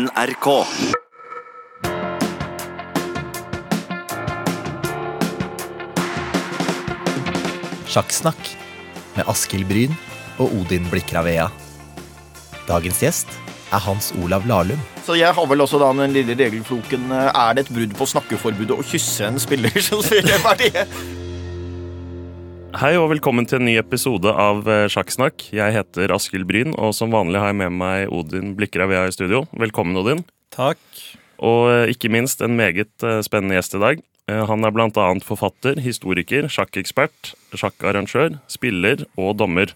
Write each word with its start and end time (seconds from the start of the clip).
NRK. 0.00 0.46
Sjakksnakk 7.90 8.38
med 9.18 9.28
Askild 9.28 9.66
Bryn 9.68 9.92
og 10.40 10.54
Odin 10.56 10.86
Blikravea. 10.88 11.50
Dagens 12.70 13.02
gjest 13.04 13.34
er 13.74 13.84
Hans 13.84 14.14
Olav 14.22 14.46
Lahlum. 14.48 14.80
Så 15.04 15.18
jeg 15.20 15.34
har 15.36 15.52
vel 15.52 15.66
også 15.66 15.82
da 15.82 15.90
den 16.00 16.14
lille 16.16 16.36
regelfloken 16.38 17.10
eh, 17.12 17.28
Er 17.34 17.56
det 17.56 17.66
et 17.66 17.74
brudd 17.74 17.96
på 17.98 18.08
snakkeforbudet 18.14 18.78
å 18.78 18.86
kysse 18.86 19.26
en 19.28 19.42
spiller? 19.42 19.74
Så 19.88 20.00
sier 20.06 20.24
jeg 20.24 20.40
bare 20.46 20.70
det. 20.70 20.86
Hei 22.70 22.92
og 22.94 23.08
velkommen 23.10 23.48
til 23.50 23.58
en 23.58 23.64
ny 23.66 23.72
episode 23.80 24.30
av 24.30 24.60
eh, 24.70 24.84
Sjakksnakk. 24.86 25.42
Jeg 25.50 25.74
heter 25.74 26.12
Askild 26.14 26.46
Bryn, 26.46 26.70
og 26.78 26.92
som 26.94 27.10
vanlig 27.10 27.40
har 27.42 27.50
jeg 27.50 27.58
med 27.58 27.74
meg 27.80 28.12
Odin 28.14 28.52
Blikravea 28.54 29.08
i 29.08 29.14
studio. 29.14 29.40
Velkommen, 29.58 29.98
Odin. 29.98 30.22
Takk. 30.54 30.78
Og 31.42 31.66
eh, 31.72 31.90
ikke 31.90 32.12
minst 32.14 32.44
en 32.46 32.54
meget 32.54 33.02
eh, 33.02 33.18
spennende 33.26 33.58
gjest 33.58 33.74
i 33.74 33.82
dag. 33.82 34.04
Han 34.30 34.62
er 34.62 34.70
annet 34.78 35.26
forfatter, 35.26 35.80
historiker, 35.82 36.46
sjakkekspert, 36.46 37.32
sjakkarrangør, 37.58 38.38
spiller 38.46 39.02
og 39.18 39.40
dommer. 39.42 39.74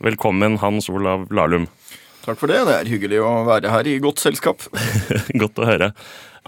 Velkommen, 0.00 0.56
Hans 0.64 0.88
Olav 0.88 1.28
Lahlum. 1.28 1.68
Takk 2.24 2.40
for 2.40 2.48
det. 2.48 2.64
Det 2.64 2.78
er 2.78 2.92
hyggelig 2.94 3.20
å 3.20 3.34
være 3.50 3.68
her 3.74 3.92
i 3.92 3.98
godt 4.00 4.24
selskap. 4.24 4.64
Godt 5.44 5.60
å 5.60 5.68
høre. 5.68 5.92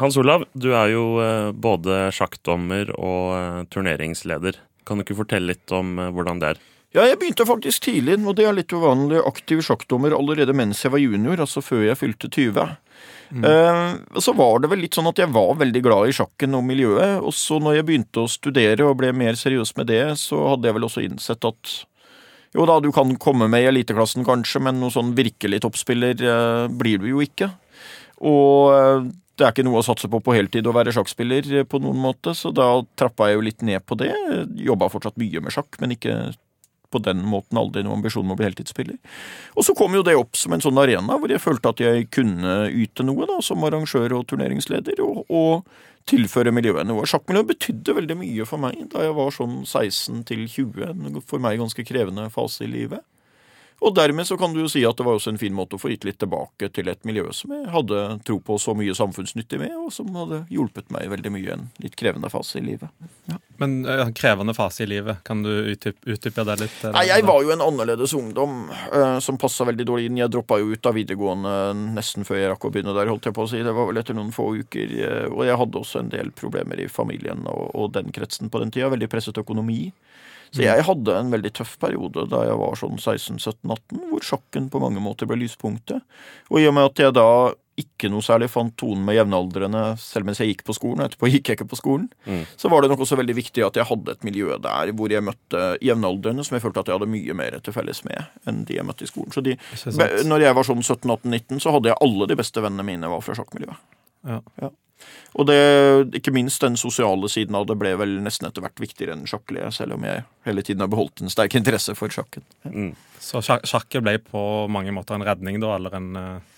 Hans 0.00 0.16
Olav, 0.16 0.48
du 0.56 0.70
er 0.72 0.94
jo 0.94 1.04
både 1.52 2.06
sjakkdommer 2.16 2.94
og 2.96 3.68
turneringsleder. 3.68 4.56
Kan 4.88 4.98
du 4.98 5.06
ikke 5.06 5.18
fortelle 5.22 5.54
litt 5.54 5.74
om 5.74 5.98
eh, 5.98 6.12
hvordan 6.14 6.42
det 6.42 6.54
er? 6.54 6.62
Ja, 6.92 7.06
jeg 7.08 7.16
begynte 7.22 7.46
faktisk 7.48 7.86
tidlig, 7.86 8.18
og 8.28 8.36
det 8.36 8.44
er 8.44 8.52
litt 8.52 8.72
uvanlig, 8.74 9.22
aktiv 9.24 9.62
sjakkdommer 9.64 10.12
allerede 10.12 10.52
mens 10.56 10.82
jeg 10.84 10.92
var 10.92 11.00
junior, 11.00 11.40
altså 11.40 11.62
før 11.64 11.86
jeg 11.86 11.96
fylte 12.02 12.28
20. 12.28 12.74
Eh, 13.32 13.94
så 14.20 14.34
var 14.36 14.60
det 14.60 14.68
vel 14.68 14.82
litt 14.84 14.98
sånn 14.98 15.08
at 15.08 15.22
jeg 15.22 15.32
var 15.32 15.54
veldig 15.62 15.80
glad 15.86 16.10
i 16.10 16.16
sjakken 16.18 16.58
og 16.58 16.66
miljøet, 16.68 17.22
og 17.24 17.32
så 17.32 17.56
når 17.62 17.78
jeg 17.78 17.86
begynte 17.88 18.26
å 18.26 18.28
studere 18.28 18.90
og 18.90 18.98
ble 19.00 19.14
mer 19.16 19.38
seriøs 19.40 19.72
med 19.78 19.88
det, 19.88 20.02
så 20.20 20.42
hadde 20.50 20.68
jeg 20.68 20.76
vel 20.76 20.88
også 20.90 21.06
innsett 21.06 21.48
at 21.48 21.72
jo 22.52 22.68
da, 22.68 22.76
du 22.84 22.90
kan 22.92 23.14
komme 23.16 23.48
med 23.48 23.64
i 23.64 23.70
eliteklassen 23.70 24.26
kanskje, 24.28 24.60
men 24.60 24.76
noen 24.76 24.92
sånn 24.92 25.14
virkelig 25.16 25.62
toppspiller 25.64 26.20
eh, 26.20 26.66
blir 26.68 27.00
du 27.00 27.08
jo 27.08 27.24
ikke. 27.24 27.48
Og 28.28 29.08
det 29.38 29.46
er 29.46 29.52
ikke 29.54 29.64
noe 29.64 29.80
å 29.80 29.86
satse 29.86 30.10
på 30.12 30.20
på 30.20 30.34
heltid 30.36 30.66
å 30.68 30.74
være 30.76 30.92
sjakkspiller 30.94 31.64
på 31.68 31.80
noen 31.82 32.00
måte, 32.02 32.34
så 32.36 32.52
da 32.54 32.68
trappa 33.00 33.30
jeg 33.30 33.38
jo 33.38 33.44
litt 33.46 33.64
ned 33.64 33.84
på 33.88 33.96
det. 34.00 34.12
Jobba 34.60 34.90
fortsatt 34.92 35.16
mye 35.20 35.40
med 35.44 35.54
sjakk, 35.54 35.78
men 35.80 35.96
ikke 35.96 36.16
på 36.92 37.00
den 37.00 37.22
måten 37.24 37.56
aldri 37.56 37.80
noen 37.84 38.00
ambisjon 38.00 38.26
om 38.26 38.34
å 38.34 38.36
bli 38.38 38.50
heltidsspiller. 38.50 38.98
Og 39.56 39.64
så 39.64 39.74
kom 39.76 39.94
jo 39.96 40.04
det 40.04 40.18
opp 40.18 40.36
som 40.36 40.52
en 40.52 40.64
sånn 40.64 40.80
arena 40.80 41.16
hvor 41.16 41.32
jeg 41.32 41.42
følte 41.42 41.72
at 41.72 41.80
jeg 41.80 42.10
kunne 42.12 42.66
yte 42.68 43.06
noe 43.06 43.28
da, 43.30 43.38
som 43.44 43.64
arrangør 43.64 44.18
og 44.18 44.26
turneringsleder, 44.28 45.00
og, 45.04 45.24
og 45.32 46.10
tilføre 46.10 46.52
miljøet 46.54 46.86
noe. 46.88 47.06
Sjakkmiljøet 47.08 47.52
betydde 47.54 47.96
veldig 47.96 48.18
mye 48.20 48.46
for 48.48 48.62
meg 48.62 48.84
da 48.92 49.06
jeg 49.06 49.16
var 49.16 49.32
sånn 49.34 49.62
16 49.64 50.26
til 50.28 50.44
20, 50.44 50.84
en 50.90 51.22
for 51.24 51.42
meg 51.42 51.60
ganske 51.62 51.86
krevende 51.88 52.28
fase 52.34 52.66
i 52.66 52.70
livet. 52.70 53.04
Og 53.82 53.94
dermed 53.96 54.28
så 54.28 54.36
kan 54.38 54.52
du 54.54 54.60
jo 54.62 54.68
si 54.70 54.84
at 54.86 54.94
det 54.98 55.04
var 55.06 55.16
også 55.18 55.32
en 55.32 55.40
fin 55.40 55.54
måte 55.56 55.74
å 55.74 55.80
få 55.82 55.90
gitt 55.90 56.04
litt 56.06 56.20
tilbake 56.22 56.68
til 56.70 56.86
et 56.92 57.02
miljø 57.08 57.24
som 57.34 57.50
jeg 57.56 57.66
hadde 57.72 58.02
tro 58.28 58.36
på 58.44 58.54
så 58.62 58.76
mye 58.78 58.94
samfunnsnyttig 58.94 59.58
med, 59.58 59.72
og 59.74 59.90
som 59.94 60.12
hadde 60.14 60.44
hjulpet 60.54 60.92
meg 60.94 61.08
veldig 61.10 61.32
mye 61.34 61.48
i 61.48 61.54
en 61.56 61.64
litt 61.82 61.96
krevende 61.98 62.30
fase 62.30 62.60
i 62.60 62.64
livet. 62.66 62.92
Men 63.58 63.80
eh, 63.86 64.08
krevende 64.14 64.54
fase 64.54 64.84
i 64.84 64.88
livet, 64.90 65.20
kan 65.26 65.42
du 65.42 65.50
utdyp- 65.74 65.98
utdype 66.14 66.44
det 66.46 66.56
litt? 66.62 66.78
eller? 66.82 66.94
Nei, 66.96 67.04
jeg 67.10 67.26
var 67.26 67.42
jo 67.42 67.52
en 67.54 67.64
annerledes 67.66 68.14
ungdom 68.18 68.56
eh, 68.70 69.18
som 69.22 69.38
passa 69.38 69.66
veldig 69.68 69.86
dårlig 69.90 70.08
inn. 70.10 70.22
Jeg 70.22 70.32
droppa 70.34 70.58
jo 70.62 70.72
ut 70.72 70.88
av 70.88 70.96
videregående 70.98 71.52
nesten 71.98 72.26
før 72.26 72.38
jeg 72.40 72.52
rakk 72.54 72.68
å 72.68 72.72
begynne 72.74 72.94
der, 72.96 73.10
holdt 73.10 73.28
jeg 73.28 73.36
på 73.36 73.44
å 73.46 73.50
si. 73.50 73.62
Det 73.66 73.74
var 73.76 73.90
vel 73.90 73.98
etter 74.02 74.18
noen 74.18 74.32
få 74.34 74.48
uker. 74.62 74.94
og 75.30 75.44
jeg 75.46 75.58
hadde 75.58 75.82
også 75.82 76.02
en 76.02 76.10
del 76.14 76.30
problemer 76.38 76.80
i 76.82 76.88
familien 76.90 77.44
og, 77.50 77.70
og 77.74 77.92
den 77.98 78.14
kretsen 78.14 78.50
på 78.50 78.62
den 78.62 78.70
tida. 78.74 78.90
Veldig 78.94 79.10
presset 79.10 79.38
økonomi. 79.42 79.92
Så 80.52 80.62
jeg 80.66 80.84
hadde 80.84 81.16
en 81.16 81.32
veldig 81.32 81.52
tøff 81.56 81.78
periode 81.80 82.26
da 82.28 82.42
jeg 82.44 82.60
var 82.60 82.76
sånn 82.76 82.98
16-17-18, 83.00 84.02
hvor 84.10 84.24
sjakken 84.26 84.68
på 84.72 84.82
mange 84.82 85.00
måter 85.00 85.28
ble 85.28 85.40
lyspunktet. 85.40 86.04
Og 86.52 86.60
i 86.60 86.66
og 86.68 86.76
med 86.76 86.90
at 86.90 87.00
jeg 87.00 87.16
da 87.16 87.28
ikke 87.80 88.10
noe 88.12 88.20
særlig 88.20 88.50
fant 88.52 88.74
tonen 88.76 89.00
med 89.06 89.16
jevnaldrende 89.16 89.80
selv 90.00 90.28
mens 90.28 90.42
jeg 90.42 90.50
gikk 90.50 90.64
på 90.68 90.74
skolen, 90.76 91.06
etterpå 91.06 91.30
gikk 91.32 91.48
jeg 91.48 91.56
ikke 91.56 91.70
på 91.70 91.78
skolen, 91.80 92.04
så 92.60 92.68
var 92.68 92.84
det 92.84 92.90
nok 92.92 93.00
også 93.06 93.16
veldig 93.16 93.36
viktig 93.38 93.64
at 93.64 93.78
jeg 93.80 93.88
hadde 93.88 94.12
et 94.12 94.26
miljø 94.28 94.58
der 94.60 94.92
hvor 94.92 95.14
jeg 95.14 95.24
møtte 95.24 95.62
jevnaldrende 95.80 96.44
som 96.44 96.58
jeg 96.58 96.66
følte 96.66 96.84
at 96.84 96.92
jeg 96.92 96.98
hadde 96.98 97.08
mye 97.14 97.38
mer 97.38 97.56
til 97.64 97.72
felles 97.72 98.02
med 98.04 98.20
enn 98.44 98.60
de 98.68 98.76
jeg 98.76 98.84
møtte 98.84 99.08
i 99.08 99.10
skolen. 99.10 99.32
Så 99.32 99.40
de, 99.46 99.56
når 100.28 100.44
jeg 100.44 100.58
var 100.58 100.68
sånn 100.68 100.84
17-18-19, 100.84 101.64
så 101.64 101.72
hadde 101.72 101.94
jeg 101.94 102.00
alle 102.04 102.28
de 102.28 102.38
beste 102.42 102.64
vennene 102.64 102.86
mine 102.92 103.12
var 103.14 103.24
fra 103.24 103.38
sjakkmiljøet. 103.40 103.80
Ja. 104.28 104.42
Ja. 104.60 104.68
Og 105.32 105.46
det, 105.48 105.56
ikke 106.18 106.34
minst 106.34 106.60
den 106.60 106.76
sosiale 106.76 107.28
siden 107.32 107.56
av 107.56 107.64
det 107.68 107.78
ble 107.80 107.94
vel 107.96 108.18
nesten 108.20 108.48
etter 108.48 108.64
hvert 108.64 108.82
viktigere 108.82 109.16
enn 109.16 109.24
sjakklige, 109.28 109.70
selv 109.72 109.96
om 109.96 110.04
jeg 110.04 110.26
hele 110.44 110.64
tiden 110.66 110.84
har 110.84 110.90
beholdt 110.92 111.24
en 111.24 111.32
sterk 111.32 111.56
interesse 111.56 111.94
for 111.96 112.12
sjakken. 112.12 112.44
Mm. 112.68 112.90
Så 113.22 113.40
sjakket 113.40 114.04
ble 114.04 114.18
på 114.20 114.42
mange 114.72 114.92
måter 114.92 115.16
en 115.16 115.24
redning, 115.24 115.56
da, 115.62 115.76
eller 115.78 116.00
en 116.00 116.16
eh, 116.16 116.48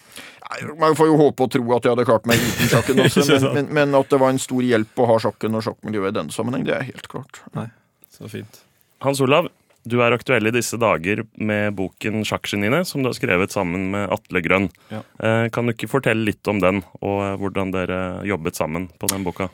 Nei, 0.44 0.58
Man 0.76 0.92
får 0.92 1.08
jo 1.08 1.14
håpe 1.16 1.46
og 1.46 1.52
tro 1.54 1.62
at 1.72 1.86
jeg 1.86 1.94
hadde 1.94 2.04
klart 2.04 2.26
meg 2.28 2.42
uten 2.42 2.68
sjakken 2.68 3.00
også, 3.04 3.22
men, 3.30 3.46
men, 3.54 3.70
men 3.78 3.96
at 3.96 4.10
det 4.12 4.18
var 4.20 4.34
en 4.34 4.42
stor 4.42 4.66
hjelp 4.66 5.00
å 5.00 5.06
ha 5.08 5.16
sjakken 5.24 5.56
og 5.56 5.64
sjakkmiljøet 5.64 6.12
i 6.12 6.18
den 6.18 6.30
sammenheng, 6.34 6.66
det 6.68 6.74
er 6.76 6.84
helt 6.90 7.08
klart. 7.10 7.40
Så 8.12 8.28
fint. 8.30 8.60
Hans 9.02 9.22
Olav, 9.24 9.48
du 9.84 9.98
er 10.00 10.14
aktuell 10.16 10.48
i 10.48 10.52
disse 10.54 10.78
dager 10.80 11.22
med 11.36 11.74
boken 11.76 12.24
'Sjakkgeniene', 12.24 12.84
som 12.88 13.02
du 13.02 13.10
har 13.10 13.16
skrevet 13.16 13.52
sammen 13.52 13.90
med 13.92 14.08
Atle 14.12 14.40
Grønn. 14.40 14.70
Ja. 14.88 15.02
Eh, 15.20 15.48
Kan 15.52 15.66
du 15.66 15.74
ikke 15.74 15.90
fortelle 15.90 16.24
litt 16.24 16.46
om 16.48 16.60
den, 16.60 16.82
og 17.02 17.20
eh, 17.22 17.36
hvordan 17.36 17.72
dere 17.74 18.24
jobbet 18.24 18.56
sammen 18.56 18.88
på 18.98 19.10
den 19.12 19.24
boka? 19.24 19.50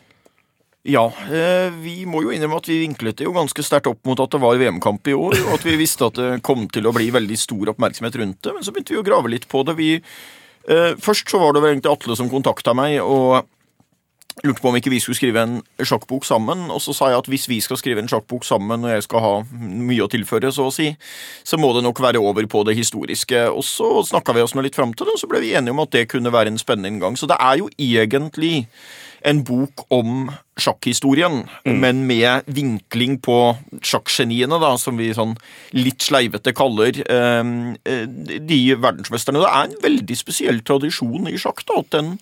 Ja, 0.86 1.10
eh, 1.28 1.68
vi 1.82 2.06
må 2.08 2.22
jo 2.22 2.30
innrømme 2.30 2.56
at 2.56 2.70
vi 2.70 2.80
vinklet 2.86 3.18
det 3.18 3.26
jo 3.26 3.34
ganske 3.36 3.62
sterkt 3.62 3.90
opp 3.90 4.00
mot 4.06 4.20
at 4.22 4.30
det 4.30 4.40
var 4.40 4.56
VM-kamp 4.56 5.10
i 5.10 5.18
år, 5.18 5.36
og 5.48 5.54
at 5.58 5.66
vi 5.66 5.76
visste 5.76 6.06
at 6.06 6.14
det 6.14 6.42
kom 6.46 6.68
til 6.72 6.86
å 6.86 6.94
bli 6.94 7.10
veldig 7.10 7.36
stor 7.36 7.74
oppmerksomhet 7.74 8.16
rundt 8.16 8.42
det. 8.42 8.54
Men 8.54 8.64
så 8.64 8.72
begynte 8.72 8.94
vi 8.94 9.02
å 9.02 9.04
grave 9.04 9.28
litt 9.28 9.48
på 9.50 9.60
det. 9.66 9.76
Vi, 9.76 10.00
først 11.04 11.28
så 11.28 11.40
var 11.42 11.52
det 11.52 11.60
vel 11.60 11.74
egentlig 11.74 11.92
Atle 11.92 12.16
som 12.16 12.30
kontakta 12.32 12.72
meg 12.72 13.00
og 13.02 13.44
lurte 14.44 14.62
på 14.62 14.70
om 14.70 14.76
ikke 14.78 14.92
vi 14.92 15.00
skulle 15.02 15.18
skrive 15.18 15.42
en 15.42 15.58
sjakkbok 15.78 16.24
sammen. 16.24 16.68
Og 16.72 16.80
så 16.84 16.94
sa 16.96 17.10
jeg 17.12 17.20
at 17.22 17.30
hvis 17.30 17.48
vi 17.50 17.60
skal 17.64 17.80
skrive 17.80 18.02
en 18.02 18.10
sjakkbok 18.10 18.46
sammen, 18.46 18.84
og 18.86 18.94
jeg 18.94 19.06
skal 19.06 19.24
ha 19.24 19.34
mye 19.50 20.06
å 20.06 20.10
tilføre, 20.10 20.52
så 20.54 20.68
å 20.68 20.74
si, 20.74 20.90
så 21.44 21.60
må 21.60 21.72
det 21.76 21.84
nok 21.86 22.00
være 22.02 22.22
over 22.22 22.46
på 22.50 22.64
det 22.68 22.76
historiske. 22.78 23.46
Og 23.50 23.64
så 23.66 23.90
snakka 24.12 24.36
vi 24.36 24.44
oss 24.44 24.56
nå 24.56 24.64
litt 24.64 24.78
fram 24.78 24.94
til 24.94 25.08
det, 25.08 25.16
og 25.18 25.22
så 25.22 25.30
ble 25.30 25.42
vi 25.44 25.54
enige 25.58 25.76
om 25.76 25.84
at 25.84 25.94
det 25.96 26.08
kunne 26.12 26.32
være 26.34 26.54
en 26.54 26.60
spennende 26.60 26.92
inngang. 26.92 27.18
Så 27.20 27.28
det 27.30 27.38
er 27.40 27.60
jo 27.60 27.70
egentlig 27.78 28.66
en 29.26 29.42
bok 29.44 29.84
om 29.92 30.30
sjakkhistorien, 30.60 31.42
men 31.64 32.02
med 32.08 32.48
vinkling 32.52 33.16
på 33.24 33.36
sjakkgeniene, 33.84 34.58
da, 34.60 34.74
som 34.80 34.98
vi 35.00 35.10
sånn 35.16 35.34
litt 35.76 36.04
sleivete 36.04 36.52
kaller 36.56 37.00
eh, 37.04 37.52
eh, 37.88 38.04
de 38.50 38.60
verdensmesterne. 38.76 39.40
Det 39.40 39.50
er 39.50 39.68
en 39.68 39.78
veldig 39.84 40.18
spesiell 40.18 40.60
tradisjon 40.66 41.30
i 41.30 41.38
sjakk, 41.40 41.64
da, 41.68 41.80
at 41.80 41.94
den 41.96 42.12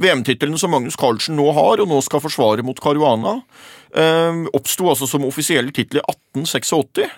VM-tittelen 0.00 0.60
som 0.60 0.72
Magnus 0.74 0.98
Carlsen 1.00 1.36
nå 1.40 1.50
har, 1.56 1.82
og 1.82 1.90
nå 1.90 2.00
skal 2.04 2.24
forsvare 2.24 2.64
mot 2.66 2.80
Caruana, 2.80 3.40
eh, 3.96 4.44
oppsto 4.56 4.88
altså 4.92 5.08
som 5.10 5.28
offisiell 5.28 5.72
tittel 5.74 6.00
i 6.00 6.06
1886. 6.06 7.12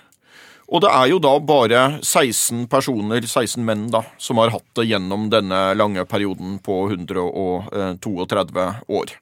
Og 0.75 0.83
det 0.83 0.91
er 0.91 1.11
jo 1.13 1.21
da 1.23 1.35
bare 1.39 1.83
16 2.03 2.67
personer, 2.71 3.23
16 3.23 3.63
menn, 3.65 3.87
da, 3.95 4.03
som 4.19 4.41
har 4.43 4.51
hatt 4.55 4.67
det 4.79 4.89
gjennom 4.91 5.29
denne 5.31 5.61
lange 5.79 6.03
perioden 6.11 6.59
på 6.65 6.81
132 6.91 8.65
år. 8.99 9.15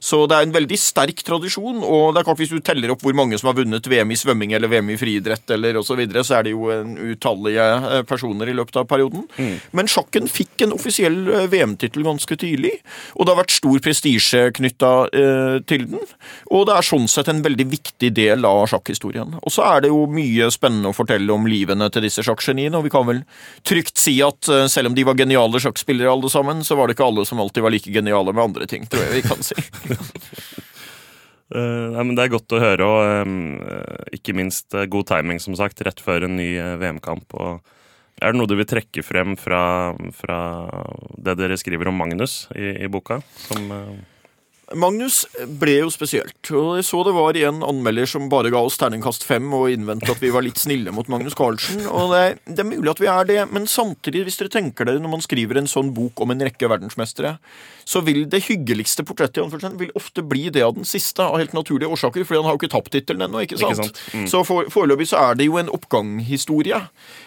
Så 0.00 0.22
det 0.30 0.38
er 0.38 0.46
en 0.46 0.54
veldig 0.54 0.78
sterk 0.80 1.20
tradisjon, 1.26 1.82
og 1.84 2.14
det 2.14 2.22
er 2.22 2.28
klart 2.28 2.40
hvis 2.40 2.54
du 2.54 2.60
teller 2.64 2.94
opp 2.94 3.04
hvor 3.04 3.16
mange 3.16 3.38
som 3.40 3.50
har 3.50 3.58
vunnet 3.58 3.88
VM 3.90 4.14
i 4.14 4.18
svømming 4.18 4.54
eller 4.56 4.72
VM 4.72 4.94
i 4.94 4.98
friidrett 5.00 5.54
eller 5.56 5.80
osv., 5.80 5.94
så, 5.94 5.98
videre, 5.98 6.24
så 6.26 6.38
er 6.38 6.46
det 6.46 6.54
jo 6.54 6.70
en 6.74 6.96
utallige 6.98 7.64
eh, 7.64 8.00
personer 8.08 8.50
i 8.50 8.56
løpet 8.56 8.80
av 8.80 8.88
perioden. 8.90 9.28
Men 9.76 9.90
sjakken 9.90 10.26
fikk 10.30 10.64
en 10.66 10.74
offisiell 10.74 11.20
eh, 11.28 11.46
VM-tittel 11.52 12.02
ganske 12.06 12.38
tidlig, 12.40 12.72
og 13.14 13.26
det 13.26 13.34
har 13.34 13.40
vært 13.42 13.54
stor 13.54 13.82
prestisje 13.84 14.40
knytta 14.58 14.92
eh, 15.14 15.58
til 15.70 15.86
den. 15.92 16.02
Og 16.50 16.66
det 16.66 16.74
er 16.74 16.88
sånn 16.88 17.06
sett 17.10 17.30
en 17.30 17.44
veldig 17.44 17.68
viktig 17.70 18.10
del 18.16 18.48
av 18.48 18.64
sjakkhistorien. 18.72 19.36
Og 19.38 19.54
så 19.54 19.66
er 19.68 19.84
det 19.84 19.92
jo 19.92 20.02
mye 20.10 20.50
spennende 20.54 20.93
fortelle 20.96 21.34
om 21.34 21.48
livene 21.50 21.88
til 21.92 22.06
disse 22.06 22.24
sjakkgeniene, 22.24 22.78
og 22.78 22.86
vi 22.86 22.92
kan 22.94 23.06
vel 23.08 23.22
trygt 23.66 24.00
si 24.00 24.16
at 24.24 24.50
eh, 24.52 24.66
selv 24.70 24.90
om 24.90 24.96
de 24.96 25.06
var 25.06 25.18
geniale 25.18 25.60
sjakkspillere 25.62 26.12
alle 26.12 26.30
sammen, 26.32 26.62
så 26.66 26.78
var 26.78 26.88
det 26.88 26.96
ikke 26.96 27.08
alle 27.08 27.26
som 27.28 27.42
alltid 27.42 27.64
var 27.64 27.74
like 27.74 27.92
geniale 27.94 28.34
med 28.34 28.44
andre 28.48 28.68
ting, 28.70 28.86
tror 28.90 29.04
jeg 29.06 29.18
vi 29.18 29.24
kan 29.26 29.44
si. 29.44 29.56
uh, 31.54 31.86
nei, 31.94 32.02
men 32.02 32.14
Det 32.16 32.26
er 32.26 32.34
godt 32.34 32.56
å 32.56 32.62
høre, 32.62 32.88
og 32.88 33.28
um, 33.28 33.60
ikke 34.14 34.36
minst 34.36 34.74
god 34.90 35.10
timing, 35.10 35.42
som 35.42 35.56
sagt, 35.58 35.82
rett 35.86 36.02
før 36.02 36.28
en 36.28 36.38
ny 36.38 36.50
VM-kamp. 36.80 37.34
og 37.34 37.60
Er 38.22 38.32
det 38.32 38.40
noe 38.40 38.50
du 38.50 38.56
vil 38.58 38.68
trekke 38.68 39.04
frem 39.06 39.34
fra, 39.40 39.92
fra 40.14 40.40
det 41.18 41.38
dere 41.40 41.58
skriver 41.60 41.90
om 41.90 41.98
Magnus 41.98 42.44
i, 42.54 42.76
i 42.86 42.90
boka? 42.90 43.20
Som, 43.48 43.70
eh, 43.74 44.13
Magnus 44.72 45.24
ble 45.60 45.74
jo 45.82 45.90
spesielt. 45.92 46.38
og 46.56 46.78
Jeg 46.78 46.86
så 46.88 47.02
det 47.04 47.12
var 47.16 47.36
en 47.36 47.60
anmelder 47.66 48.08
som 48.08 48.30
bare 48.32 48.52
ga 48.52 48.62
oss 48.64 48.78
terningkast 48.80 49.26
fem 49.28 49.50
og 49.52 49.68
innvendte 49.72 50.08
at 50.14 50.22
vi 50.22 50.32
var 50.32 50.44
litt 50.46 50.60
snille 50.60 50.94
mot 50.94 51.08
Magnus 51.12 51.36
Carlsen. 51.36 51.84
og 51.90 52.14
det, 52.14 52.40
det 52.48 52.64
er 52.64 52.70
mulig 52.70 52.94
at 52.94 53.02
vi 53.02 53.10
er 53.12 53.28
det, 53.28 53.38
men 53.52 53.68
samtidig, 53.68 54.24
hvis 54.24 54.40
dere 54.40 54.54
tenker 54.54 54.88
dere 54.88 55.02
når 55.02 55.12
man 55.18 55.24
skriver 55.24 55.60
en 55.60 55.68
sånn 55.70 55.92
bok 55.96 56.24
om 56.24 56.32
en 56.32 56.46
rekke 56.48 56.70
verdensmestere, 56.70 57.36
så 57.84 58.00
vil 58.04 58.24
det 58.30 58.44
hyggeligste 58.46 59.04
portrettet 59.04 59.52
vil 59.76 59.92
ofte 59.98 60.24
bli 60.24 60.48
det 60.48 60.64
av 60.64 60.72
den 60.78 60.88
siste, 60.88 61.20
av 61.20 61.36
helt 61.42 61.52
naturlige 61.56 61.92
årsaker, 61.92 62.24
fordi 62.24 62.40
han 62.40 62.48
har 62.48 62.56
jo 62.56 62.62
ikke 62.62 62.72
tapt 62.72 62.92
tittelen 62.94 63.26
ennå, 63.26 63.44
ikke 63.44 63.60
sant? 63.60 63.76
Ikke 63.76 63.90
sant? 63.90 64.02
Mm. 64.16 64.26
Så 64.32 64.40
for, 64.48 64.70
foreløpig 64.72 65.10
så 65.10 65.20
er 65.20 65.38
det 65.38 65.48
jo 65.50 65.58
en 65.60 65.72
oppganghistorie. 65.72 66.80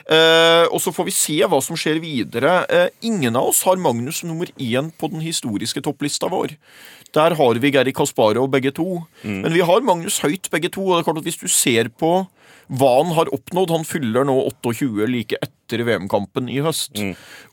Eh, 0.10 0.66
og 0.72 0.82
så 0.82 0.94
får 0.96 1.10
vi 1.10 1.16
se 1.16 1.38
hva 1.46 1.62
som 1.64 1.78
skjer 1.78 2.02
videre. 2.02 2.60
Eh, 2.74 2.90
ingen 3.06 3.38
av 3.38 3.52
oss 3.52 3.62
har 3.68 3.78
Magnus 3.82 4.24
nummer 4.26 4.50
én 4.58 4.90
på 4.98 5.12
den 5.14 5.22
historiske 5.22 5.84
topplista 5.86 6.32
vår. 6.32 6.58
Der 7.16 7.36
har 7.36 7.60
vi 7.60 7.72
Geri 7.72 7.92
Kasparov 7.92 8.50
begge 8.52 8.72
to. 8.72 9.04
Men 9.24 9.54
vi 9.54 9.64
har 9.66 9.82
Magnus 9.82 10.20
høyt 10.20 10.50
begge 10.52 10.70
to. 10.70 10.84
Og 10.88 10.98
det 10.98 11.02
er 11.02 11.08
klart 11.08 11.18
at 11.18 11.24
hvis 11.24 11.40
du 11.42 11.48
ser 11.48 11.90
på 11.90 12.26
hva 12.68 12.90
han 12.98 13.14
har 13.16 13.30
oppnådd 13.34 13.72
Han 13.72 13.86
fyller 13.88 14.28
nå 14.28 14.36
28 14.64 15.08
like 15.08 15.38
etter 15.40 15.84
VM-kampen 15.88 16.50
i 16.52 16.60
høst. 16.64 17.00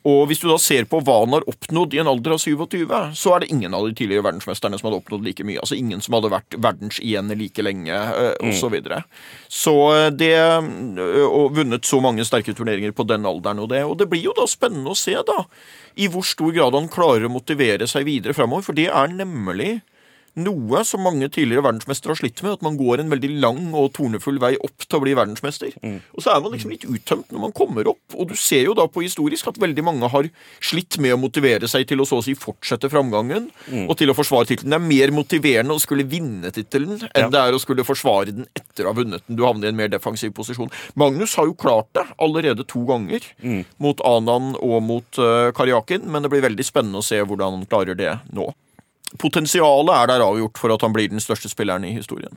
Og 0.06 0.20
hvis 0.30 0.42
du 0.42 0.46
da 0.46 0.56
ser 0.62 0.86
på 0.90 1.00
hva 1.02 1.20
han 1.24 1.34
har 1.36 1.46
oppnådd 1.50 1.94
i 1.96 2.00
en 2.02 2.10
alder 2.10 2.36
av 2.36 2.42
27, 2.42 2.86
så 3.18 3.34
er 3.34 3.42
det 3.42 3.50
ingen 3.54 3.74
av 3.74 3.86
de 3.86 3.94
tidligere 3.94 4.26
verdensmesterne 4.26 4.78
som 4.78 4.88
hadde 4.88 5.00
oppnådd 5.02 5.26
like 5.26 5.46
mye. 5.46 5.58
Altså 5.62 5.78
ingen 5.78 6.02
som 6.04 6.14
hadde 6.18 6.32
vært 6.34 6.58
verdens 6.62 7.00
igjen 7.02 7.32
like 7.34 7.64
lenge, 7.66 7.94
eh, 7.94 8.34
og 8.42 8.54
så 8.58 8.70
videre. 8.74 9.02
Så 9.50 9.74
eh, 9.94 10.10
det 10.14 10.34
eh, 10.34 11.24
Og 11.24 11.54
vunnet 11.58 11.86
så 11.86 12.00
mange 12.02 12.26
sterke 12.26 12.54
turneringer 12.54 12.94
på 12.94 13.06
den 13.08 13.26
alderen 13.26 13.62
og 13.64 13.70
det. 13.74 13.84
Og 13.86 13.98
det 13.98 14.10
blir 14.10 14.28
jo 14.28 14.36
da 14.36 14.46
spennende 14.50 14.94
å 14.94 14.98
se, 14.98 15.16
da, 15.26 15.44
i 15.98 16.10
hvor 16.10 16.26
stor 16.26 16.54
grad 16.54 16.74
han 16.74 16.90
klarer 16.90 17.26
å 17.26 17.34
motivere 17.34 17.86
seg 17.90 18.06
videre 18.06 18.34
framover. 18.36 18.66
For 18.70 18.78
det 18.78 18.90
er 18.90 19.14
nemlig 19.14 19.80
noe 20.36 20.80
som 20.86 21.02
mange 21.04 21.28
tidligere 21.30 21.62
verdensmestere 21.64 22.14
har 22.14 22.18
slitt 22.18 22.40
med. 22.42 22.56
At 22.58 22.62
man 22.66 22.76
går 22.80 23.00
en 23.02 23.12
veldig 23.12 23.30
lang 23.42 23.60
og 23.76 23.92
tornefull 23.96 24.40
vei 24.42 24.54
opp 24.58 24.86
til 24.86 24.98
å 24.98 25.02
bli 25.04 25.14
verdensmester. 25.16 25.74
Og 26.14 26.24
så 26.24 26.32
er 26.34 26.40
man 26.44 26.54
liksom 26.54 26.72
litt 26.74 26.86
uttømt 26.88 27.30
når 27.34 27.42
man 27.46 27.54
kommer 27.54 27.86
opp. 27.92 28.02
Og 28.18 28.28
du 28.32 28.34
ser 28.38 28.64
jo 28.66 28.74
da 28.74 28.86
på 28.90 29.04
historisk 29.04 29.48
at 29.52 29.60
veldig 29.62 29.84
mange 29.86 30.10
har 30.10 30.28
slitt 30.64 30.98
med 31.02 31.14
å 31.14 31.20
motivere 31.20 31.68
seg 31.70 31.86
til 31.90 32.02
å 32.02 32.08
så 32.08 32.18
å 32.18 32.24
si 32.26 32.34
fortsette 32.38 32.90
framgangen 32.92 33.50
og 33.86 33.94
til 34.00 34.10
å 34.10 34.16
forsvare 34.18 34.48
tittelen. 34.50 34.74
Det 34.74 34.80
er 34.80 34.88
mer 34.88 35.14
motiverende 35.14 35.76
å 35.76 35.82
skulle 35.82 36.06
vinne 36.08 36.50
tittelen 36.54 36.98
enn 37.14 37.24
Ja. 37.26 37.30
det 37.30 37.40
er 37.40 37.54
å 37.56 37.62
skulle 37.62 37.84
forsvare 37.86 38.32
den 38.34 38.46
etter 38.56 38.84
å 38.88 38.92
ha 38.92 38.98
vunnet 38.98 39.22
den. 39.28 39.36
Du 39.38 39.44
havner 39.46 39.68
i 39.70 39.72
en 39.74 39.76
mer 39.78 39.88
defensiv 39.92 40.32
posisjon. 40.34 40.70
Magnus 40.98 41.34
har 41.38 41.46
jo 41.46 41.54
klart 41.54 41.92
det 41.94 42.04
allerede 42.18 42.66
to 42.66 42.84
ganger. 42.88 43.20
Mot 43.78 44.00
Anan 44.04 44.54
og 44.60 44.82
mot 44.82 45.18
uh, 45.18 45.50
Karjakin, 45.54 46.04
men 46.10 46.22
det 46.22 46.30
blir 46.32 46.42
veldig 46.44 46.64
spennende 46.66 46.98
å 46.98 47.06
se 47.06 47.20
hvordan 47.22 47.58
han 47.60 47.66
klarer 47.70 47.94
det 47.98 48.12
nå. 48.34 48.50
Potensialet 49.20 49.94
er 49.94 50.10
der 50.10 50.24
avgjort 50.24 50.58
for 50.58 50.74
at 50.74 50.82
han 50.82 50.94
blir 50.94 51.10
den 51.12 51.22
største 51.22 51.50
spilleren 51.52 51.86
i 51.86 51.94
historien. 51.94 52.34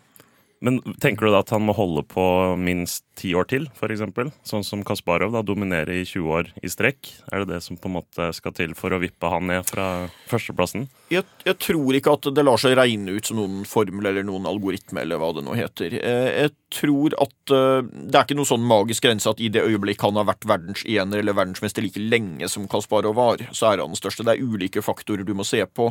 Men 0.62 0.80
tenker 1.02 1.28
du 1.28 1.34
da 1.34 1.42
at 1.44 1.54
han 1.54 1.66
må 1.66 1.76
holde 1.78 2.04
på 2.10 2.24
minst 2.62 3.04
ti 3.18 3.34
år 3.38 3.48
til, 3.50 3.68
f.eks.? 3.76 4.04
Sånn 4.48 4.64
som 4.68 4.84
Kasparov, 4.88 5.34
da 5.36 5.42
dominerer 5.46 5.98
i 5.98 6.06
20 6.06 6.30
år 6.38 6.52
i 6.64 6.70
strekk. 6.72 7.10
Er 7.34 7.44
det 7.44 7.56
det 7.56 7.62
som 7.66 7.78
på 7.82 7.90
en 7.90 7.98
måte 8.00 8.30
skal 8.38 8.54
til 8.58 8.76
for 8.78 8.94
å 8.96 9.02
vippe 9.02 9.30
han 9.32 9.48
ned 9.50 9.66
fra 9.70 9.88
førsteplassen? 10.30 10.88
Jeg, 11.12 11.24
jeg 11.48 11.56
tror 11.64 11.96
ikke 11.98 12.14
at 12.18 12.30
det 12.36 12.44
lar 12.44 12.60
seg 12.60 12.76
regne 12.78 13.14
ut 13.16 13.30
som 13.30 13.40
noen 13.40 13.62
formel 13.68 14.10
eller 14.10 14.26
noen 14.28 14.48
algoritme 14.50 15.02
eller 15.04 15.22
hva 15.22 15.30
det 15.38 15.44
nå 15.48 15.56
heter. 15.58 15.96
Eh, 15.98 16.30
Jeg 16.48 16.54
tror 16.76 17.14
at 17.24 17.54
eh, 17.56 17.86
det 17.88 18.18
er 18.20 18.26
ikke 18.28 18.36
noen 18.36 18.50
sånn 18.50 18.66
magisk 18.68 19.06
grense 19.08 19.32
at 19.32 19.40
i 19.40 19.48
det 19.54 19.64
øyeblikk 19.64 20.04
han 20.04 20.18
har 20.20 20.28
vært 20.28 20.44
verdensener 20.50 21.22
eller 21.22 21.38
verdensmester 21.38 21.86
like 21.86 22.02
lenge 22.02 22.50
som 22.52 22.66
Kasparov 22.70 23.16
var, 23.16 23.44
så 23.56 23.70
er 23.72 23.80
han 23.84 23.94
den 23.94 24.00
største. 24.00 24.26
Det 24.28 24.36
er 24.36 24.44
ulike 24.44 24.84
faktorer 24.84 25.24
du 25.28 25.32
må 25.38 25.46
se 25.48 25.62
på. 25.66 25.90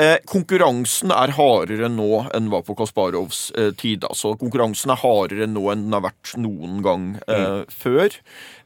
Eh, 0.00 0.16
Konkurransen 0.26 1.12
er 1.12 1.34
hardere 1.36 1.90
nå 1.92 2.22
enn 2.34 2.48
var 2.52 2.64
på 2.66 2.74
Kasparovs 2.78 3.50
tid. 3.80 4.04
Altså, 4.08 4.32
konkurransen 4.40 4.90
er 4.94 5.00
hardere 5.04 5.46
nå 5.50 5.66
enn 5.72 5.84
den 5.86 5.94
har 5.96 6.04
vært 6.08 6.32
noen 6.56 6.82
gang 6.84 7.06
eh, 7.28 7.62
før. 7.72 8.16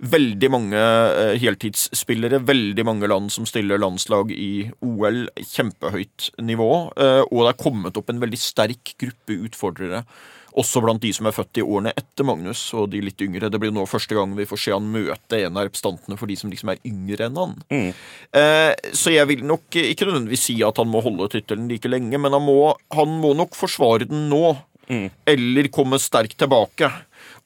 Veldig 0.01 0.51
mange 0.53 0.81
eh, 0.81 1.37
heltidsspillere, 1.43 2.43
veldig 2.47 2.87
mange 2.87 3.11
land 3.11 3.31
som 3.35 3.49
stiller 3.49 3.81
landslag 3.81 4.33
i 4.35 4.71
OL. 4.87 5.27
Kjempehøyt 5.41 6.31
nivå. 6.43 6.73
Eh, 6.97 7.23
og 7.29 7.45
det 7.45 7.55
er 7.55 7.63
kommet 7.63 8.01
opp 8.01 8.13
en 8.13 8.23
veldig 8.23 8.41
sterk 8.41 8.95
gruppe 9.01 9.41
utfordrere. 9.49 10.05
Også 10.59 10.83
blant 10.83 11.03
de 11.03 11.13
som 11.15 11.29
er 11.29 11.35
født 11.35 11.61
i 11.61 11.65
årene 11.65 11.93
etter 11.99 12.27
Magnus 12.27 12.63
og 12.75 12.89
de 12.91 13.03
litt 13.05 13.23
yngre. 13.23 13.51
Det 13.53 13.61
blir 13.63 13.73
nå 13.75 13.85
første 13.89 14.17
gang 14.17 14.33
vi 14.39 14.49
får 14.51 14.63
se 14.65 14.75
han 14.75 14.89
møte 14.91 15.39
en 15.45 15.59
av 15.59 15.69
representantene 15.69 16.19
for 16.19 16.31
de 16.31 16.39
som 16.41 16.51
liksom 16.51 16.73
er 16.73 16.81
yngre 16.89 17.29
enn 17.29 17.39
han. 17.39 17.55
Eh, 17.71 18.73
så 18.97 19.15
jeg 19.15 19.31
vil 19.31 19.45
nok 19.47 19.79
ikke 19.83 20.09
nødvendigvis 20.09 20.49
si 20.51 20.59
at 20.67 20.81
han 20.83 20.91
må 20.91 21.05
holde 21.05 21.31
tittelen 21.31 21.71
like 21.71 21.91
lenge, 21.91 22.19
men 22.19 22.35
han 22.35 22.43
må, 22.43 22.75
han 22.97 23.15
må 23.23 23.33
nok 23.39 23.55
forsvare 23.59 24.11
den 24.11 24.27
nå. 24.33 24.57
Eller 25.31 25.71
komme 25.73 26.01
sterkt 26.03 26.39
tilbake. 26.41 26.91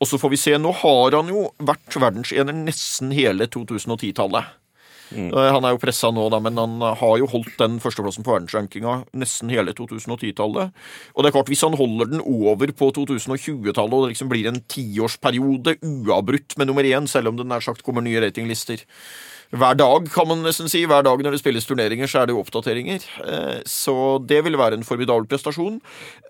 Og 0.00 0.08
så 0.08 0.18
får 0.20 0.32
vi 0.32 0.40
se. 0.40 0.58
Nå 0.58 0.72
har 0.82 1.16
han 1.18 1.30
jo 1.30 1.48
vært 1.62 1.98
verdensener 2.00 2.56
nesten 2.56 3.14
hele 3.14 3.48
2010-tallet. 3.52 4.60
Mm. 5.14 5.28
Han 5.30 5.66
er 5.66 5.74
jo 5.74 5.80
pressa 5.82 6.08
nå, 6.10 6.24
da, 6.32 6.40
men 6.42 6.56
han 6.58 6.80
har 6.98 7.18
jo 7.20 7.28
holdt 7.30 7.58
den 7.60 7.76
førsteplassen 7.82 8.24
på 8.26 8.32
verdensrankinga 8.34 8.96
nesten 9.20 9.52
hele 9.52 9.74
2010-tallet. 9.76 10.72
Og 11.14 11.22
det 11.22 11.30
er 11.30 11.36
klart, 11.36 11.52
hvis 11.52 11.62
han 11.66 11.76
holder 11.78 12.10
den 12.14 12.24
over 12.24 12.72
på 12.74 12.88
2020-tallet, 12.96 13.94
og 13.94 14.06
det 14.06 14.14
liksom 14.14 14.32
blir 14.32 14.48
en 14.50 14.62
tiårsperiode 14.74 15.76
uavbrutt 15.84 16.58
med 16.58 16.70
nummer 16.70 16.88
én, 16.88 17.06
selv 17.10 17.30
om 17.30 17.38
det 17.38 17.46
nær 17.50 17.64
sagt 17.64 17.84
kommer 17.86 18.04
nye 18.04 18.24
ratinglister 18.24 18.82
hver 19.52 19.76
dag, 19.78 20.08
kan 20.12 20.28
man 20.28 20.42
nesten 20.42 20.70
si. 20.70 20.84
Hver 20.88 21.04
dag 21.06 21.20
når 21.22 21.36
det 21.36 21.40
spilles 21.42 21.66
turneringer, 21.68 22.08
så 22.10 22.22
er 22.22 22.26
det 22.30 22.34
jo 22.34 22.42
oppdateringer. 22.42 23.04
Eh, 23.24 23.60
Så 23.66 23.94
det 24.26 24.42
vil 24.44 24.56
være 24.56 24.78
en 24.78 24.86
formidabel 24.86 25.26
prestasjon. 25.26 25.80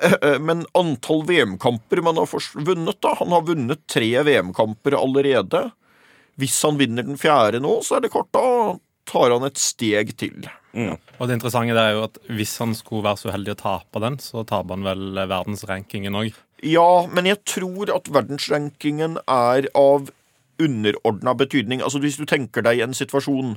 Eh, 0.02 0.16
eh, 0.22 0.38
Men 0.38 0.66
antall 0.74 1.24
VM-kamper 1.24 2.02
man 2.02 2.16
har 2.16 2.26
vunnet, 2.26 3.00
da 3.00 3.14
Han 3.20 3.28
har 3.30 3.42
vunnet 3.42 3.86
tre 3.86 4.10
VM-kamper 4.24 4.98
allerede. 4.98 5.72
Hvis 6.36 6.62
han 6.62 6.78
vinner 6.78 7.04
den 7.06 7.16
fjerde 7.16 7.60
nå, 7.62 7.80
så 7.82 7.96
er 7.96 8.00
det 8.00 8.10
kort. 8.10 8.32
da 8.32 8.78
tar 9.06 9.30
han 9.30 9.44
et 9.44 9.60
steg 9.60 10.16
til. 10.16 10.46
Og 10.74 11.28
det 11.28 11.36
interessante 11.36 11.76
er 11.78 11.92
jo 11.92 12.04
at 12.08 12.18
hvis 12.32 12.56
han 12.58 12.74
skulle 12.74 13.04
være 13.04 13.20
så 13.20 13.30
uheldig 13.30 13.52
å 13.54 13.60
tape 13.60 14.00
den, 14.00 14.16
så 14.18 14.42
taper 14.48 14.74
han 14.74 14.86
vel 14.86 15.28
verdensrankingen 15.28 16.16
òg. 16.18 16.32
Ja, 16.64 17.06
men 17.12 17.28
jeg 17.28 17.42
tror 17.44 17.92
at 17.94 18.08
verdensrankingen 18.08 19.18
er 19.28 19.68
av 19.76 20.08
underordna 20.62 21.34
betydning. 21.34 21.82
Altså 21.82 22.02
Hvis 22.02 22.18
du 22.20 22.26
tenker 22.28 22.64
deg 22.66 22.82
en 22.84 22.96
situasjon 22.96 23.56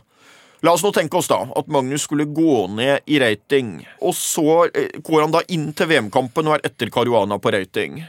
La 0.65 0.71
oss 0.73 0.81
nå 0.81 0.89
tenke 0.89 1.19
oss 1.19 1.27
da 1.29 1.43
at 1.59 1.67
Magnus 1.69 2.07
skulle 2.07 2.25
gå 2.33 2.63
ned 2.73 3.05
i 3.05 3.19
rating, 3.21 3.75
og 4.01 4.15
så 4.17 4.63
eh, 4.71 4.95
går 5.05 5.21
han 5.21 5.35
da 5.35 5.43
inn 5.53 5.67
til 5.77 5.91
VM-kampen 5.91 6.49
og 6.49 6.55
er 6.55 6.65
etter 6.65 6.89
Caruana 6.89 7.37
på 7.37 7.51
rating. 7.53 7.99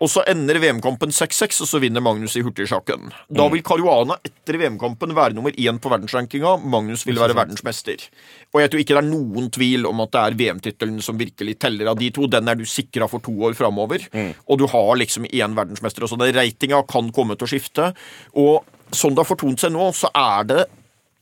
Og 0.00 0.10
så 0.10 0.22
ender 0.26 0.58
VM-kampen 0.58 1.12
6-6, 1.14 1.60
og 1.62 1.68
så 1.70 1.80
vinner 1.82 2.02
Magnus 2.02 2.34
i 2.38 2.42
hurtigsjakken. 2.42 3.12
Da 3.30 3.46
vil 3.52 3.62
Caruana 3.66 4.16
etter 4.24 4.58
VM-kampen 4.58 5.14
være 5.14 5.36
nummer 5.36 5.54
én 5.54 5.78
på 5.82 5.92
verdensrankinga. 5.92 6.56
Magnus 6.64 7.04
vil 7.06 7.20
være 7.20 7.36
verdensmester. 7.38 8.08
Og 8.54 8.62
jeg 8.62 8.72
tror 8.72 8.82
ikke 8.82 8.96
det 8.96 9.02
er 9.02 9.10
noen 9.10 9.50
tvil 9.54 9.86
om 9.86 10.02
at 10.02 10.14
det 10.16 10.22
er 10.24 10.38
VM-tittelen 10.40 10.98
som 11.04 11.20
virkelig 11.20 11.58
teller 11.62 11.92
av 11.92 12.00
de 12.00 12.10
to. 12.14 12.26
Den 12.26 12.50
er 12.50 12.58
du 12.58 12.64
sikra 12.66 13.06
for 13.10 13.22
to 13.22 13.34
år 13.46 13.54
framover. 13.58 14.08
Og 14.48 14.58
du 14.58 14.66
har 14.72 14.94
liksom 14.98 15.28
én 15.30 15.56
verdensmester. 15.58 16.08
Så 16.08 16.18
den 16.18 16.34
ratinga 16.34 16.82
kan 16.90 17.12
komme 17.14 17.38
til 17.38 17.46
å 17.46 17.52
skifte. 17.54 17.92
Og 18.34 18.64
sånn 18.90 19.14
det 19.14 19.22
har 19.22 19.30
fortont 19.30 19.60
seg 19.60 19.74
nå, 19.74 19.92
så 19.96 20.10
er 20.16 20.48
det 20.50 20.62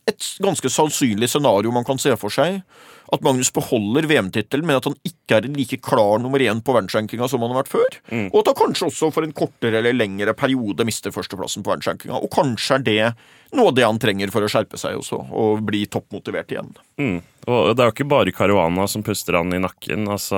et 0.09 0.31
ganske 0.41 0.69
sannsynlig 0.73 1.29
scenario 1.29 1.71
man 1.71 1.85
kan 1.87 1.99
se 2.01 2.15
for 2.19 2.33
seg. 2.33 2.63
At 3.11 3.23
Magnus 3.25 3.49
beholder 3.51 4.05
VM-tittelen, 4.07 4.63
men 4.69 4.77
at 4.79 4.85
han 4.87 4.95
ikke 5.03 5.35
er 5.35 5.47
en 5.47 5.57
like 5.59 5.81
klar 5.83 6.21
nummer 6.23 6.39
én 6.39 6.61
på 6.63 6.71
verdensrankinga 6.75 7.27
som 7.27 7.43
han 7.43 7.51
har 7.51 7.59
vært 7.65 7.71
før. 7.73 7.97
Og 8.31 8.37
at 8.39 8.51
han 8.53 8.59
kanskje 8.61 8.87
også 8.87 9.09
for 9.11 9.27
en 9.27 9.33
kortere 9.35 9.81
eller 9.81 9.97
lengre 9.97 10.31
periode 10.37 10.85
mister 10.87 11.11
førsteplassen 11.11 11.65
på 11.65 11.73
verdensrankinga. 11.73 12.21
Og 12.23 12.31
kanskje 12.31 12.77
er 12.79 12.85
det 12.87 13.01
noe 13.57 13.67
av 13.73 13.75
det 13.75 13.83
han 13.83 13.99
trenger 13.99 14.31
for 14.31 14.47
å 14.47 14.51
skjerpe 14.51 14.79
seg 14.79 14.95
også, 15.01 15.19
og 15.35 15.59
bli 15.67 15.83
toppmotivert 15.91 16.53
igjen. 16.55 16.71
Mm. 17.01 17.19
Og 17.49 17.71
det 17.73 17.81
er 17.81 17.89
jo 17.89 17.93
ikke 17.95 18.05
bare 18.11 18.33
Caruana 18.35 18.83
som 18.89 19.01
puster 19.05 19.33
han 19.39 19.49
i 19.55 19.59
nakken. 19.61 20.05
altså 20.11 20.37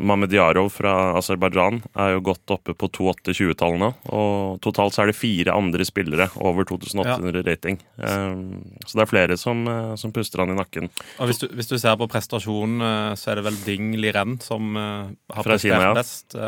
Mamedjarov 0.00 0.70
fra 0.72 0.94
Aserbajdsjan 1.18 1.82
er 1.92 2.14
jo 2.14 2.22
godt 2.30 2.54
oppe 2.54 2.72
på 2.72 2.88
2,8-20-tallene. 2.96 3.90
Og 4.08 4.56
totalt 4.64 4.96
så 4.96 5.04
er 5.04 5.10
det 5.10 5.18
fire 5.18 5.52
andre 5.52 5.84
spillere 5.84 6.30
over 6.40 6.64
2800 6.70 7.44
rating. 7.44 7.76
Um, 8.00 8.62
så 8.86 8.96
det 8.96 9.04
er 9.04 9.10
flere 9.10 9.36
som, 9.40 9.66
eh, 9.68 9.92
som 10.00 10.14
puster 10.16 10.40
han 10.40 10.54
i 10.54 10.56
nakken. 10.56 10.88
Og 11.20 11.28
hvis 11.28 11.42
du, 11.42 11.48
hvis 11.52 11.68
du 11.68 11.76
ser 11.76 11.98
på 12.00 12.08
prestasjonen, 12.08 12.80
eh, 12.88 13.18
så 13.20 13.32
er 13.34 13.40
det 13.40 13.44
vel 13.50 13.60
Ding 13.66 13.92
Liren 14.00 14.38
som 14.40 14.72
eh, 14.80 15.12
har 15.34 15.44
Fra 15.44 15.58
prestert 15.58 15.76
Kina, 15.76 15.90
ja. 15.90 15.94
best. 16.00 16.38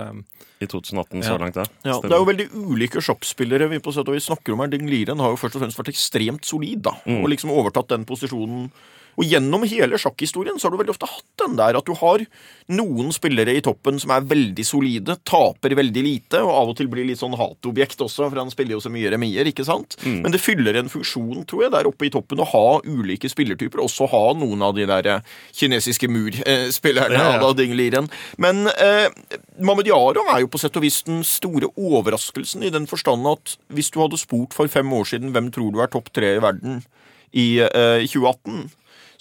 I 0.62 0.71
2018 0.71 1.21
Ja. 1.21 1.26
så 1.26 1.37
langt, 1.42 1.56
ja. 1.59 1.66
Ja, 1.85 1.99
det 2.00 2.14
er 2.14 2.21
jo 2.23 2.30
veldig 2.30 2.49
ulike 2.54 3.02
sjakkspillere 3.02 3.68
vi 3.68 3.82
på 3.82 3.92
sett 3.92 4.09
og 4.09 4.16
vis 4.16 4.30
snakker 4.30 4.54
om 4.54 4.64
her. 4.64 4.73
Ding 4.73 4.88
Liren 4.88 5.21
har 5.21 5.35
jo 5.35 5.40
først 5.40 5.59
og 5.59 5.66
fremst 5.66 5.80
vært 5.80 5.92
ekstremt 5.92 6.49
solid 6.49 6.85
da, 6.87 6.97
og 7.18 7.28
liksom 7.28 7.52
overtatt 7.52 7.92
den 7.92 8.06
posisjonen 8.09 8.71
Og 9.21 9.28
gjennom 9.28 9.66
hele 9.69 9.99
sjakkhistorien 10.00 10.59
så 10.59 10.69
har 10.69 10.75
du 10.75 10.81
veldig 10.81 10.95
ofte 10.95 11.09
hatt 11.11 11.26
den 11.42 11.57
der 11.59 11.76
at 11.78 11.88
du 11.88 11.92
har 11.99 12.25
noen 12.73 13.11
spillere 13.14 13.54
i 13.59 13.62
toppen 13.64 13.99
som 14.00 14.12
er 14.14 14.25
veldig 14.28 14.64
solide, 14.66 15.16
taper 15.28 15.75
veldig 15.76 16.04
lite, 16.07 16.40
og 16.40 16.52
av 16.52 16.73
og 16.73 16.78
til 16.78 16.88
blir 16.92 17.07
litt 17.09 17.21
sånn 17.21 17.37
hatobjekt 17.38 18.00
også, 18.04 18.28
for 18.28 18.40
han 18.40 18.52
spiller 18.52 18.76
jo 18.76 18.83
så 18.85 18.92
mye 18.92 19.11
remier, 19.12 19.49
ikke 19.50 19.66
sant? 19.69 19.99
Mm. 20.07 20.21
Men 20.25 20.35
det 20.35 20.42
fyller 20.42 20.78
en 20.81 20.90
funksjon, 20.92 21.45
tror 21.49 21.66
jeg, 21.66 21.75
der 21.75 21.90
oppe 21.90 22.09
i 22.09 22.12
toppen 22.14 22.40
å 22.42 22.49
ha 22.52 22.64
ulike 22.87 23.31
spillertyper, 23.33 23.83
også 23.85 24.09
ha 24.12 24.23
noen 24.38 24.64
av 24.64 24.76
de 24.78 24.88
der 24.88 25.11
eh, 25.16 25.33
kinesiske 25.59 26.09
murspillerne 26.12 27.19
Ja, 27.19 27.37
ja. 27.37 27.42
à 27.42 27.52
Ding 27.59 27.76
Liren. 27.76 28.09
Men 28.40 28.64
eh, 28.73 29.09
Mamedjarov 29.61 30.33
er 30.33 30.45
jo 30.45 30.52
på 30.52 30.61
sett 30.62 30.76
og 30.78 30.87
vis 30.87 31.02
den 31.09 31.23
store 31.26 31.73
overraskelsen, 31.76 32.64
i 32.64 32.73
den 32.73 32.88
forstand 32.90 33.28
at 33.28 33.57
hvis 33.73 33.92
du 33.92 34.00
hadde 34.02 34.21
spurt 34.21 34.57
for 34.57 34.71
fem 34.73 34.88
år 34.97 35.09
siden 35.12 35.35
hvem 35.35 35.52
tror 35.52 35.73
du 35.75 35.83
er 35.83 35.92
topp 35.92 36.12
tre 36.14 36.37
i 36.37 36.42
verden 36.42 36.83
i 37.33 37.47
eh, 37.64 38.04
2018 38.04 38.71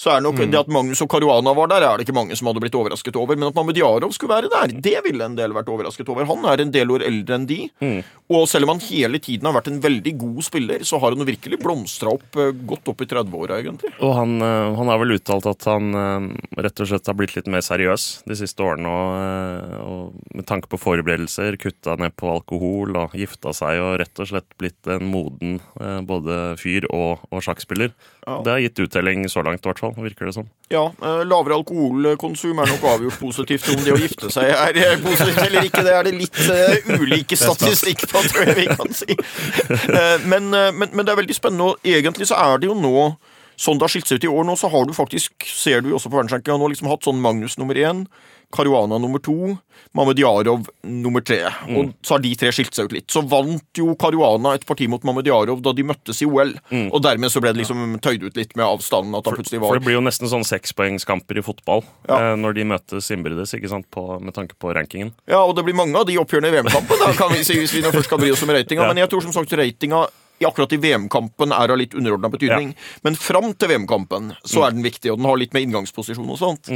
så 0.02 0.10
er 0.10 0.22
det 0.22 0.26
nok 0.26 0.40
det 0.42 0.58
at 0.58 0.72
Magnus 0.74 1.04
og 1.06 1.12
Caruana 1.14 1.52
var 1.54 1.70
der, 1.70 1.84
er 1.86 2.00
det 2.00 2.08
ikke 2.08 2.16
mange 2.18 2.34
som 2.38 2.48
hadde 2.50 2.64
blitt 2.64 2.78
overrasket 2.78 3.20
over. 3.22 3.38
Men 3.38 3.52
at 3.52 3.58
Mamedjarov 3.60 4.16
skulle 4.16 4.34
være 4.34 4.50
der, 4.50 4.74
det 4.82 4.96
ville 5.06 5.28
en 5.28 5.38
del 5.38 5.54
vært 5.54 5.70
overrasket 5.70 6.10
over. 6.10 6.26
Han 6.26 6.48
er 6.50 6.64
en 6.64 6.74
del 6.74 6.94
år 6.96 7.06
eldre 7.06 7.38
enn 7.38 7.46
de. 7.46 7.60
Og 8.32 8.48
selv 8.48 8.66
om 8.66 8.74
han 8.74 8.84
hele 8.86 9.20
tiden 9.22 9.48
har 9.48 9.56
vært 9.58 9.70
en 9.70 9.82
veldig 9.84 10.14
god 10.22 10.46
spiller, 10.48 10.86
så 10.88 11.00
har 11.04 11.14
han 11.14 11.28
virkelig 11.28 11.60
blomstra 11.62 12.14
opp 12.16 12.40
eh, 12.40 12.54
godt 12.68 12.92
opp 12.94 13.04
i 13.04 13.08
30-åra, 13.12 13.60
egentlig. 13.60 13.92
Og 14.00 14.14
han, 14.16 14.38
eh, 14.46 14.70
han 14.78 14.92
har 14.92 15.02
vel 15.02 15.18
uttalt 15.18 15.50
at 15.52 15.68
han 15.68 15.98
eh, 16.00 16.28
rett 16.64 16.84
og 16.84 16.90
slett 16.90 17.12
har 17.12 17.18
blitt 17.20 17.36
litt 17.36 17.50
mer 17.52 17.66
seriøs 17.66 18.08
de 18.30 18.38
siste 18.40 18.64
årene. 18.64 18.88
Og, 18.88 19.76
og 19.82 20.38
med 20.38 20.48
tanke 20.48 20.72
på 20.72 20.80
forberedelser, 20.80 21.60
kutta 21.62 21.98
ned 22.00 22.16
på 22.20 22.32
alkohol 22.32 22.96
og 23.04 23.18
gifta 23.20 23.54
seg 23.58 23.82
og 23.84 23.98
rett 24.02 24.24
og 24.24 24.32
slett 24.32 24.50
blitt 24.62 24.92
en 24.92 25.12
moden 25.12 25.60
både 26.08 26.56
fyr 26.62 26.88
og, 26.90 27.26
og 27.30 27.44
sjakkspiller. 27.44 27.92
Ja. 28.26 28.40
Det 28.46 28.54
har 28.54 28.64
gitt 28.64 28.80
uttelling 28.86 29.28
så 29.32 29.44
langt, 29.44 29.66
i 29.66 29.70
hvert 29.70 29.82
fall, 29.82 29.91
virker 29.98 30.30
det 30.30 30.34
som. 30.34 30.48
Ja, 30.72 30.86
eh, 31.04 31.24
lavere 31.28 31.58
alkoholkonsum 31.60 32.60
er 32.64 32.72
nok 32.72 32.86
avgjort 32.94 33.20
positivt. 33.20 33.68
Om 33.74 33.84
det 33.84 33.96
å 33.96 34.00
gifte 34.00 34.32
seg 34.32 34.54
er 34.54 35.02
positivt 35.04 35.42
eller 35.44 35.68
ikke, 35.68 35.84
det 35.84 35.96
er 35.98 36.08
det 36.08 36.14
litt 36.16 36.40
eh, 36.48 36.94
ulike 37.02 37.38
statistikk 37.40 38.08
på, 38.08 38.24
tror 38.32 38.48
jeg 38.48 38.58
vi 38.62 38.68
kan 38.72 38.96
si. 38.96 39.18
Eh, 39.92 40.24
men, 40.30 40.50
men, 40.52 40.88
men 40.94 41.06
det 41.06 41.12
er 41.14 41.20
veldig 41.20 41.36
spennende, 41.36 41.74
og 41.74 41.94
egentlig 41.94 42.30
så 42.30 42.40
er 42.40 42.62
det 42.62 42.72
jo 42.72 42.78
nå 42.78 43.12
Sånn 43.62 43.78
det 43.78 43.86
har 43.86 43.94
skilt 43.94 44.10
seg 44.10 44.18
ut 44.22 44.26
i 44.26 44.32
år 44.32 44.46
nå, 44.48 44.56
så 44.58 44.72
har 44.74 44.88
du 44.90 44.94
faktisk, 44.98 45.46
ser 45.46 45.84
du 45.86 45.92
også 45.94 46.10
på 46.10 46.18
verdensrankinga 46.18 46.58
nå, 46.58 46.72
liksom 46.74 46.90
hatt 46.90 47.06
sånn 47.06 47.20
Magnus 47.22 47.60
nummer 47.62 47.78
én, 47.78 48.08
Caruana 48.52 48.98
nummer 49.00 49.22
to, 49.24 49.54
Mamedjarov 49.96 50.66
nummer 50.84 51.22
tre. 51.24 51.38
Og 51.72 51.94
så 52.04 52.16
har 52.18 52.22
de 52.24 52.32
tre 52.40 52.50
skilt 52.56 52.76
seg 52.76 52.90
ut 52.90 52.96
litt. 52.98 53.08
Så 53.12 53.22
vant 53.32 53.80
jo 53.80 53.94
Caruana 54.00 54.54
et 54.58 54.66
parti 54.68 54.88
mot 54.92 55.04
Mamedjarov 55.08 55.62
da 55.64 55.72
de 55.78 55.86
møttes 55.88 56.20
i 56.24 56.28
OL. 56.28 56.52
Og 56.92 56.98
dermed 57.06 57.32
så 57.32 57.40
ble 57.44 57.54
det 57.54 57.62
liksom 57.64 57.96
tøyd 58.04 58.26
ut 58.28 58.40
litt 58.40 58.56
med 58.60 58.66
avstanden. 58.68 59.16
At 59.16 59.30
han 59.30 59.38
plutselig 59.40 59.62
var... 59.64 59.72
For 59.72 59.80
det 59.80 59.88
blir 59.88 59.96
jo 60.00 60.04
nesten 60.04 60.32
sånn 60.32 60.44
sekspoengskamper 60.48 61.40
i 61.40 61.46
fotball 61.46 61.84
Ja. 62.10 62.18
eh, 62.18 62.36
når 62.40 62.58
de 62.60 62.68
møtes 62.74 63.08
innbyrdes, 63.16 63.56
ikke 63.56 63.72
sant, 63.72 63.88
på, 63.94 64.04
med 64.20 64.36
tanke 64.36 64.58
på 64.60 64.74
rankingen. 64.76 65.14
Ja, 65.32 65.46
og 65.46 65.56
det 65.56 65.64
blir 65.70 65.78
mange 65.80 65.96
av 66.00 66.08
de 66.12 66.20
oppgjørene 66.20 66.52
i 66.52 66.58
VM-kampen, 66.58 67.38
hvis 67.38 67.76
vi 67.78 67.86
nå 67.86 67.94
først 67.96 68.12
skal 68.12 68.20
bry 68.20 68.34
oss 68.36 68.44
om 68.44 68.52
ratinga. 68.52 68.84
Ja. 68.84 68.92
Men 68.92 69.00
jeg 69.06 69.12
tror 69.14 69.24
som 69.24 69.36
sagt 69.36 69.56
ratinga 69.56 70.06
akkurat 70.48 70.74
i 70.74 70.80
VM-kampen 70.82 71.52
er 71.56 71.74
av 71.74 71.78
litt 71.80 71.94
underordna 71.98 72.30
betydning. 72.34 72.74
Men 73.06 73.16
fram 73.20 73.54
til 73.54 73.72
VM-kampen 73.74 74.34
så 74.44 74.66
er 74.68 74.76
den 74.76 74.86
viktig, 74.86 75.12
og 75.12 75.20
den 75.22 75.30
har 75.30 75.38
litt 75.42 75.54
med 75.54 75.68
inngangsposisjon 75.68 76.30
og 76.30 76.40
sånt. 76.42 76.72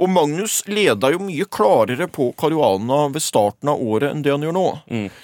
Og 0.00 0.08
Magnus 0.08 0.62
leda 0.70 1.10
jo 1.12 1.20
mye 1.20 1.44
klarere 1.52 2.06
på 2.08 2.30
Caruana 2.40 3.02
ved 3.12 3.20
starten 3.20 3.68
av 3.68 3.82
året 3.84 4.14
enn 4.14 4.22
det 4.24 4.32
han 4.32 4.44
gjør 4.46 4.56
nå. 4.56 4.66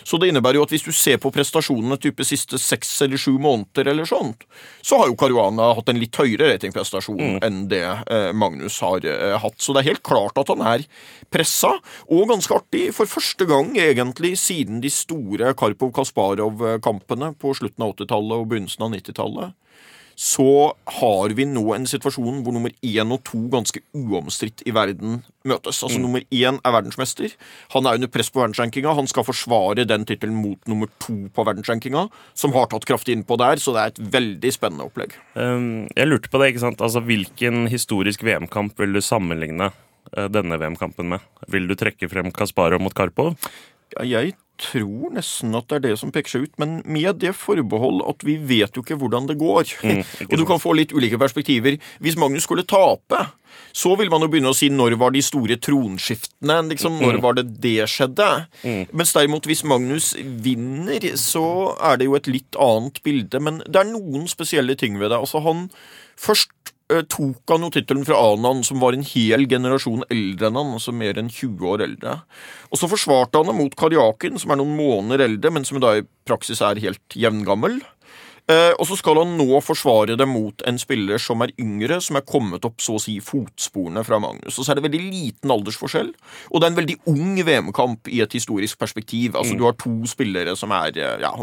Så 0.04 0.20
det 0.20 0.28
innebærer 0.28 0.58
jo 0.60 0.66
at 0.66 0.74
hvis 0.74 0.84
du 0.84 0.92
ser 0.92 1.16
på 1.22 1.32
prestasjonene 1.32 1.96
type 2.00 2.24
siste 2.28 2.60
seks 2.60 2.90
eller 3.06 3.20
sju 3.20 3.38
måneder 3.40 3.88
eller 3.92 4.08
sånt, 4.08 4.44
så 4.84 5.00
har 5.00 5.08
jo 5.08 5.16
Caruana 5.16 5.70
hatt 5.78 5.88
en 5.88 6.00
litt 6.00 6.16
høyere 6.20 6.52
ratingprestasjon 6.52 7.40
enn 7.46 7.62
det 7.72 7.84
eh, 7.86 8.30
Magnus 8.36 8.76
har 8.84 9.04
eh, 9.08 9.36
hatt. 9.40 9.56
Så 9.62 9.72
det 9.72 9.82
er 9.82 9.90
helt 9.94 10.04
klart 10.06 10.36
at 10.40 10.52
han 10.52 10.64
er 10.68 10.84
pressa, 11.32 11.72
og 12.12 12.28
ganske 12.30 12.60
artig. 12.60 12.90
For 12.96 13.08
første 13.08 13.48
gang 13.48 13.72
egentlig 13.80 14.34
siden 14.40 14.82
de 14.84 14.92
store 14.92 15.54
Karpov-Kasparov-kampene 15.56 17.32
på 17.40 17.56
slutten 17.56 17.86
av 17.86 17.96
80-tallet 17.96 18.42
og 18.42 18.50
begynnelsen 18.52 18.84
av 18.84 18.92
90-tallet, 18.92 19.56
så 20.16 20.72
har 20.96 21.32
vi 21.36 21.44
nå 21.44 21.62
en 21.76 21.84
situasjon 21.88 22.40
hvor 22.44 22.54
nummer 22.56 22.72
én 22.80 23.10
og 23.12 23.20
to 23.28 23.42
ganske 23.52 23.82
uomstridt 23.92 24.62
i 24.64 24.72
verden 24.72 25.18
møtes. 25.44 25.82
Altså 25.84 26.00
Nummer 26.00 26.24
én 26.32 26.56
er 26.56 26.72
verdensmester. 26.72 27.34
Han 27.74 27.86
er 27.86 27.98
under 27.98 28.10
press 28.12 28.32
på 28.32 28.40
verdensrankinga. 28.40 28.94
Han 28.96 29.10
skal 29.10 29.26
forsvare 29.28 29.84
den 29.88 30.06
tittelen 30.08 30.38
mot 30.40 30.58
nummer 30.70 30.88
to 31.04 31.18
på 31.36 31.44
verdensrankinga, 31.46 32.06
som 32.32 32.56
har 32.56 32.70
tatt 32.72 32.88
kraftig 32.88 33.18
innpå 33.18 33.36
der, 33.40 33.60
så 33.60 33.76
det 33.76 33.82
er 33.82 33.92
et 33.92 34.02
veldig 34.16 34.54
spennende 34.56 34.88
opplegg. 34.88 35.18
Um, 35.36 35.84
jeg 35.92 36.08
lurte 36.08 36.32
på 36.32 36.40
det, 36.40 36.54
ikke 36.54 36.64
sant? 36.64 36.80
Altså, 36.80 37.04
Hvilken 37.06 37.68
historisk 37.70 38.24
VM-kamp 38.26 38.80
vil 38.80 38.96
du 38.96 39.02
sammenligne 39.04 39.68
eh, 39.68 40.30
denne 40.32 40.56
VM-kampen 40.58 41.12
med? 41.12 41.28
Vil 41.52 41.68
du 41.68 41.76
trekke 41.78 42.08
frem 42.10 42.32
Kasparov 42.34 42.80
mot 42.82 42.96
Karpov? 42.96 43.36
Ja, 43.94 44.08
jeg 44.16 44.34
tror 44.58 45.12
nesten 45.16 45.54
at 45.58 45.66
det 45.68 45.76
er 45.78 45.84
det 45.88 45.94
som 46.00 46.12
peker 46.14 46.32
seg 46.32 46.46
ut, 46.46 46.54
men 46.62 46.78
med 46.84 47.18
det 47.22 47.34
forbehold 47.36 48.02
at 48.08 48.22
vi 48.26 48.36
vet 48.36 48.76
jo 48.76 48.82
ikke 48.84 48.98
hvordan 49.00 49.26
det 49.30 49.38
går. 49.40 49.72
Mm, 49.82 50.02
og 50.30 50.36
du 50.40 50.44
kan 50.48 50.62
få 50.62 50.74
litt 50.78 50.94
ulike 50.96 51.18
perspektiver. 51.20 51.78
Hvis 52.04 52.16
Magnus 52.20 52.46
skulle 52.48 52.66
tape, 52.68 53.24
så 53.76 53.94
vil 53.96 54.10
man 54.12 54.24
jo 54.24 54.28
begynne 54.32 54.52
å 54.52 54.56
si 54.56 54.68
når 54.72 54.96
var 55.00 55.12
de 55.14 55.22
store 55.24 55.56
tronskiftene? 55.60 56.58
Liksom, 56.72 56.96
Mm. 56.96 57.02
når 57.06 57.20
var 57.24 57.34
det 57.38 57.46
det 57.60 57.86
skjedde? 57.92 58.28
Mens 58.92 59.12
derimot 59.16 59.44
hvis 59.48 59.64
Magnus 59.68 60.14
vinner, 60.16 61.00
så 61.20 61.76
er 61.80 61.96
det 62.00 62.08
jo 62.08 62.16
et 62.16 62.28
litt 62.30 62.56
annet 62.60 63.00
bilde. 63.04 63.40
Men 63.40 63.60
det 63.66 63.80
er 63.82 63.90
noen 63.92 64.26
spesielle 64.28 64.76
ting 64.76 64.98
ved 65.00 65.10
det. 65.12 65.18
Altså 65.20 65.42
han 65.44 65.68
Først 66.16 66.72
tok 66.86 67.50
han 67.50 67.64
jo 67.66 67.70
tittelen 67.74 68.04
fra 68.06 68.18
Anan, 68.32 68.62
som 68.66 68.78
var 68.82 68.94
en 68.94 69.02
hel 69.06 69.46
generasjon 69.50 70.04
eldre 70.12 70.50
enn 70.50 70.58
han, 70.60 70.74
altså 70.78 70.94
mer 70.94 71.18
enn 71.18 71.30
20 71.32 71.66
år 71.72 71.82
eldre. 71.82 72.12
Og 72.70 72.78
så 72.78 72.90
forsvarte 72.90 73.40
han 73.40 73.50
det 73.50 73.56
mot 73.58 73.74
Karjakin, 73.78 74.38
som 74.38 74.54
er 74.54 74.60
noen 74.60 74.76
måneder 74.78 75.26
eldre, 75.26 75.50
men 75.56 75.66
som 75.66 75.80
da 75.82 75.96
i 75.98 76.06
praksis 76.28 76.62
er 76.62 76.78
helt 76.82 77.18
jevngammel. 77.18 77.80
Eh, 78.46 78.72
og 78.78 78.86
så 78.86 78.94
skal 78.98 79.18
han 79.18 79.32
nå 79.38 79.58
forsvare 79.64 80.14
det 80.18 80.26
mot 80.30 80.62
en 80.70 80.78
spiller 80.78 81.18
som 81.22 81.42
er 81.42 81.54
yngre, 81.58 81.98
som 82.04 82.18
er 82.18 82.26
kommet 82.28 82.66
opp 82.68 82.78
så 82.84 82.94
å 82.94 83.02
si 83.02 83.16
fotsporene 83.24 84.04
fra 84.06 84.20
Magnus. 84.22 84.54
Og 84.54 84.62
så 84.62 84.72
er 84.72 84.78
det 84.78 84.86
veldig 84.86 85.02
liten 85.02 85.50
aldersforskjell, 85.50 86.12
og 86.52 86.62
det 86.62 86.68
er 86.68 86.74
en 86.74 86.78
veldig 86.78 86.98
ung 87.10 87.42
VM-kamp 87.48 88.12
i 88.12 88.22
et 88.22 88.38
historisk 88.38 88.78
perspektiv. 88.78 89.34
Altså 89.34 89.58
Du 89.58 89.66
har 89.66 89.74
to 89.80 89.98
spillere 90.06 90.54
som 90.58 90.74
er 90.76 90.94
eh, 90.94 91.18
ja, 91.24 91.34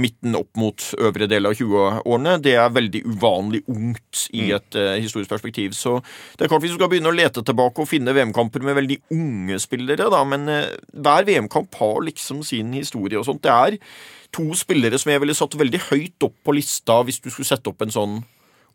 midten 0.00 0.34
opp 0.34 0.56
mot 0.58 0.86
øvre 0.98 1.28
del 1.30 1.46
av 1.46 1.54
20-årene. 1.54 2.34
Det 2.42 2.56
er 2.58 2.72
veldig 2.74 3.04
uvanlig 3.12 3.62
ungt 3.70 4.24
i 4.34 4.48
et 4.56 4.78
uh, 4.78 4.96
historisk 4.98 5.30
perspektiv. 5.30 5.76
Så 5.78 6.00
det 6.34 6.46
er 6.46 6.50
klart 6.50 6.64
hvis 6.64 6.74
du 6.74 6.80
skal 6.80 6.90
begynne 6.92 7.12
å 7.12 7.14
lete 7.14 7.44
tilbake 7.46 7.84
og 7.84 7.90
finne 7.90 8.14
VM-kamper 8.16 8.64
med 8.66 8.78
veldig 8.80 8.98
unge 9.14 9.60
spillere, 9.62 10.10
da, 10.10 10.24
men 10.26 10.50
uh, 10.50 10.74
hver 10.98 11.28
VM-kamp 11.28 11.78
har 11.78 12.02
liksom 12.08 12.42
sin 12.46 12.74
historie 12.74 13.20
og 13.20 13.28
sånt. 13.28 13.44
Det 13.46 13.54
er 13.54 13.78
to 14.34 14.46
spillere 14.58 14.98
som 15.00 15.12
jeg 15.12 15.22
ville 15.22 15.36
satt 15.36 15.56
veldig 15.58 15.80
høyt 15.88 16.26
opp 16.26 16.36
på 16.44 16.54
lista 16.56 17.00
hvis 17.06 17.20
du 17.22 17.30
skulle 17.30 17.48
sette 17.48 17.70
opp 17.70 17.84
en 17.84 17.94
sånn 17.94 18.22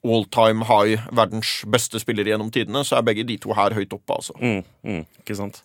all 0.07 0.23
time 0.31 0.63
high, 0.63 1.01
verdens 1.11 1.59
beste 1.67 1.99
spillere 1.99 2.31
gjennom 2.31 2.51
tidene, 2.55 2.85
så 2.87 2.97
er 2.97 3.07
begge 3.07 3.25
de 3.27 3.35
to 3.41 3.51
her 3.57 3.75
høyt 3.75 3.91
oppe, 3.95 4.15
altså. 4.15 4.35
Mm, 4.39 4.61
mm, 4.87 5.03
ikke 5.23 5.35
sant? 5.35 5.63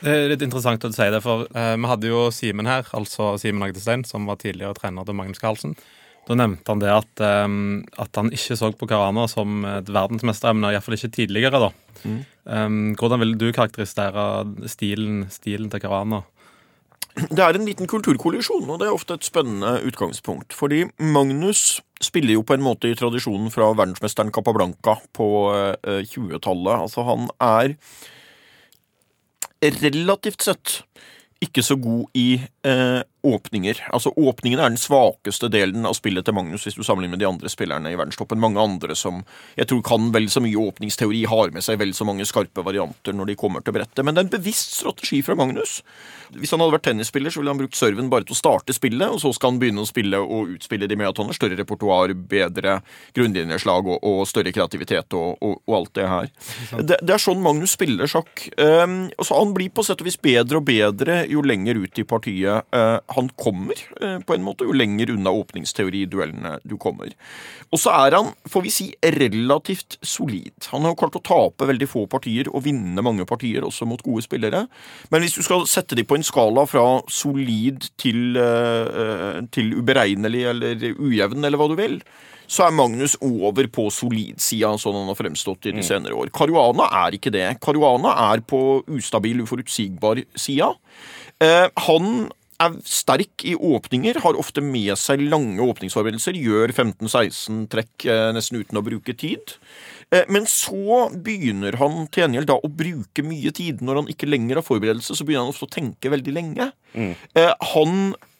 Det 0.00 0.12
er 0.12 0.30
litt 0.30 0.44
interessant 0.44 0.84
å 0.84 0.92
si 0.92 1.08
det, 1.12 1.20
for 1.24 1.46
eh, 1.56 1.74
vi 1.76 1.90
hadde 1.90 2.08
jo 2.08 2.26
Simen 2.34 2.68
her, 2.68 2.88
altså 2.96 3.34
Simen 3.40 3.64
Agdestein, 3.66 4.04
som 4.08 4.28
var 4.28 4.40
tidligere 4.40 4.76
trener 4.76 5.06
til 5.08 5.16
Magnus 5.18 5.40
Carlsen. 5.42 5.76
Da 6.26 6.34
nevnte 6.34 6.72
han 6.72 6.80
det 6.82 6.90
at, 6.90 7.22
um, 7.46 7.84
at 8.02 8.18
han 8.18 8.32
ikke 8.34 8.56
så 8.58 8.72
på 8.74 8.88
Carana 8.90 9.28
som 9.30 9.60
et 9.68 9.92
verdensmesteremne, 9.94 10.72
iallfall 10.74 10.96
ikke 10.98 11.12
tidligere, 11.20 11.60
da. 11.68 11.70
Eh, 12.06 12.78
hvordan 12.98 13.22
vil 13.22 13.36
du 13.40 13.50
karakterisere 13.52 14.26
stilen, 14.72 15.26
stilen 15.32 15.70
til 15.72 15.84
Carana? 15.84 16.24
Det 17.16 17.40
er 17.40 17.56
en 17.56 17.64
liten 17.64 17.88
kulturkollisjon, 17.88 18.68
og 18.68 18.80
det 18.80 18.88
er 18.88 18.94
ofte 18.94 19.16
et 19.16 19.24
spennende 19.24 19.78
utgangspunkt. 19.88 20.52
Fordi 20.52 20.82
Magnus 21.00 21.80
spiller 22.04 22.36
jo 22.36 22.44
på 22.44 22.56
en 22.56 22.64
måte 22.64 22.90
i 22.90 22.98
tradisjonen 22.98 23.48
fra 23.52 23.70
verdensmesteren 23.72 24.32
Capablanca 24.34 24.98
på 25.16 25.28
eh, 25.54 26.02
20-tallet. 26.04 26.74
Altså, 26.76 27.06
han 27.08 27.30
er 27.40 27.76
relativt 29.80 30.44
sett 30.44 30.82
ikke 31.42 31.64
så 31.64 31.76
god 31.80 32.12
i 32.16 32.28
eh, 32.68 33.00
åpninger. 33.26 33.82
Altså 33.94 34.12
Åpningen 34.16 34.60
er 34.60 34.72
den 34.72 34.80
svakeste 34.80 35.50
delen 35.52 35.86
av 35.88 35.96
spillet 35.98 36.26
til 36.26 36.36
Magnus 36.36 36.66
hvis 36.66 36.78
du 36.78 36.84
sammenligner 36.86 37.16
med 37.16 37.24
de 37.24 37.28
andre 37.28 37.52
spillerne 37.52 37.92
i 37.92 37.98
verdenstoppen. 37.98 38.40
Mange 38.42 38.62
andre 38.62 38.96
som 38.98 39.22
jeg 39.58 39.68
tror 39.70 39.82
kan 39.86 40.10
vel 40.14 40.28
så 40.32 40.42
mye 40.44 40.60
åpningsteori, 40.68 41.24
har 41.30 41.52
med 41.54 41.64
seg 41.64 41.80
vel 41.80 41.94
så 41.96 42.06
mange 42.08 42.26
skarpe 42.28 42.64
varianter 42.66 43.16
når 43.16 43.32
de 43.32 43.38
kommer 43.38 43.64
til 43.64 43.76
brettet. 43.76 44.04
Men 44.04 44.16
det 44.16 44.22
er 44.22 44.28
en 44.28 44.36
bevisst 44.36 44.78
strategi 44.80 45.22
fra 45.26 45.36
Magnus. 45.38 45.80
Hvis 46.34 46.52
han 46.52 46.62
hadde 46.62 46.74
vært 46.74 46.86
tennisspiller, 46.88 47.30
så 47.30 47.40
ville 47.40 47.52
han 47.54 47.60
brukt 47.60 47.78
serven 47.78 48.10
bare 48.10 48.26
til 48.26 48.34
å 48.34 48.38
starte 48.38 48.74
spillet, 48.74 49.06
og 49.12 49.20
så 49.22 49.30
skal 49.34 49.54
han 49.54 49.60
begynne 49.62 49.84
å 49.84 49.88
spille 49.88 50.20
og 50.22 50.54
utspille 50.56 50.88
det 50.90 50.98
med 50.98 51.10
at 51.10 51.20
han 51.20 51.30
har 51.30 51.38
større 51.38 51.58
repertoar, 51.58 52.14
bedre 52.28 52.80
grunnlinjeslag 53.16 53.90
og, 53.92 53.98
og 54.06 54.24
større 54.28 54.52
kreativitet 54.54 55.16
og, 55.16 55.36
og, 55.40 55.60
og 55.66 55.76
alt 55.80 55.92
det 55.98 56.08
her. 56.10 56.30
Det, 56.80 57.00
det 57.02 57.14
er 57.14 57.22
sånn 57.22 57.42
Magnus 57.44 57.76
spiller 57.76 58.10
sjakk. 58.10 58.46
Um, 58.58 59.06
og 59.16 59.28
så 59.28 59.38
Han 59.38 59.54
blir 59.56 59.72
på 59.74 59.84
sett 59.86 60.02
og 60.02 60.08
vis 60.08 60.18
bedre 60.20 60.60
og 60.60 60.66
bedre 60.68 61.22
jo 61.30 61.44
lenger 61.46 61.78
ut 61.82 62.00
i 62.00 62.06
partiet 62.08 62.66
uh, 62.74 62.98
han 63.16 63.30
kommer, 63.40 63.80
eh, 64.00 64.18
på 64.22 64.36
en 64.36 64.44
måte, 64.44 64.66
jo 64.68 64.76
lenger 64.76 65.14
unna 65.14 65.32
åpningsteoriduellene 65.34 66.58
du 66.68 66.76
kommer. 66.80 67.14
Og 67.72 67.80
så 67.82 67.94
er 68.06 68.16
han, 68.18 68.30
får 68.48 68.64
vi 68.66 68.74
si, 68.74 68.86
relativt 69.16 69.98
solid. 70.04 70.54
Han 70.72 70.86
har 70.86 70.94
jo 70.94 71.00
klart 71.00 71.18
å 71.18 71.24
tape 71.24 71.68
veldig 71.68 71.88
få 71.90 72.04
partier 72.12 72.50
og 72.52 72.64
vinne 72.68 73.04
mange 73.04 73.26
partier 73.28 73.66
også 73.66 73.88
mot 73.88 74.04
gode 74.04 74.26
spillere. 74.26 74.66
Men 75.10 75.24
hvis 75.24 75.36
du 75.38 75.42
skal 75.46 75.66
sette 75.70 75.98
dem 75.98 76.06
på 76.08 76.18
en 76.18 76.26
skala 76.26 76.66
fra 76.68 76.86
solid 77.10 77.90
til, 77.98 78.38
uh, 78.38 79.42
til 79.54 79.74
uberegnelig 79.80 80.46
eller 80.52 80.88
ujevn, 80.96 81.44
eller 81.44 81.60
hva 81.60 81.70
du 81.72 81.76
vil, 81.78 82.00
så 82.46 82.66
er 82.66 82.74
Magnus 82.78 83.16
over 83.24 83.66
på 83.72 83.88
solid-sida, 83.90 84.70
sånn 84.78 85.00
han 85.00 85.10
har 85.10 85.18
fremstått 85.18 85.66
i 85.66 85.74
de 85.74 85.84
senere 85.86 86.14
år. 86.14 86.30
Caruana 86.34 86.88
er 87.04 87.18
ikke 87.18 87.32
det. 87.34 87.46
Caruana 87.62 88.14
er 88.30 88.42
på 88.46 88.60
ustabil, 88.96 89.42
uforutsigbar 89.42 90.22
sida. 90.38 90.70
Eh, 91.42 91.66
han 91.88 92.28
er 92.62 92.76
sterk 92.88 93.44
i 93.46 93.54
åpninger, 93.54 94.20
har 94.24 94.38
ofte 94.38 94.62
med 94.64 94.94
seg 95.00 95.22
lange 95.28 95.62
åpningsforberedelser, 95.64 96.38
gjør 96.40 96.72
15-16 96.72 97.66
trekk 97.72 98.06
eh, 98.08 98.30
nesten 98.36 98.60
uten 98.62 98.80
å 98.80 98.84
bruke 98.86 99.14
tid. 99.18 99.56
Eh, 100.14 100.24
men 100.32 100.48
så 100.50 101.06
begynner 101.12 101.78
han 101.80 102.06
til 102.08 102.24
gjengjeld 102.24 102.50
da 102.50 102.58
å 102.58 102.72
bruke 102.72 103.24
mye 103.26 103.52
tid. 103.56 103.84
Når 103.84 104.02
han 104.02 104.12
ikke 104.12 104.30
lenger 104.30 104.60
har 104.60 104.66
forberedelse, 104.66 105.16
så 105.16 105.26
begynner 105.26 105.46
han 105.46 105.54
ofte 105.54 105.68
å 105.68 105.74
tenke 105.76 106.12
veldig 106.12 106.36
lenge. 106.36 106.70
Mm. 106.96 107.14
Eh, 107.36 107.52
han 107.74 107.96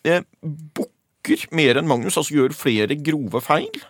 bukker 0.06 1.48
mer 1.56 1.80
enn 1.80 1.88
Magnus, 1.90 2.16
altså 2.16 2.38
gjør 2.38 2.56
flere 2.56 2.96
grove 2.98 3.42
feil. 3.44 3.82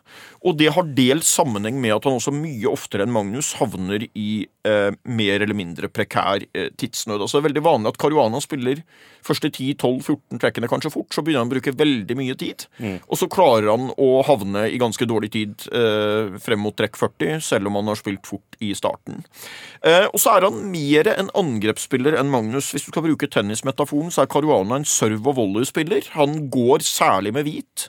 Og 0.47 0.55
det 0.61 0.71
har 0.77 0.87
dels 0.97 1.29
sammenheng 1.39 1.81
med 1.83 1.97
at 1.97 2.07
han 2.07 2.17
også 2.21 2.35
mye 2.35 2.71
oftere 2.71 3.03
enn 3.07 3.15
Magnus 3.15 3.55
havner 3.59 4.05
i 4.07 4.47
eh, 4.67 4.95
mer 5.03 5.43
eller 5.43 5.59
mindre 5.59 5.91
prekær 5.91 6.45
eh, 6.53 6.69
tidsnød. 6.79 7.19
Altså 7.19 7.39
Det 7.39 7.43
er 7.43 7.49
veldig 7.49 7.65
vanlig 7.67 7.93
at 7.93 7.99
Caruana 8.01 8.41
spiller 8.43 8.83
første 9.27 9.51
10-12-14 9.51 10.43
trekkene 10.43 10.71
kanskje 10.71 10.93
fort, 10.95 11.11
så 11.11 11.25
begynner 11.25 11.43
han 11.43 11.51
å 11.51 11.55
bruke 11.57 11.75
veldig 11.75 12.19
mye 12.19 12.37
tid. 12.39 12.67
Mm. 12.79 12.99
Og 13.03 13.19
så 13.19 13.29
klarer 13.33 13.73
han 13.73 13.91
å 13.99 14.11
havne 14.27 14.69
i 14.71 14.79
ganske 14.81 15.09
dårlig 15.09 15.33
tid 15.35 15.67
eh, 15.75 16.37
frem 16.43 16.63
mot 16.63 16.77
trekk 16.79 16.99
40, 17.01 17.41
selv 17.43 17.71
om 17.71 17.81
han 17.81 17.91
har 17.91 17.99
spilt 17.99 18.29
fort 18.29 18.61
i 18.63 18.71
starten. 18.79 19.25
Eh, 19.83 20.07
og 20.13 20.21
så 20.23 20.37
er 20.37 20.47
han 20.47 20.63
mer 20.71 21.11
en 21.17 21.33
angrepsspiller 21.43 22.19
enn 22.21 22.31
Magnus. 22.31 22.71
Hvis 22.75 22.87
du 22.87 22.93
skal 22.93 23.09
bruke 23.09 23.31
tennismetaforen, 23.31 24.15
så 24.15 24.23
er 24.23 24.31
Caruana 24.31 24.79
en 24.79 24.87
serve- 24.87 25.33
og 25.33 25.41
volleyspiller. 25.41 26.13
Han 26.15 26.47
går 26.55 26.87
særlig 26.87 27.35
med 27.35 27.49
hvit 27.49 27.89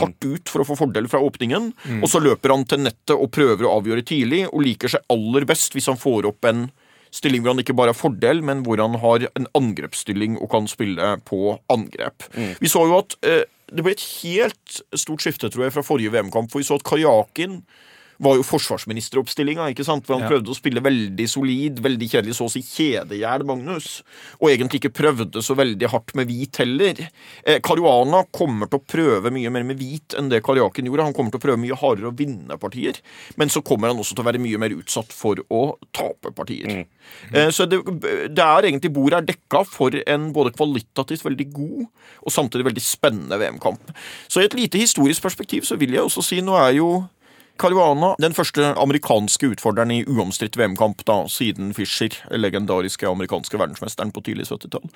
hardt 0.00 0.24
ut 0.24 0.52
for 0.52 0.62
å 0.62 0.66
få 0.68 0.76
fordel 0.78 1.08
fra 1.10 1.20
åpningen. 1.22 1.72
Mm. 1.84 2.00
Og 2.02 2.10
så 2.12 2.22
løper 2.22 2.54
han 2.54 2.64
til 2.68 2.84
nettet 2.86 3.14
og 3.16 3.30
prøver 3.34 3.68
å 3.68 3.74
avgjøre 3.80 4.06
tidlig, 4.08 4.46
og 4.50 4.64
liker 4.64 4.94
seg 4.94 5.04
aller 5.12 5.46
best 5.48 5.76
hvis 5.76 5.90
han 5.90 6.00
får 6.00 6.30
opp 6.32 6.48
en 6.48 6.66
stilling 7.12 7.42
hvor 7.44 7.52
han 7.52 7.60
ikke 7.60 7.76
bare 7.76 7.92
har 7.92 7.98
fordel, 7.98 8.40
men 8.44 8.62
hvor 8.64 8.80
han 8.80 8.96
har 9.02 9.26
en 9.36 9.48
angrepsstilling 9.58 10.38
og 10.40 10.48
kan 10.54 10.68
spille 10.70 11.16
på 11.28 11.56
angrep. 11.72 12.24
Mm. 12.32 12.54
Vi 12.62 12.72
så 12.72 12.86
jo 12.88 12.98
at 13.02 13.18
eh, 13.28 13.44
det 13.72 13.84
ble 13.84 13.94
et 13.94 14.06
helt 14.22 14.82
stort 14.98 15.24
skifte, 15.24 15.50
tror 15.52 15.66
jeg, 15.66 15.74
fra 15.76 15.84
forrige 15.84 16.12
VM-kamp, 16.14 16.50
for 16.52 16.62
vi 16.62 16.68
så 16.68 16.80
at 16.80 16.86
Karjakin 16.88 17.60
var 18.22 18.38
jo 18.38 18.44
forsvarsministeroppstillinga, 18.46 19.66
ikke 19.72 19.86
sant? 19.86 20.06
hvor 20.06 20.18
han 20.18 20.26
ja. 20.26 20.30
prøvde 20.30 20.52
å 20.52 20.56
spille 20.56 20.82
veldig 20.84 21.26
solid, 21.30 21.80
veldig 21.82 22.08
kjedelig, 22.12 22.36
så 22.38 22.46
å 22.46 22.52
si 22.52 22.62
kjedehjel 22.64 23.44
Magnus. 23.48 24.00
Og 24.40 24.52
egentlig 24.52 24.82
ikke 24.82 24.94
prøvde 25.02 25.42
så 25.44 25.56
veldig 25.58 25.90
hardt 25.92 26.14
med 26.18 26.30
hvit 26.30 26.60
heller. 26.62 27.02
Eh, 27.42 27.58
Caruana 27.64 28.22
kommer 28.30 28.70
til 28.70 28.80
å 28.80 28.86
prøve 28.94 29.32
mye 29.34 29.52
mer 29.54 29.66
med 29.66 29.80
hvit 29.80 30.16
enn 30.18 30.30
det 30.32 30.42
Karjakin 30.46 30.88
gjorde. 30.88 31.08
Han 31.10 31.16
kommer 31.16 31.34
til 31.34 31.42
å 31.42 31.46
prøve 31.46 31.62
mye 31.62 31.78
hardere 31.78 32.12
å 32.12 32.16
vinne 32.16 32.58
partier, 32.62 33.00
men 33.40 33.52
så 33.52 33.64
kommer 33.66 33.90
han 33.90 34.02
også 34.02 34.16
til 34.16 34.24
å 34.24 34.28
være 34.30 34.42
mye 34.42 34.60
mer 34.62 34.76
utsatt 34.76 35.14
for 35.14 35.42
å 35.52 35.62
tape 35.94 36.34
partier. 36.36 36.68
Mm. 36.68 36.84
Mm. 37.30 37.38
Eh, 37.40 37.50
så 37.54 37.66
det, 37.66 37.80
det, 38.30 38.44
er 38.44 38.68
egentlig 38.68 38.92
bordet 38.94 39.18
er 39.18 39.30
dekka 39.32 39.64
for 39.68 39.96
en 40.06 40.28
både 40.34 40.54
kvalitativt 40.54 41.26
veldig 41.26 41.48
god 41.54 41.80
og 42.22 42.34
samtidig 42.34 42.68
veldig 42.70 42.84
spennende 42.84 43.38
VM-kamp. 43.40 43.90
Så 44.30 44.42
i 44.42 44.46
et 44.46 44.56
lite 44.58 44.80
historisk 44.80 45.24
perspektiv 45.24 45.66
så 45.66 45.78
vil 45.80 45.96
jeg 45.96 46.06
også 46.06 46.24
si 46.24 46.40
nå 46.44 46.54
er 46.60 46.76
jo 46.78 46.92
Caruana, 47.60 48.14
den 48.22 48.34
første 48.34 48.72
amerikanske 48.80 49.52
utfordreren 49.52 49.92
i 49.94 50.02
uomstridt 50.08 50.56
VM-kamp 50.58 51.04
da, 51.08 51.22
siden 51.30 51.70
Fischer, 51.76 52.14
legendariske 52.32 53.06
amerikanske 53.08 53.58
verdensmesteren 53.60 54.12
på 54.14 54.22
tidlig 54.26 54.48
70-tall. 54.48 54.88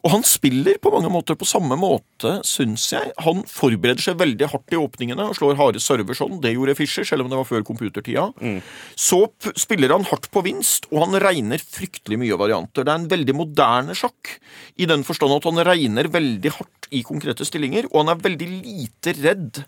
Og 0.00 0.14
han 0.14 0.24
spiller 0.24 0.78
på 0.80 0.92
mange 0.94 1.10
måter 1.12 1.36
på 1.38 1.48
samme 1.48 1.76
måte, 1.78 2.38
syns 2.46 2.86
jeg. 2.94 3.12
Han 3.26 3.44
forbereder 3.48 4.02
seg 4.02 4.20
veldig 4.20 4.48
hardt 4.52 4.72
i 4.72 4.80
åpningene 4.80 5.28
og 5.28 5.36
slår 5.36 5.58
harde 5.60 5.82
server 5.84 6.16
sånn. 6.16 6.38
Det 6.42 6.54
gjorde 6.54 6.76
Fischer, 6.78 7.06
selv 7.06 7.26
om 7.26 7.32
det 7.32 7.40
var 7.40 7.48
før 7.48 7.66
computertida. 7.68 8.30
Mm. 8.40 8.60
Så 8.96 9.22
spiller 9.60 9.92
han 9.94 10.08
hardt 10.08 10.30
på 10.32 10.44
vinst, 10.46 10.88
og 10.90 11.04
han 11.04 11.20
regner 11.22 11.60
fryktelig 11.60 12.20
mye 12.22 12.40
varianter. 12.40 12.86
Det 12.86 12.94
er 12.94 13.02
en 13.02 13.10
veldig 13.12 13.36
moderne 13.36 13.98
sjakk, 13.98 14.38
i 14.80 14.88
den 14.88 15.04
forstand 15.06 15.36
at 15.36 15.50
han 15.50 15.62
regner 15.68 16.08
veldig 16.10 16.56
hardt 16.56 16.88
i 16.96 17.04
konkrete 17.06 17.44
stillinger, 17.46 17.90
og 17.92 18.02
han 18.02 18.14
er 18.14 18.24
veldig 18.24 18.48
lite 18.56 19.14
redd 19.20 19.62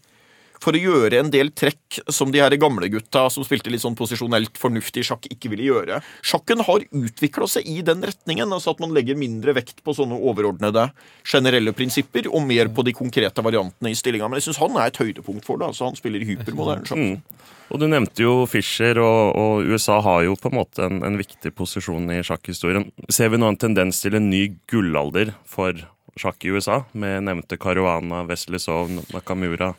for 0.63 0.77
å 0.77 0.81
gjøre 0.81 1.19
en 1.19 1.31
del 1.33 1.51
trekk 1.57 2.01
som 2.13 2.31
de 2.33 2.41
her 2.43 2.55
gamle 2.61 2.89
gutta 2.93 3.25
som 3.33 3.45
spilte 3.47 3.73
litt 3.73 3.83
sånn 3.83 3.97
posisjonelt 3.99 4.59
fornuftig 4.61 5.05
sjakk, 5.09 5.27
ikke 5.33 5.51
ville 5.53 5.69
gjøre. 5.69 6.01
Sjakken 6.25 6.63
har 6.67 6.87
utvikla 6.87 7.49
seg 7.51 7.69
i 7.69 7.81
den 7.87 8.05
retningen, 8.07 8.53
altså 8.55 8.77
at 8.77 8.83
man 8.83 8.95
legger 8.95 9.19
mindre 9.19 9.57
vekt 9.59 9.83
på 9.85 9.95
sånne 9.97 10.19
overordnede 10.19 10.89
generelle 11.27 11.75
prinsipper, 11.77 12.31
og 12.31 12.47
mer 12.47 12.71
på 12.73 12.87
de 12.87 12.95
konkrete 12.97 13.45
variantene 13.45 13.93
i 13.93 13.99
stillinga. 13.99 14.31
Men 14.31 14.41
jeg 14.41 14.51
syns 14.51 14.63
han 14.63 14.79
er 14.79 14.93
et 14.93 15.03
høydepunkt 15.03 15.47
for 15.49 15.61
det. 15.61 15.73
altså 15.73 15.91
Han 15.91 15.99
spiller 15.99 16.25
hypermoderne 16.27 16.89
sjakk. 16.89 17.03
Mm. 17.03 17.43
Og 17.73 17.81
Du 17.81 17.87
nevnte 17.89 18.21
jo 18.21 18.33
Fischer, 18.51 18.99
og, 19.01 19.33
og, 19.39 19.65
USA 19.65 19.97
har 20.05 20.27
jo 20.27 20.37
på 20.37 20.51
en 20.51 20.59
måte 20.59 20.85
en, 20.85 21.01
en 21.07 21.17
viktig 21.17 21.55
posisjon 21.57 22.11
i 22.13 22.21
sjakkhistorien. 22.27 22.91
Ser 23.09 23.33
vi 23.33 23.41
nå 23.41 23.49
en 23.49 23.59
tendens 23.61 24.03
til 24.05 24.19
en 24.19 24.29
ny 24.29 24.45
gullalder 24.69 25.33
for 25.49 25.81
sjakk 26.21 26.45
i 26.45 26.53
USA, 26.53 26.83
med 26.93 27.25
nevnte 27.25 27.57
Caruana, 27.57 28.27
Wesley 28.29 28.61
Sovn, 28.61 29.01
Nakamura? 29.15 29.73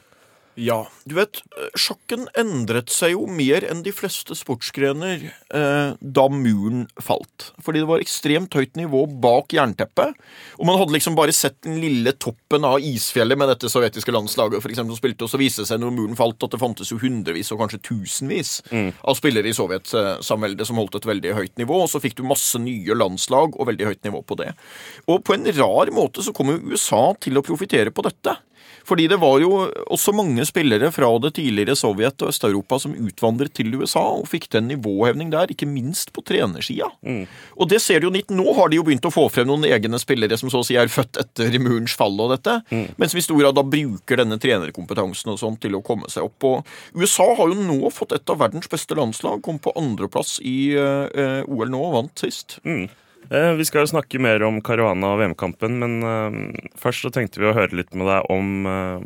Ja. 0.55 0.83
Du 1.09 1.15
vet, 1.17 1.39
sjakken 1.79 2.27
endret 2.37 2.91
seg 2.93 3.15
jo 3.15 3.25
mer 3.29 3.65
enn 3.65 3.81
de 3.85 3.93
fleste 3.95 4.35
sportsgrener 4.37 5.25
eh, 5.25 5.95
da 5.97 6.25
muren 6.29 6.85
falt. 7.01 7.49
Fordi 7.63 7.81
det 7.81 7.89
var 7.89 8.03
ekstremt 8.03 8.53
høyt 8.57 8.77
nivå 8.79 9.05
bak 9.23 9.55
jernteppet. 9.55 10.13
Og 10.59 10.69
man 10.69 10.77
hadde 10.79 10.95
liksom 10.95 11.17
bare 11.17 11.33
sett 11.35 11.57
den 11.65 11.79
lille 11.81 12.13
toppen 12.21 12.67
av 12.67 12.83
isfjellet 12.83 13.39
med 13.39 13.49
dette 13.49 13.71
sovjetiske 13.71 14.13
landslaget 14.13 14.61
for 14.63 14.73
eksempel, 14.73 14.93
som 14.93 15.01
spilte, 15.01 15.25
og 15.25 15.33
så 15.33 15.41
viste 15.41 15.65
det 15.65 15.71
seg 15.71 15.81
når 15.81 15.95
muren 15.97 16.19
falt 16.19 16.45
at 16.45 16.53
det 16.53 16.61
fantes 16.61 16.93
jo 16.93 16.99
hundrevis 17.01 17.51
og 17.53 17.63
kanskje 17.63 17.81
tusenvis 17.89 18.55
mm. 18.69 18.89
av 19.01 19.17
spillere 19.19 19.49
i 19.49 19.57
Sovjetsamveldet 19.57 20.69
som 20.69 20.79
holdt 20.81 20.99
et 21.01 21.09
veldig 21.09 21.35
høyt 21.39 21.57
nivå. 21.61 21.83
Og 21.85 21.91
så 21.91 22.01
fikk 22.03 22.19
du 22.19 22.25
masse 22.29 22.61
nye 22.61 22.97
landslag 22.97 23.57
og 23.57 23.69
veldig 23.71 23.89
høyt 23.89 24.03
nivå 24.07 24.23
på 24.27 24.37
det. 24.43 24.53
Og 25.09 25.23
på 25.25 25.37
en 25.37 25.49
rar 25.57 25.93
måte 25.95 26.23
så 26.25 26.33
kom 26.35 26.53
jo 26.53 26.61
USA 26.73 27.05
til 27.21 27.39
å 27.39 27.45
profitere 27.45 27.93
på 27.93 28.05
dette. 28.05 28.37
Fordi 28.87 29.07
det 29.11 29.19
var 29.21 29.39
jo 29.43 29.51
også 29.93 30.13
mange 30.15 30.45
spillere 30.47 30.91
fra 30.93 31.09
det 31.23 31.33
tidligere 31.37 31.75
Sovjet 31.79 32.21
og 32.23 32.33
Øst-Europa 32.33 32.79
som 32.83 32.95
utvandret 32.95 33.53
til 33.55 33.73
USA 33.79 34.03
og 34.17 34.27
fikk 34.31 34.49
til 34.49 34.61
en 34.61 34.71
nivåhevning 34.73 35.31
der, 35.33 35.51
ikke 35.53 35.67
minst 35.69 36.11
på 36.15 36.23
trenersida. 36.25 36.89
Mm. 37.01 37.23
Og 37.57 37.69
det 37.71 37.79
ser 37.83 38.01
du 38.01 38.09
jo 38.09 38.13
litt 38.15 38.33
nå, 38.33 38.45
har 38.57 38.71
de 38.71 38.79
jo 38.79 38.85
begynt 38.87 39.07
å 39.07 39.13
få 39.13 39.27
frem 39.33 39.47
noen 39.49 39.67
egne 39.69 39.99
spillere 40.01 40.37
som 40.39 40.51
så 40.51 40.63
å 40.63 40.67
si 40.67 40.77
er 40.79 40.91
født 40.91 41.21
etter 41.21 41.59
murens 41.63 41.95
fall 41.97 42.17
og 42.19 42.33
dette, 42.35 42.59
mm. 42.71 42.95
mens 43.01 43.15
vi 43.15 43.23
i 43.23 43.25
stor 43.25 43.39
grad 43.39 43.57
da 43.57 43.65
bruker 43.65 44.19
denne 44.19 44.39
trenerkompetansen 44.41 45.33
og 45.33 45.39
sånn 45.41 45.59
til 45.63 45.77
å 45.79 45.83
komme 45.85 46.11
seg 46.11 46.27
opp. 46.27 46.49
Og 46.49 46.99
USA 46.99 47.29
har 47.37 47.53
jo 47.53 47.59
nå 47.59 47.93
fått 47.93 48.15
et 48.17 48.33
av 48.33 48.41
verdens 48.43 48.69
beste 48.71 48.97
landslag, 48.99 49.43
kom 49.45 49.61
på 49.63 49.73
andreplass 49.79 50.39
i 50.43 50.73
uh, 50.75 51.41
OL 51.47 51.71
nå 51.71 51.79
og 51.87 51.95
vant 51.97 52.25
sist. 52.25 52.59
Mm. 52.67 52.87
Eh, 53.33 53.51
vi 53.57 53.65
skal 53.65 53.81
jo 53.81 53.89
snakke 53.95 54.19
mer 54.21 54.43
om 54.45 54.59
Caruana 54.61 55.15
og 55.15 55.21
VM-kampen, 55.23 55.79
men 55.81 55.93
uh, 56.05 56.35
først 56.77 57.07
så 57.07 57.09
tenkte 57.13 57.41
vi 57.41 57.47
å 57.49 57.55
høre 57.57 57.73
litt 57.79 57.95
med 57.97 58.05
deg 58.05 58.27
om 58.33 58.67
uh, 58.69 59.05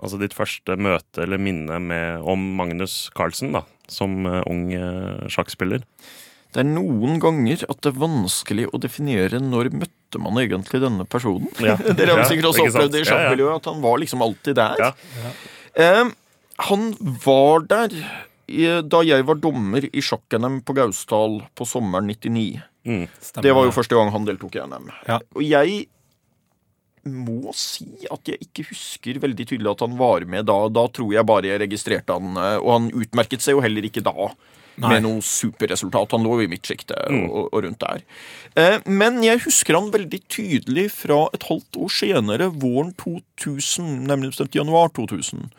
altså 0.00 0.18
ditt 0.18 0.34
første 0.34 0.74
møte 0.74 1.22
eller 1.22 1.38
minne 1.38 1.78
med, 1.84 2.24
om 2.26 2.48
Magnus 2.58 3.04
Carlsen 3.14 3.54
da, 3.54 3.62
som 3.90 4.24
ung 4.26 4.64
sjakkspiller. 5.30 5.84
Det 6.50 6.64
er 6.64 6.66
noen 6.66 7.20
ganger 7.22 7.62
at 7.70 7.78
det 7.84 7.92
er 7.92 8.00
vanskelig 8.00 8.64
å 8.74 8.80
definere 8.82 9.38
når 9.42 9.70
møtte 9.84 10.18
man 10.22 10.40
egentlig 10.42 10.80
denne 10.82 11.06
personen. 11.06 11.46
Ja. 11.62 11.76
Dere 11.98 12.18
har 12.18 12.26
sikkert 12.26 12.50
også 12.50 12.66
opplevd 12.66 12.96
det 12.96 13.04
i 13.04 13.06
sjakkmiljøet, 13.06 13.60
at 13.60 13.70
han 13.70 13.84
var 13.84 14.02
liksom 14.02 14.26
alltid 14.26 14.58
der. 14.58 14.82
Ja. 14.82 15.94
han 16.66 16.90
var 17.22 17.62
der 17.70 17.94
da 18.90 19.04
jeg 19.06 19.22
var 19.28 19.38
dommer 19.38 19.84
i 19.86 20.02
sjakk-NM 20.02 20.58
på 20.66 20.74
Gausdal 20.74 21.38
på 21.54 21.68
sommeren 21.70 22.10
99. 22.10 22.64
Mm, 22.86 23.06
det 23.44 23.52
var 23.52 23.66
jo 23.66 23.72
første 23.76 23.96
gang 23.96 24.12
han 24.14 24.28
deltok 24.28 24.56
i 24.56 24.62
NM. 24.64 24.92
Ja. 25.08 25.18
Og 25.36 25.42
jeg 25.44 25.82
må 27.08 27.52
si 27.56 27.88
at 28.12 28.28
jeg 28.28 28.44
ikke 28.44 28.66
husker 28.70 29.20
veldig 29.22 29.46
tydelig 29.48 29.72
at 29.72 29.84
han 29.86 29.98
var 30.00 30.24
med 30.28 30.48
da. 30.50 30.62
Da 30.72 30.86
tror 30.92 31.12
jeg 31.14 31.28
bare 31.28 31.48
jeg 31.48 31.62
registrerte 31.62 32.16
han, 32.16 32.32
eh, 32.36 32.56
og 32.60 32.72
han 32.76 32.88
utmerket 32.92 33.44
seg 33.44 33.56
jo 33.56 33.64
heller 33.64 33.86
ikke 33.88 34.04
da. 34.04 34.32
Nei. 34.80 34.94
Med 34.94 35.02
noe 35.04 35.20
superresultat. 35.24 36.14
Han 36.14 36.24
lå 36.24 36.38
jo 36.38 36.44
i 36.46 36.48
midtsjiktet 36.48 37.10
mm. 37.12 37.24
og, 37.26 37.50
og, 37.50 37.56
rundt 37.66 37.82
der. 37.82 38.04
Eh, 38.56 38.76
men 38.88 39.18
jeg 39.24 39.42
husker 39.44 39.76
han 39.76 39.90
veldig 39.92 40.20
tydelig 40.32 40.86
fra 40.94 41.26
et 41.36 41.44
halvt 41.50 41.80
år 41.84 41.92
senere, 41.92 42.48
våren 42.62 42.94
2000, 43.02 43.90
nemlig 44.08 44.32
bestemt 44.32 44.56
januar 44.56 44.92
2000. 44.96 45.50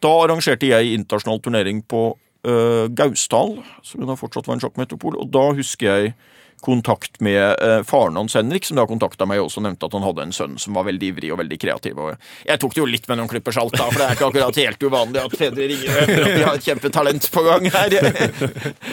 Da 0.00 0.12
arrangerte 0.22 0.70
jeg 0.70 0.94
internasjonal 0.96 1.42
turnering 1.44 1.82
på 1.84 2.14
uh, 2.48 2.86
Gausdal, 2.96 3.58
som 3.84 4.06
da 4.08 4.16
fortsatt 4.18 4.48
var 4.48 4.56
en 4.56 4.64
sjakkmetropol, 4.64 5.20
og 5.20 5.28
da 5.34 5.50
husker 5.58 5.90
jeg 5.90 6.14
kontakt 6.62 7.18
med 7.24 7.40
eh, 7.58 7.80
faren 7.86 8.16
hans 8.20 8.36
Henrik, 8.38 8.64
som 8.68 8.78
da 8.78 8.86
kontakta 8.88 9.26
meg 9.28 9.42
også 9.42 9.60
og 9.60 9.66
nevnte 9.66 9.88
at 9.88 9.96
han 9.96 10.06
hadde 10.06 10.26
en 10.28 10.34
sønn 10.36 10.54
som 10.62 10.76
var 10.78 10.86
veldig 10.88 11.10
ivrig 11.12 11.32
og 11.34 11.40
veldig 11.42 11.58
kreativ. 11.62 11.98
Og 11.98 12.14
jeg 12.48 12.62
tok 12.62 12.76
det 12.76 12.82
jo 12.82 12.88
litt 12.88 13.08
med 13.10 13.20
noen 13.20 13.30
klipper 13.30 13.54
salt, 13.56 13.74
da, 13.76 13.88
for 13.90 13.98
det 14.00 14.06
er 14.06 14.16
ikke 14.16 14.28
akkurat 14.30 14.60
helt 14.62 14.86
uvanlig 14.86 15.22
at 15.24 15.36
fedre 15.40 15.68
ringer 15.72 15.92
og 15.92 16.12
at 16.12 16.36
de 16.38 16.46
har 16.46 16.60
et 16.60 16.68
kjempetalent 16.70 17.28
på 17.34 17.44
gang 17.48 17.68
her. 17.74 17.98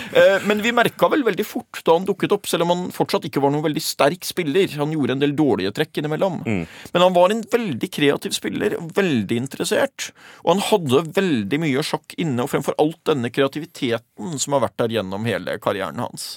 Eh, 0.09 0.41
Men 0.49 0.61
vi 0.63 0.71
merka 0.73 1.05
vel 1.11 1.21
veldig 1.25 1.43
fort 1.45 1.81
da 1.85 1.93
han 1.93 2.05
dukket 2.07 2.31
opp, 2.33 2.47
selv 2.49 2.65
om 2.65 2.71
han 2.73 2.79
fortsatt 2.93 3.27
ikke 3.27 3.41
var 3.43 3.51
noen 3.53 3.65
veldig 3.67 3.81
sterk 3.83 4.25
spiller. 4.25 4.71
Han 4.79 4.93
gjorde 4.95 5.15
en 5.15 5.21
del 5.21 5.35
dårlige 5.37 5.71
trekk 5.77 5.99
innimellom. 6.01 6.39
Men 6.47 7.03
han 7.03 7.13
var 7.13 7.29
en 7.33 7.43
veldig 7.51 7.89
kreativ 7.93 8.33
spiller, 8.35 8.75
veldig 8.97 9.37
interessert. 9.37 10.09
Og 10.41 10.55
han 10.55 10.63
hadde 10.71 11.03
veldig 11.19 11.61
mye 11.61 11.85
sjakk 11.85 12.17
inne, 12.17 12.41
og 12.45 12.51
fremfor 12.55 12.77
alt 12.81 12.99
denne 13.11 13.29
kreativiteten 13.33 14.39
som 14.41 14.57
har 14.57 14.65
vært 14.65 14.79
der 14.81 14.97
gjennom 14.97 15.29
hele 15.29 15.59
karrieren 15.61 16.01
hans. 16.01 16.31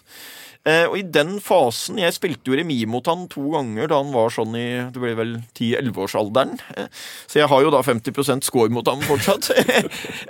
Eh, 0.64 0.84
og 0.86 0.94
i 0.94 1.02
den 1.02 1.40
fasen 1.42 1.96
Jeg 1.98 2.14
spilte 2.14 2.46
jo 2.46 2.54
remis 2.54 2.84
mot 2.86 3.06
han 3.10 3.24
to 3.26 3.48
ganger 3.50 3.88
da 3.90 3.96
han 3.98 4.12
var 4.14 4.30
sånn 4.30 4.52
i 4.54 4.66
det 4.94 5.00
ble 5.02 5.10
vel 5.18 5.32
10-11-årsalderen. 5.58 6.52
Eh, 6.78 6.86
så 7.26 7.40
jeg 7.40 7.48
har 7.50 7.64
jo 7.64 7.72
da 7.74 7.80
50% 7.82 8.46
score 8.46 8.70
mot 8.70 8.86
ham 8.86 9.02
fortsatt. 9.02 9.50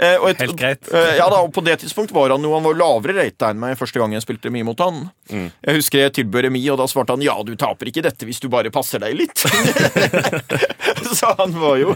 Eh, 0.02 0.16
og 0.18 0.30
et- 0.30 0.40
Helt 0.40 0.56
greit. 0.58 0.88
Ja 1.18 1.26
da, 1.30 1.42
og 1.44 1.52
På 1.54 1.60
det 1.62 1.76
tidspunkt 1.82 2.10
var 2.16 2.32
han 2.32 2.42
jo 2.42 2.54
han 2.56 2.64
var 2.64 2.74
lavere 2.80 3.14
rata 3.20 3.50
enn 3.52 3.60
meg 3.60 3.76
første 3.78 4.00
gang 4.00 4.14
jeg 4.16 4.24
spilte 4.24 4.48
remis 4.48 4.64
mot 4.66 4.80
han. 4.82 5.02
Jeg 5.30 5.76
husker 5.76 6.00
jeg 6.06 6.14
tilbød 6.16 6.46
remis, 6.48 6.64
og 6.72 6.80
da 6.80 6.86
svarte 6.90 7.14
han 7.14 7.22
ja, 7.24 7.36
du 7.46 7.52
taper 7.60 7.88
ikke 7.92 8.02
dette 8.04 8.26
hvis 8.26 8.40
du 8.42 8.48
bare 8.52 8.72
passer 8.74 8.98
deg 9.04 9.14
litt. 9.20 9.36
så 11.18 11.32
han 11.38 11.52
var 11.60 11.76
jo 11.80 11.94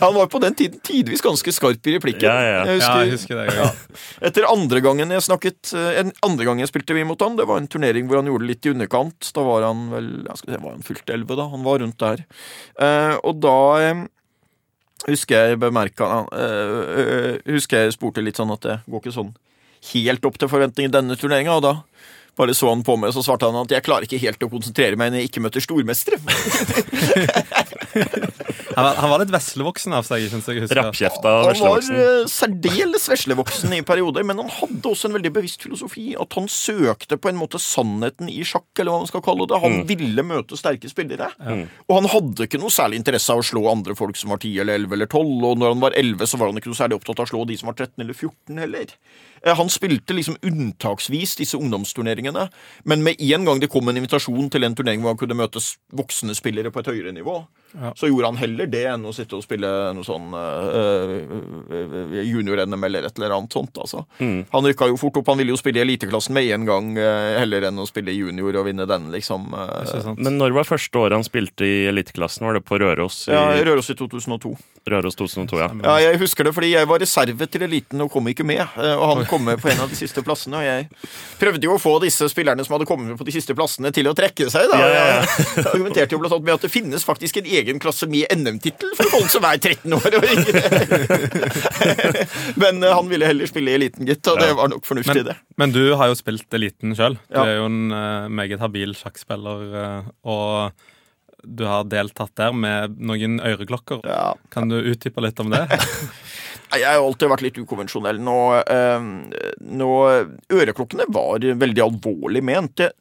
Han 0.00 0.14
var 0.14 0.26
på 0.30 0.38
den 0.42 0.54
tiden 0.58 0.80
tidvis 0.84 1.22
ganske 1.24 1.52
skarp 1.54 1.86
i 1.90 1.96
replikken. 1.96 2.28
Ja, 2.28 2.36
ja, 2.42 2.64
Jeg 2.66 2.76
Jeg 2.76 2.80
Ja, 2.80 2.92
husker, 2.92 3.00
jeg 3.02 3.12
husker 3.16 3.34
det. 3.40 3.46
Ja. 3.56 3.70
etter 4.30 4.48
andre 4.50 4.80
gangen 4.84 5.10
jeg 5.14 5.24
snakket 5.26 5.72
En 6.02 6.12
andre 6.26 6.44
gang 6.48 6.60
jeg 6.62 6.70
spilte 6.70 6.94
remis 6.94 7.10
mot 7.14 7.22
han, 7.26 7.36
det 7.38 7.45
var 7.48 7.60
en 7.60 7.70
turnering 7.70 8.08
hvor 8.08 8.20
han 8.20 8.28
gjorde 8.30 8.46
det 8.46 8.50
litt 8.52 8.66
i 8.68 8.72
underkant. 8.74 9.30
Da 9.36 9.44
var 9.46 9.66
han 9.66 9.86
vel 9.92 10.10
jeg 10.26 10.40
skal 10.40 10.52
se, 10.52 10.60
Var 10.64 10.76
han 10.76 10.86
fylt 10.86 11.14
elleve, 11.14 11.38
da? 11.38 11.48
Han 11.52 11.64
var 11.66 11.80
rundt 11.82 11.98
der. 12.02 12.22
Eh, 12.82 13.14
og 13.22 13.40
da 13.44 13.56
eh, 13.82 14.04
husker 15.06 15.50
jeg 15.50 15.60
bemerka 15.62 16.10
eh, 16.34 17.38
Husker 17.52 17.84
jeg 17.84 17.96
spurte 17.96 18.24
litt 18.24 18.40
sånn 18.40 18.54
at 18.54 18.64
det 18.66 18.78
går 18.86 19.04
ikke 19.04 19.16
sånn 19.16 19.34
helt 19.92 20.24
opp 20.26 20.38
til 20.40 20.50
forventning 20.50 20.88
i 20.88 20.92
denne 20.92 21.14
turneringa, 21.20 21.58
og 21.58 21.62
da 21.62 21.74
bare 22.36 22.54
så 22.56 22.68
han 22.68 22.82
på 22.84 22.96
meg, 23.00 23.08
og 23.10 23.16
så 23.16 23.24
svarte 23.24 23.48
han 23.48 23.56
at 23.62 23.72
jeg 23.72 23.84
klarer 23.86 24.04
ikke 24.08 24.20
helt 24.20 24.42
å 24.44 24.50
konsentrere 24.52 24.98
meg 25.00 25.12
når 25.14 25.22
jeg 25.24 25.30
ikke 25.30 25.44
møter 25.46 25.64
stormestere. 25.64 26.20
Han, 28.76 28.84
var, 28.84 28.94
han 29.00 29.08
var 29.08 29.22
litt 29.22 29.30
veslevoksen 29.32 29.94
av 29.96 30.04
seg. 30.04 30.26
synes 30.28 30.48
jeg 30.50 30.60
husker. 30.60 30.76
Rappkjefta 30.82 31.30
Han 31.32 31.46
var 31.46 31.54
veslevoksen. 31.54 31.94
eh, 31.96 32.26
særdeles 32.28 33.06
veslevoksen 33.08 33.72
i 33.72 33.78
perioder, 33.88 34.26
men 34.28 34.36
han 34.42 34.50
hadde 34.52 34.90
også 34.90 35.08
en 35.08 35.14
veldig 35.16 35.30
bevisst 35.32 35.64
filosofi. 35.64 36.10
At 36.20 36.36
han 36.36 36.44
søkte 36.52 37.16
på 37.16 37.30
en 37.30 37.38
måte 37.40 37.56
sannheten 37.62 38.28
i 38.28 38.42
sjakk, 38.44 38.66
eller 38.76 38.92
hva 38.92 38.98
man 39.00 39.08
skal 39.08 39.24
kalle 39.24 39.46
det. 39.48 39.62
Han 39.64 39.78
ville 39.88 40.26
møte 40.28 40.58
sterke 40.60 40.90
spillere. 40.92 41.30
Og 41.88 41.94
han 42.02 42.10
hadde 42.12 42.50
ikke 42.50 42.60
noe 42.60 42.74
særlig 42.74 43.00
interesse 43.00 43.32
av 43.32 43.40
å 43.40 43.46
slå 43.48 43.64
andre 43.72 43.96
folk 43.96 44.20
som 44.20 44.34
var 44.34 44.44
10 44.44 44.60
eller 44.66 44.82
11 44.82 44.98
eller 44.98 45.08
12. 45.08 45.32
Og 45.54 45.62
når 45.62 45.72
han 45.72 45.84
var 45.86 45.96
11, 45.96 46.28
så 46.28 46.42
var 46.42 46.52
han 46.52 46.60
ikke 46.60 46.74
noe 46.74 46.82
særlig 46.82 47.00
opptatt 47.00 47.24
av 47.24 47.30
å 47.30 47.32
slå 47.32 47.46
de 47.48 47.56
som 47.56 47.72
var 47.72 47.80
13 47.80 48.04
eller 48.04 48.12
14 48.20 48.60
heller. 48.60 48.92
Eh, 49.46 49.54
Han 49.56 49.70
spilte 49.70 50.12
liksom 50.16 50.36
unntaksvis 50.42 51.36
disse 51.38 51.56
ungdomsturneringene, 51.56 52.48
men 52.84 53.02
med 53.06 53.20
en 53.22 53.44
gang 53.46 53.60
det 53.62 53.70
kom 53.70 53.88
en 53.88 53.96
invitasjon 54.00 54.50
til 54.50 54.66
en 54.66 54.74
turnering 54.74 55.00
hvor 55.04 55.14
han 55.14 55.20
kunne 55.20 55.38
møte 55.38 55.62
voksne 55.94 56.34
spillere 56.34 56.72
på 56.74 56.82
et 56.82 56.90
høyere 56.90 57.12
nivå, 57.14 57.38
så 57.94 58.08
gjorde 58.08 58.30
han 58.30 58.38
heller 58.40 58.66
det 58.72 58.84
enn 58.88 59.04
å 59.04 59.12
sitte 59.14 59.36
og 59.36 59.44
spille 59.44 59.68
noe 59.94 60.06
sånn 60.06 60.32
uh, 60.32 62.22
junior-NM 62.24 62.84
eller 62.88 63.06
et 63.08 63.18
eller 63.18 63.34
annet 63.36 63.52
sånt. 63.52 63.76
Altså. 63.82 64.04
Han 64.52 64.64
rykka 64.68 64.88
jo 64.90 64.96
fort 65.00 65.18
opp. 65.20 65.28
Han 65.32 65.38
ville 65.40 65.52
jo 65.52 65.58
spille 65.60 65.82
i 65.82 65.84
eliteklassen 65.84 66.34
med 66.36 66.48
en 66.56 66.64
gang, 66.68 66.88
uh, 66.98 67.36
heller 67.40 67.66
enn 67.68 67.82
å 67.82 67.86
spille 67.88 68.14
junior 68.16 68.56
og 68.62 68.68
vinne 68.70 68.86
den, 68.88 69.10
liksom. 69.12 69.50
Uh, 69.52 70.14
Men 70.16 70.38
når 70.40 70.56
var 70.56 70.68
første 70.68 71.02
året 71.02 71.18
han 71.18 71.26
spilte 71.26 71.66
i 71.68 71.76
eliteklassen? 71.90 72.46
Var 72.46 72.58
det 72.58 72.64
på 72.68 72.78
Røros 72.80 73.26
i 73.28 73.34
ja, 73.36 73.44
Røros 73.66 73.90
i 73.92 73.96
2002. 73.98 74.54
Røros 74.86 75.18
2002? 75.18 75.58
Ja. 75.60 75.68
Ja, 75.82 75.96
jeg 76.10 76.20
husker 76.22 76.46
det 76.46 76.54
fordi 76.56 76.72
jeg 76.76 76.88
var 76.88 77.02
reserve 77.02 77.48
til 77.50 77.66
eliten 77.66 78.00
og 78.04 78.10
kom 78.14 78.28
ikke 78.30 78.46
med. 78.46 78.62
eh, 78.78 78.94
Og 78.94 79.06
han 79.16 79.26
kom 79.28 79.35
med 79.42 79.60
på 79.62 79.68
en 79.72 79.80
av 79.84 79.90
de 79.92 79.96
siste 79.98 80.22
plassene. 80.26 80.56
Og 80.60 80.64
jeg 80.66 80.88
prøvde 81.40 81.68
jo 81.68 81.74
å 81.76 81.80
få 81.82 81.96
disse 82.02 82.28
spillerne 82.32 82.64
som 82.66 82.76
hadde 82.76 82.86
kommet 82.88 83.16
på 83.18 83.26
de 83.28 83.34
siste 83.34 83.54
plassene, 83.58 83.92
til 83.94 84.08
å 84.10 84.14
trekke 84.16 84.48
seg. 84.52 84.68
da. 84.72 84.80
Ja, 84.80 84.88
ja. 84.94 85.20
Jeg 85.56 85.66
argumenterte 85.66 86.16
jo 86.16 86.20
blant 86.22 86.34
annet 86.36 86.46
med 86.48 86.54
at 86.58 86.66
det 86.66 86.72
finnes 86.74 87.04
faktisk 87.06 87.40
en 87.42 87.48
egen 87.60 87.80
klasse 87.82 88.08
med 88.10 88.26
NM-tittel 88.36 88.92
for 88.98 89.12
folk 89.16 89.28
som 89.32 89.46
er 89.48 89.60
13 89.60 89.96
år. 89.96 90.18
Men 92.56 92.82
eh, 92.82 92.92
han 92.94 93.08
ville 93.10 93.26
heller 93.28 93.46
spille 93.50 93.72
i 93.72 93.78
eliten, 93.78 94.06
gitt, 94.08 94.26
og 94.32 94.40
det 94.40 94.50
var 94.58 94.70
nok 94.72 94.84
fornuftig, 94.86 95.22
Men, 95.22 95.30
det. 95.30 95.36
men 95.60 95.74
du 95.74 95.82
har 95.98 96.10
jo 96.10 96.18
spilt 96.18 96.56
eliten 96.56 96.94
sjøl. 96.96 97.18
Du 97.30 97.40
er 97.42 97.56
jo 97.58 97.68
en 97.70 97.80
eh, 97.94 98.28
meget 98.42 98.62
habil 98.62 98.94
sjakkspiller. 98.98 99.64
eh, 99.82 100.12
og 100.26 100.86
du 101.46 101.64
har 101.68 101.86
deltatt 101.88 102.34
der 102.38 102.54
med 102.56 102.98
noen 102.98 103.38
øreklokker. 103.40 104.02
Ja. 104.08 104.34
Kan 104.52 104.72
du 104.72 104.76
utdype 104.80 105.22
litt 105.24 105.40
om 105.42 105.52
det? 105.54 105.64
Jeg 106.76 106.84
har 106.90 107.00
alltid 107.00 107.30
vært 107.30 107.44
litt 107.44 107.58
ukonvensjonell. 107.62 108.18
Nå, 108.20 108.38
eh, 108.66 109.04
nå 109.78 109.90
Øreklokkene 110.52 111.06
var 111.14 111.44
veldig 111.62 111.84
alvorlig 111.84 112.42
ment. 112.44 112.82
Jeg, 112.82 112.92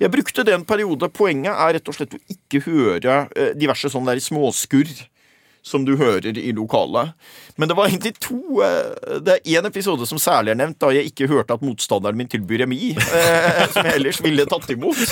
jeg 0.00 0.12
brukte 0.12 0.44
det 0.46 0.54
en 0.56 0.66
periode. 0.66 1.10
Poenget 1.12 1.52
er 1.52 1.76
rett 1.76 1.90
og 1.90 1.96
slett 1.98 2.16
å 2.16 2.22
ikke 2.32 2.62
høre 2.64 3.18
eh, 3.36 3.52
diverse 3.58 3.92
sånne 3.92 4.16
der 4.16 4.24
småskurr 4.24 4.94
som 5.70 5.84
du 5.86 5.94
hører 6.00 6.36
i 6.38 6.50
lokalet. 6.56 7.12
Men 7.60 7.70
det 7.70 7.76
var 7.78 7.88
egentlig 7.90 8.14
to 8.22 8.60
eh, 8.64 9.18
Det 9.22 9.36
er 9.36 9.58
én 9.60 9.68
episode 9.68 10.06
som 10.08 10.18
særlig 10.20 10.54
er 10.54 10.58
nevnt, 10.60 10.78
da 10.82 10.90
jeg 10.94 11.10
ikke 11.12 11.28
hørte 11.30 11.54
at 11.56 11.64
motstanderen 11.64 12.18
min 12.18 12.30
tilbyr 12.30 12.64
remis, 12.64 12.98
eh, 13.14 13.62
som 13.72 13.86
jeg 13.86 14.00
ellers 14.00 14.20
ville 14.24 14.46
tatt 14.50 14.70
imot. 14.76 15.00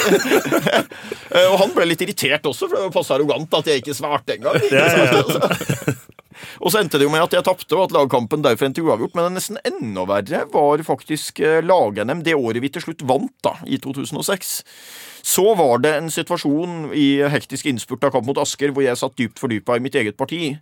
Eh, 1.29 1.45
Og 1.53 1.59
han 1.61 1.73
ble 1.75 1.85
litt 1.91 2.01
irritert 2.01 2.47
også, 2.49 2.67
for 2.71 2.79
det 2.79 2.87
var 2.87 2.93
passe 2.95 3.13
arrogant 3.13 3.53
at 3.59 3.67
jeg 3.69 3.83
ikke 3.83 3.95
svarte 3.97 4.39
engang. 4.39 4.57
ikke 4.65 5.97
Og 6.65 6.73
så 6.73 6.81
endte 6.81 6.97
det 7.01 7.05
jo 7.05 7.13
med 7.13 7.21
at 7.27 7.35
jeg 7.37 7.45
tapte, 7.45 7.77
og 7.77 7.85
at 7.85 7.95
lagkampen 7.97 8.45
derfor 8.45 8.69
endte 8.69 8.83
uavgjort. 8.85 9.13
Men 9.19 9.29
det 9.29 9.35
nesten 9.37 9.61
enda 9.69 10.07
verre 10.09 10.41
var 10.55 10.83
faktisk 10.87 11.43
lag-NM 11.67 12.23
det 12.27 12.37
året 12.39 12.63
vi 12.65 12.71
til 12.73 12.87
slutt 12.87 13.05
vant, 13.09 13.35
da, 13.45 13.59
i 13.69 13.77
2006. 13.83 14.55
Så 15.29 15.45
var 15.59 15.83
det 15.85 15.91
en 15.93 16.09
situasjon 16.13 16.95
i 16.97 17.21
hektisk 17.29 17.67
innspurt 17.69 18.07
av 18.07 18.15
kamp 18.15 18.29
mot 18.31 18.39
Asker 18.41 18.73
hvor 18.73 18.87
jeg 18.87 18.97
satt 18.97 19.17
dypt 19.19 19.41
fordypa 19.43 19.77
i 19.77 19.83
mitt 19.85 19.99
eget 19.99 20.17
parti. 20.17 20.55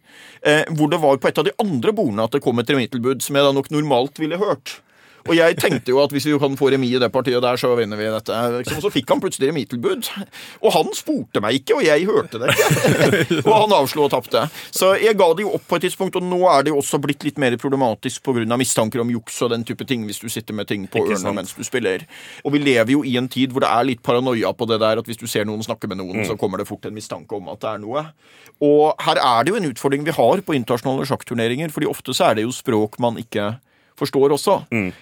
Eh, 0.43 0.65
hvor 0.75 0.91
det 0.91 0.99
var 1.03 1.21
på 1.23 1.31
et 1.31 1.39
av 1.39 1.47
de 1.47 1.55
andre 1.63 1.95
bordene 1.95 2.27
at 2.27 2.35
det 2.35 2.43
kom 2.43 2.59
et 2.59 2.73
remittilbud 2.73 3.23
som 3.23 3.39
jeg 3.39 3.47
da 3.47 3.55
nok 3.55 3.71
normalt 3.75 4.19
ville 4.23 4.41
hørt. 4.41 4.81
Og 5.27 5.35
jeg 5.37 5.57
tenkte 5.61 5.93
jo 5.93 6.01
at 6.03 6.12
hvis 6.15 6.29
vi 6.29 6.37
kan 6.41 6.57
få 6.59 6.71
remis 6.75 6.97
i 6.97 7.01
det 7.03 7.11
partiet 7.15 7.43
der, 7.43 7.59
så 7.61 7.73
vinner 7.79 7.99
vi 8.01 8.09
dette. 8.12 8.41
Liksom. 8.57 8.79
Og 8.79 8.87
så 8.87 8.93
fikk 8.95 9.12
han 9.12 9.23
plutselig 9.23 9.51
remitilbud. 9.51 10.11
Og 10.62 10.75
han 10.75 10.93
spurte 10.97 11.43
meg 11.45 11.61
ikke, 11.61 11.79
og 11.79 11.87
jeg 11.87 12.07
hørte 12.09 12.41
det 12.43 12.55
ikke. 12.55 13.43
og 13.45 13.53
han 13.53 13.77
avslo 13.77 14.07
og 14.07 14.12
tapte. 14.15 14.47
Så 14.75 14.95
jeg 15.01 15.17
ga 15.19 15.29
det 15.37 15.47
jo 15.47 15.55
opp 15.59 15.67
på 15.69 15.79
et 15.79 15.87
tidspunkt, 15.89 16.19
og 16.19 16.27
nå 16.27 16.41
er 16.51 16.67
det 16.67 16.75
jo 16.75 16.81
også 16.81 17.01
blitt 17.03 17.27
litt 17.27 17.41
mer 17.43 17.57
problematisk 17.61 18.25
pga. 18.27 18.47
mistanker 18.57 19.03
om 19.03 19.12
juks 19.12 19.41
og 19.45 19.53
den 19.53 19.67
type 19.67 19.87
ting, 19.89 20.07
hvis 20.09 20.23
du 20.23 20.29
sitter 20.33 20.57
med 20.57 20.69
ting 20.71 20.87
på 20.91 21.05
ørene 21.07 21.35
mens 21.37 21.55
du 21.57 21.62
spiller. 21.67 22.07
Og 22.45 22.55
vi 22.55 22.62
lever 22.62 22.95
jo 22.97 23.05
i 23.05 23.17
en 23.21 23.29
tid 23.29 23.53
hvor 23.53 23.65
det 23.65 23.73
er 23.73 23.89
litt 23.89 24.03
paranoia 24.07 24.53
på 24.57 24.69
det 24.71 24.81
der 24.83 25.03
at 25.03 25.09
hvis 25.09 25.21
du 25.21 25.27
ser 25.31 25.47
noen 25.49 25.65
snakke 25.67 25.91
med 25.91 26.01
noen, 26.01 26.25
så 26.27 26.39
kommer 26.39 26.61
det 26.61 26.69
fort 26.69 26.87
en 26.87 26.97
mistanke 26.97 27.37
om 27.37 27.51
at 27.53 27.62
det 27.62 27.73
er 27.75 27.83
noe. 27.83 28.07
Og 28.65 28.97
her 29.05 29.21
er 29.21 29.45
det 29.45 29.53
jo 29.53 29.61
en 29.61 29.71
utfordring 29.71 30.07
vi 30.07 30.17
har 30.17 30.43
på 30.45 30.57
internasjonale 30.57 31.07
sjakkturneringer, 31.09 31.73
fordi 31.75 31.91
ofte 31.91 32.15
så 32.17 32.31
er 32.31 32.39
det 32.39 32.47
jo 32.47 32.55
språk 32.55 33.01
man 33.03 33.19
ikke 33.21 33.57
forstår 33.97 34.35
også. 34.37 34.59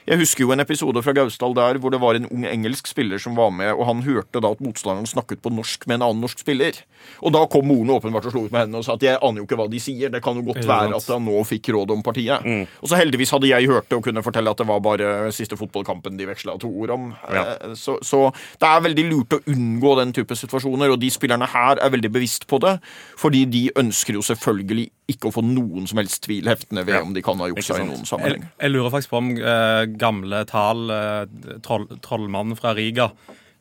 Jeg 0.07 0.19
husker 0.21 0.45
jo 0.45 0.53
en 0.55 0.63
episode 0.63 1.03
fra 1.03 1.13
Gausdal 1.17 1.55
der 1.57 1.79
hvor 1.83 1.91
det 1.95 2.01
var 2.03 2.15
en 2.19 2.29
ung 2.31 2.45
engelsk 2.47 2.87
spiller 2.91 3.19
som 3.19 3.35
var 3.39 3.51
med, 3.51 3.73
og 3.75 3.87
han 3.89 4.03
hørte 4.07 4.41
da 4.43 4.53
at 4.55 4.61
motstanderen 4.63 5.07
snakket 5.11 5.43
på 5.43 5.51
norsk 5.53 5.87
med 5.91 5.99
en 6.01 6.07
annen 6.09 6.23
norsk 6.25 6.39
spiller. 6.45 6.79
Og 7.21 7.35
da 7.35 7.43
kom 7.51 7.67
moren 7.69 7.91
åpenbart 7.97 8.29
og 8.31 8.33
slo 8.35 8.45
ut 8.47 8.53
med 8.55 8.65
hendene 8.65 8.81
og 8.81 8.87
sa 8.87 8.95
at 8.97 9.03
jeg 9.05 9.19
aner 9.21 9.43
jo 9.43 9.47
ikke 9.49 9.59
hva 9.61 9.67
de 9.73 9.81
sier, 9.83 10.13
det 10.15 10.23
kan 10.25 10.39
jo 10.39 10.47
godt 10.47 10.63
være 10.69 10.95
at 10.97 11.09
han 11.13 11.25
nå 11.27 11.43
fikk 11.49 11.73
råd 11.75 11.91
om 11.97 12.03
partiet. 12.07 12.47
Og 12.81 12.89
så 12.91 12.97
heldigvis 13.01 13.35
hadde 13.35 13.51
jeg 13.51 13.69
hørt 13.71 13.89
det 13.91 13.99
og 13.99 14.05
kunne 14.07 14.23
fortelle 14.25 14.51
at 14.55 14.63
det 14.63 14.69
var 14.71 14.81
bare 14.85 15.33
siste 15.35 15.59
fotballkampen 15.61 16.17
de 16.21 16.29
veksla 16.31 16.57
to 16.63 16.71
ord 16.71 16.95
om. 16.95 17.11
Ja. 17.29 17.45
Eh, 17.59 17.75
Så, 17.75 17.99
så 18.07 18.29
det 18.61 18.69
er 18.69 18.81
veldig 18.85 19.05
lurt 19.11 19.35
å 19.37 19.41
unngå 19.51 19.97
den 19.99 20.13
type 20.17 20.37
situasjoner, 20.39 20.93
og 20.95 21.01
de 21.03 21.11
spillerne 21.11 21.47
her 21.51 21.81
er 21.83 21.91
veldig 21.93 22.11
bevisst 22.15 22.47
på 22.49 22.61
det, 22.63 22.79
fordi 23.21 23.45
de 23.51 23.65
ønsker 23.77 24.15
jo 24.15 24.23
selvfølgelig 24.25 24.89
ikke 25.11 25.29
å 25.29 25.35
få 25.35 25.43
noen 25.45 25.89
som 25.91 26.01
helst 26.01 26.23
tvil 26.25 26.49
heftende 26.49 26.85
ved 26.89 27.03
om 27.03 27.13
de 27.17 27.23
kan 27.25 27.41
ha 27.43 27.51
juksa 27.51 27.77
i 27.83 27.87
noen 27.89 28.07
sammenheng. 28.09 28.47
jeg 28.61 28.73
lurer 28.73 28.93
faktisk 28.95 29.13
på 29.13 29.21
om 29.21 29.31
eh, 29.37 29.85
gamle 30.01 30.45
Tal, 30.49 30.87
eh, 30.95 31.59
troll, 31.65 31.87
trollmannen 32.05 32.57
fra 32.57 32.73
Riga, 32.77 33.11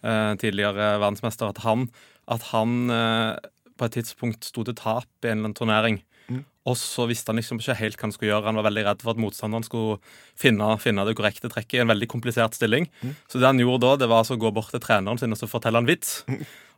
eh, 0.04 0.32
tidligere 0.40 0.96
verdensmester, 1.04 1.52
at 1.52 1.64
han, 1.66 1.90
at 2.32 2.48
han 2.54 2.80
eh, 2.96 3.52
på 3.76 3.90
et 3.90 3.98
tidspunkt 4.00 4.48
sto 4.48 4.64
til 4.64 4.78
tap 4.80 5.08
i 5.24 5.32
en 5.32 5.38
eller 5.38 5.50
annen 5.50 5.60
turnering. 5.60 6.04
Og 6.64 6.78
så 6.80 7.04
visste 7.10 7.32
han 7.32 7.40
liksom 7.42 7.60
ikke 7.60 7.76
helt 7.76 7.98
hva 7.98 8.06
han 8.08 8.14
skulle 8.16 8.30
gjøre. 8.32 8.48
Han 8.48 8.60
var 8.62 8.68
veldig 8.70 8.84
redd 8.88 9.02
for 9.04 9.12
at 9.12 9.20
motstanderen 9.20 9.66
skulle 9.68 9.98
finne, 10.40 10.70
finne 10.80 11.04
det 11.04 11.16
korrekte 11.20 11.52
trekket 11.52 11.76
i 11.76 11.82
en 11.84 11.92
veldig 11.92 12.08
komplisert 12.14 12.56
stilling. 12.56 12.88
Så 13.28 13.42
det 13.42 13.50
han 13.50 13.60
gjorde 13.60 13.84
da, 13.84 13.98
det 14.00 14.08
var 14.12 14.24
altså 14.24 14.38
å 14.38 14.40
gå 14.40 14.52
bort 14.56 14.72
til 14.72 14.84
treneren 14.84 15.20
sin 15.20 15.36
og 15.36 15.42
så 15.42 15.50
fortelle 15.52 15.82
en 15.84 15.90
vits. 15.90 16.22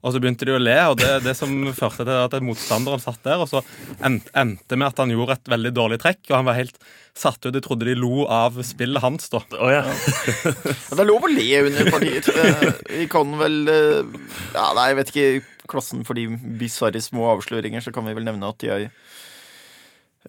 Og 0.06 0.14
så 0.14 0.20
begynte 0.22 0.46
de 0.46 0.54
å 0.54 0.60
le, 0.62 0.76
og 0.92 1.00
det, 1.02 1.08
det 1.26 1.34
som 1.34 1.50
førte 1.74 2.06
til 2.06 2.14
at 2.14 2.36
motstanderen 2.46 3.02
satt 3.02 3.24
der, 3.26 3.42
og 3.42 3.50
så 3.50 3.64
en- 4.06 4.20
endte 4.38 4.78
med 4.78 4.92
at 4.92 5.02
han 5.02 5.10
gjorde 5.10 5.40
et 5.40 5.50
veldig 5.50 5.72
dårlig 5.74 5.98
trekk, 6.04 6.20
og 6.30 6.36
han 6.38 6.46
var 6.46 6.60
helt 6.60 6.78
satt 7.18 7.40
ut. 7.48 7.56
Jeg 7.58 7.64
trodde 7.66 7.88
de 7.90 7.96
lo 7.98 8.28
av 8.30 8.60
spillet 8.68 9.02
hans, 9.02 9.26
da. 9.34 9.42
Oh, 9.58 9.72
ja. 9.74 9.82
Ja, 9.82 10.54
Det 10.94 11.02
er 11.02 11.10
lov 11.10 11.26
å 11.26 11.32
le 11.34 11.50
under 11.72 11.90
partier. 11.90 12.30
Eh, 12.38 12.72
Vi 13.02 13.08
kan 13.10 13.34
vel 13.42 13.58
eh, 13.72 14.16
Ja, 14.54 14.68
nei, 14.78 14.92
jeg 14.92 15.00
vet 15.02 15.14
ikke. 15.16 15.28
Klassen 15.66 16.06
for 16.06 16.14
de 16.14 16.28
bisarre 16.62 17.02
små 17.02 17.32
avsløringer, 17.34 17.82
så 17.82 17.90
kan 17.96 18.06
vi 18.06 18.14
vel 18.14 18.28
nevne 18.30 18.52
at 18.54 18.62
jeg 18.68 18.92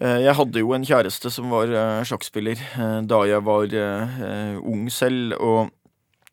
eh, 0.01 0.19
jeg 0.25 0.33
hadde 0.39 0.63
jo 0.63 0.73
en 0.73 0.85
kjæreste 0.89 1.29
som 1.33 1.51
var 1.53 1.69
eh, 1.69 2.01
sjakkspiller 2.09 2.57
da 3.05 3.19
jeg 3.29 3.45
var 3.45 3.69
ung 4.65 4.87
selv, 4.93 5.37
og 5.37 5.69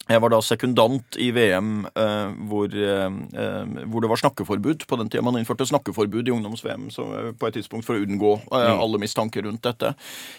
jeg 0.04 0.20
var 0.20 0.28
da 0.34 0.38
sekundant 0.44 1.16
i 1.16 1.30
VM 1.32 1.86
eh, 1.96 2.32
hvor, 2.50 2.68
eh, 2.68 3.06
eh, 3.40 3.64
hvor 3.88 4.04
det 4.04 4.10
var 4.10 4.20
snakkeforbud. 4.20 4.84
På 4.90 4.98
den 5.00 5.08
tida 5.08 5.22
man 5.24 5.38
innførte 5.40 5.64
snakkeforbud 5.68 6.28
i 6.28 6.34
ungdoms-VM 6.34 6.90
eh, 6.92 7.30
på 7.40 7.48
et 7.48 7.54
tidspunkt 7.56 7.86
for 7.88 7.96
å 7.96 8.02
unngå 8.04 8.34
eh, 8.52 8.72
alle 8.74 9.00
mistanker 9.00 9.46
rundt 9.48 9.64
dette. 9.64 9.94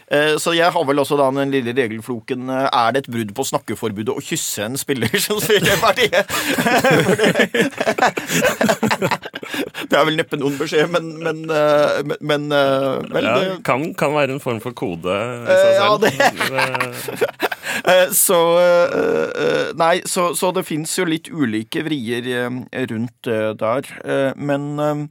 Eh, 0.06 0.36
så 0.42 0.54
jeg 0.54 0.70
har 0.76 0.86
vel 0.86 1.02
også 1.02 1.18
da 1.18 1.32
den 1.34 1.50
lille 1.54 1.74
regelfloken 1.74 2.46
Er 2.54 2.94
det 2.94 3.00
et 3.06 3.10
brudd 3.16 3.34
på 3.36 3.46
snakkeforbudet 3.50 4.14
å 4.14 4.22
kysse 4.22 4.68
en 4.70 4.78
spiller 4.78 5.10
som 5.22 5.42
spiller 5.42 5.82
partiet? 5.82 6.30
det 9.90 9.98
er 9.98 10.06
vel 10.08 10.18
neppe 10.20 10.38
noen 10.40 10.56
beskjed, 10.60 10.90
men 10.94 11.10
Men, 11.26 11.42
men, 12.22 12.50
vel, 12.52 13.26
ja 13.26 13.58
kan, 13.66 13.88
kan 13.98 14.14
være 14.16 14.36
en 14.36 14.42
form 14.44 14.60
for 14.64 14.76
kode 14.78 15.10
i 15.16 15.56
seg 15.58 15.74
selv. 15.74 15.82
ja, 15.82 15.98
det- 16.06 16.14
Så 18.26 18.38
eh, 18.62 19.32
eh, 19.46 19.72
Nei, 19.80 20.02
så, 20.06 20.30
så 20.38 20.52
det 20.56 20.66
fins 20.68 20.94
jo 21.00 21.06
litt 21.10 21.30
ulike 21.34 21.84
vrier 21.86 22.28
eh, 22.30 22.86
rundt 22.92 23.30
der. 23.60 23.90
Eh, 24.06 24.34
Men 24.38 24.68
eh, 24.80 25.02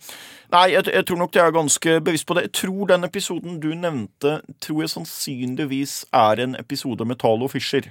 Nei, 0.55 0.67
jeg, 0.77 0.87
jeg 0.93 1.07
tror 1.09 1.19
nok 1.19 1.35
jeg 1.35 1.43
er 1.49 1.57
ganske 1.57 1.97
bevisst 2.07 2.27
på 2.29 2.37
det. 2.39 2.45
Jeg 2.47 2.55
tror 2.61 2.87
den 2.93 3.05
episoden 3.09 3.57
du 3.63 3.73
nevnte, 3.75 4.37
tror 4.63 4.85
jeg 4.85 4.93
sannsynligvis 4.93 5.97
er 6.15 6.45
en 6.45 6.55
episode 6.61 7.03
med 7.11 7.19
Talo 7.19 7.49
Fischer. 7.51 7.89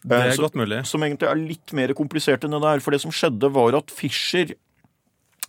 Det 0.00 0.16
Eh, 0.16 0.30
er 0.30 0.32
så- 0.32 0.46
godt 0.46 0.56
mulig. 0.56 0.78
Som 0.88 1.02
egentlig 1.04 1.28
er 1.28 1.36
litt 1.36 1.74
mer 1.76 1.92
komplisert 1.92 2.46
enn 2.46 2.56
det 2.56 2.62
der. 2.64 2.80
For 2.80 2.90
det 2.96 3.02
som 3.02 3.12
skjedde, 3.12 3.50
var 3.52 3.76
at 3.76 3.90
Fischer 3.92 4.54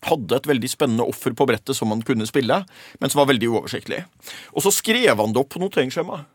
hadde 0.03 0.35
et 0.35 0.47
veldig 0.49 0.67
spennende 0.73 1.05
offer 1.07 1.31
på 1.37 1.45
brettet 1.47 1.77
som 1.77 1.87
han 1.93 2.01
kunne 2.01 2.25
spille, 2.27 2.57
men 2.99 3.09
som 3.13 3.21
var 3.21 3.29
veldig 3.31 3.47
uoversiktlig. 3.53 4.03
Og 4.51 4.63
så 4.65 4.71
skrev 4.73 5.15
han 5.21 5.31
det 5.31 5.39
opp 5.39 5.53
på 5.53 5.61
noteringsskjema. 5.61 6.25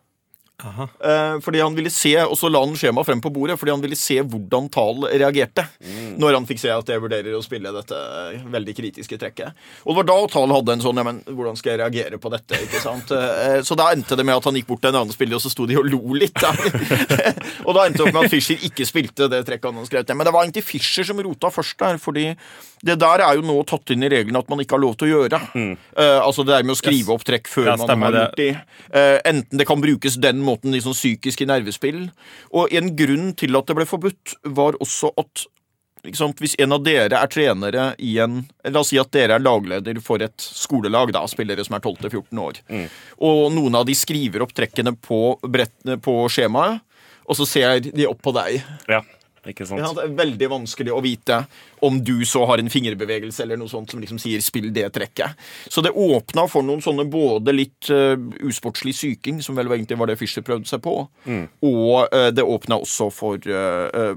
Aha. 0.65 0.87
Eh, 1.05 1.35
fordi 1.45 1.61
han 1.61 1.75
ville 1.77 1.91
se, 1.93 2.15
Og 2.25 2.33
så 2.41 2.49
la 2.49 2.63
han 2.65 2.73
skjemaet 2.79 3.05
frem 3.05 3.21
på 3.21 3.29
bordet 3.29 3.59
fordi 3.61 3.75
han 3.75 3.83
ville 3.83 3.99
se 3.99 4.17
hvordan 4.25 4.71
Tal 4.73 5.05
reagerte. 5.05 5.67
Når 6.17 6.39
han 6.39 6.47
fikk 6.49 6.63
se 6.63 6.71
at 6.73 6.89
jeg 6.89 7.03
vurderer 7.03 7.37
å 7.37 7.43
spille 7.45 7.73
dette 7.75 7.99
veldig 8.53 8.75
kritiske 8.79 9.19
trekket. 9.21 9.59
Og 9.85 9.93
det 9.93 9.99
var 10.01 10.09
da 10.09 10.17
Tal 10.33 10.55
hadde 10.55 10.77
en 10.77 10.85
sånn 10.85 11.01
ja, 11.01 11.05
men 11.05 11.21
hvordan 11.29 11.59
skal 11.61 11.75
jeg 11.75 11.83
reagere 11.83 12.21
på 12.23 12.33
dette? 12.33 12.61
ikke 12.65 12.81
sant? 12.81 13.13
Eh, 13.13 13.61
så 13.67 13.77
da 13.77 13.91
endte 13.93 14.17
det 14.17 14.25
med 14.25 14.39
at 14.39 14.49
han 14.49 14.57
gikk 14.57 14.71
bort 14.71 14.85
til 14.85 14.95
en 14.95 15.01
annen 15.03 15.13
spiller, 15.15 15.37
og 15.37 15.45
så 15.45 15.53
sto 15.53 15.69
de 15.69 15.77
og 15.77 15.91
lo 15.93 16.17
litt. 16.17 16.41
Da. 16.41 16.55
og 17.67 17.77
da 17.77 17.85
endte 17.85 18.01
det 18.01 18.07
opp 18.09 18.17
med 18.17 18.25
at 18.25 18.33
Fischer 18.33 18.65
ikke 18.71 18.89
spilte 18.89 19.29
det 19.33 19.45
trekket 19.45 19.69
han 19.69 19.83
hadde 19.83 19.91
skrevet 19.91 20.09
ned. 20.09 20.21
Men 20.23 20.31
det 20.31 20.35
var 20.39 20.49
egentlig 20.49 20.65
Fischer 20.65 21.09
som 21.11 21.21
rota 21.21 21.53
først 21.53 21.77
der, 21.85 22.01
fordi 22.01 22.31
det 22.87 22.97
der 23.03 23.23
er 23.27 23.39
jo 23.39 23.43
nå 23.47 23.57
tatt 23.69 23.91
inn 23.95 24.05
i 24.07 24.11
reglene 24.13 24.39
at 24.41 24.49
man 24.53 24.63
ikke 24.63 24.77
har 24.77 24.83
lov 24.85 24.95
til 25.01 25.09
å 25.09 25.11
gjøre. 25.23 25.41
Eh, 25.57 26.21
altså 26.23 26.45
det 26.47 26.55
der 26.55 26.67
med 26.69 26.77
å 26.77 26.79
skrive 26.79 27.15
opp 27.17 27.25
trekk 27.27 27.51
før 27.51 27.73
Ja, 27.73 27.77
man 27.83 28.07
har 28.07 28.15
det. 28.15 28.23
gjort 28.25 28.41
de. 28.41 28.49
Uh, 28.95 29.19
enten 29.33 29.61
det 29.61 29.67
kan 29.69 29.83
brukes 29.83 30.17
den 30.23 30.41
måten 30.47 30.75
i 30.77 30.81
sånn 30.85 30.97
psykiske 30.97 31.47
nervespill. 31.51 32.07
Og 32.55 32.73
en 32.77 32.93
grunn 32.99 33.33
til 33.39 33.59
at 33.59 33.69
det 33.69 33.77
ble 33.79 33.87
forbudt, 33.91 34.37
var 34.57 34.79
også 34.83 35.13
at 35.21 35.47
Hvis 36.07 36.55
en 36.63 36.71
av 36.77 36.85
dere 36.87 37.19
er 37.19 37.27
trenere 37.33 37.87
i 37.99 38.13
en 38.23 38.45
La 38.71 38.79
oss 38.85 38.93
si 38.93 38.99
at 39.01 39.11
dere 39.11 39.41
er 39.41 39.43
lagleder 39.43 39.99
for 40.05 40.23
et 40.23 40.39
skolelag, 40.39 41.11
da, 41.17 41.25
spillere 41.27 41.65
som 41.67 41.75
er 41.75 41.83
12-14 41.83 42.39
år, 42.39 42.61
og 43.19 43.41
noen 43.57 43.75
av 43.75 43.87
de 43.89 43.95
skriver 43.99 44.45
opp 44.45 44.53
trekkene 44.55 44.93
på, 44.95 45.19
brett, 45.43 45.75
på 46.05 46.15
skjemaet, 46.31 46.79
og 47.27 47.35
så 47.41 47.47
ser 47.51 47.81
de 47.89 48.07
opp 48.07 48.21
på 48.23 48.31
deg. 48.37 48.63
Ja, 48.87 49.01
ikke 49.53 49.67
sant. 49.69 49.81
Ja, 49.81 49.93
det 49.97 50.05
er 50.05 50.17
veldig 50.19 50.49
vanskelig 50.51 50.93
å 50.93 51.03
vite 51.05 51.47
om 51.87 51.99
du 52.03 52.25
så 52.25 52.45
har 52.49 52.59
en 52.59 52.71
fingerbevegelse 52.73 53.43
eller 53.45 53.57
noe 53.61 53.69
sånt 53.71 53.91
som 53.91 54.01
liksom 54.01 54.19
sier 54.19 54.41
'spill 54.41 54.73
det 54.73 54.93
trekket'. 54.93 55.35
Så 55.69 55.83
det 55.83 55.93
åpna 55.93 56.49
for 56.49 56.63
noen 56.63 56.83
sånne 56.83 57.05
både 57.11 57.53
litt 57.55 57.91
uh, 57.91 58.17
usportslig 58.43 58.95
syking, 58.95 59.43
som 59.43 59.55
vel 59.55 59.69
egentlig 59.69 59.99
var 59.99 60.07
det 60.07 60.19
Fischer 60.19 60.43
prøvde 60.43 60.67
seg 60.67 60.83
på, 60.83 61.09
og 61.63 62.09
uh, 62.15 62.31
det 62.31 62.43
åpna 62.43 62.81
også 62.81 63.11
for, 63.13 63.37
eh, 63.37 64.15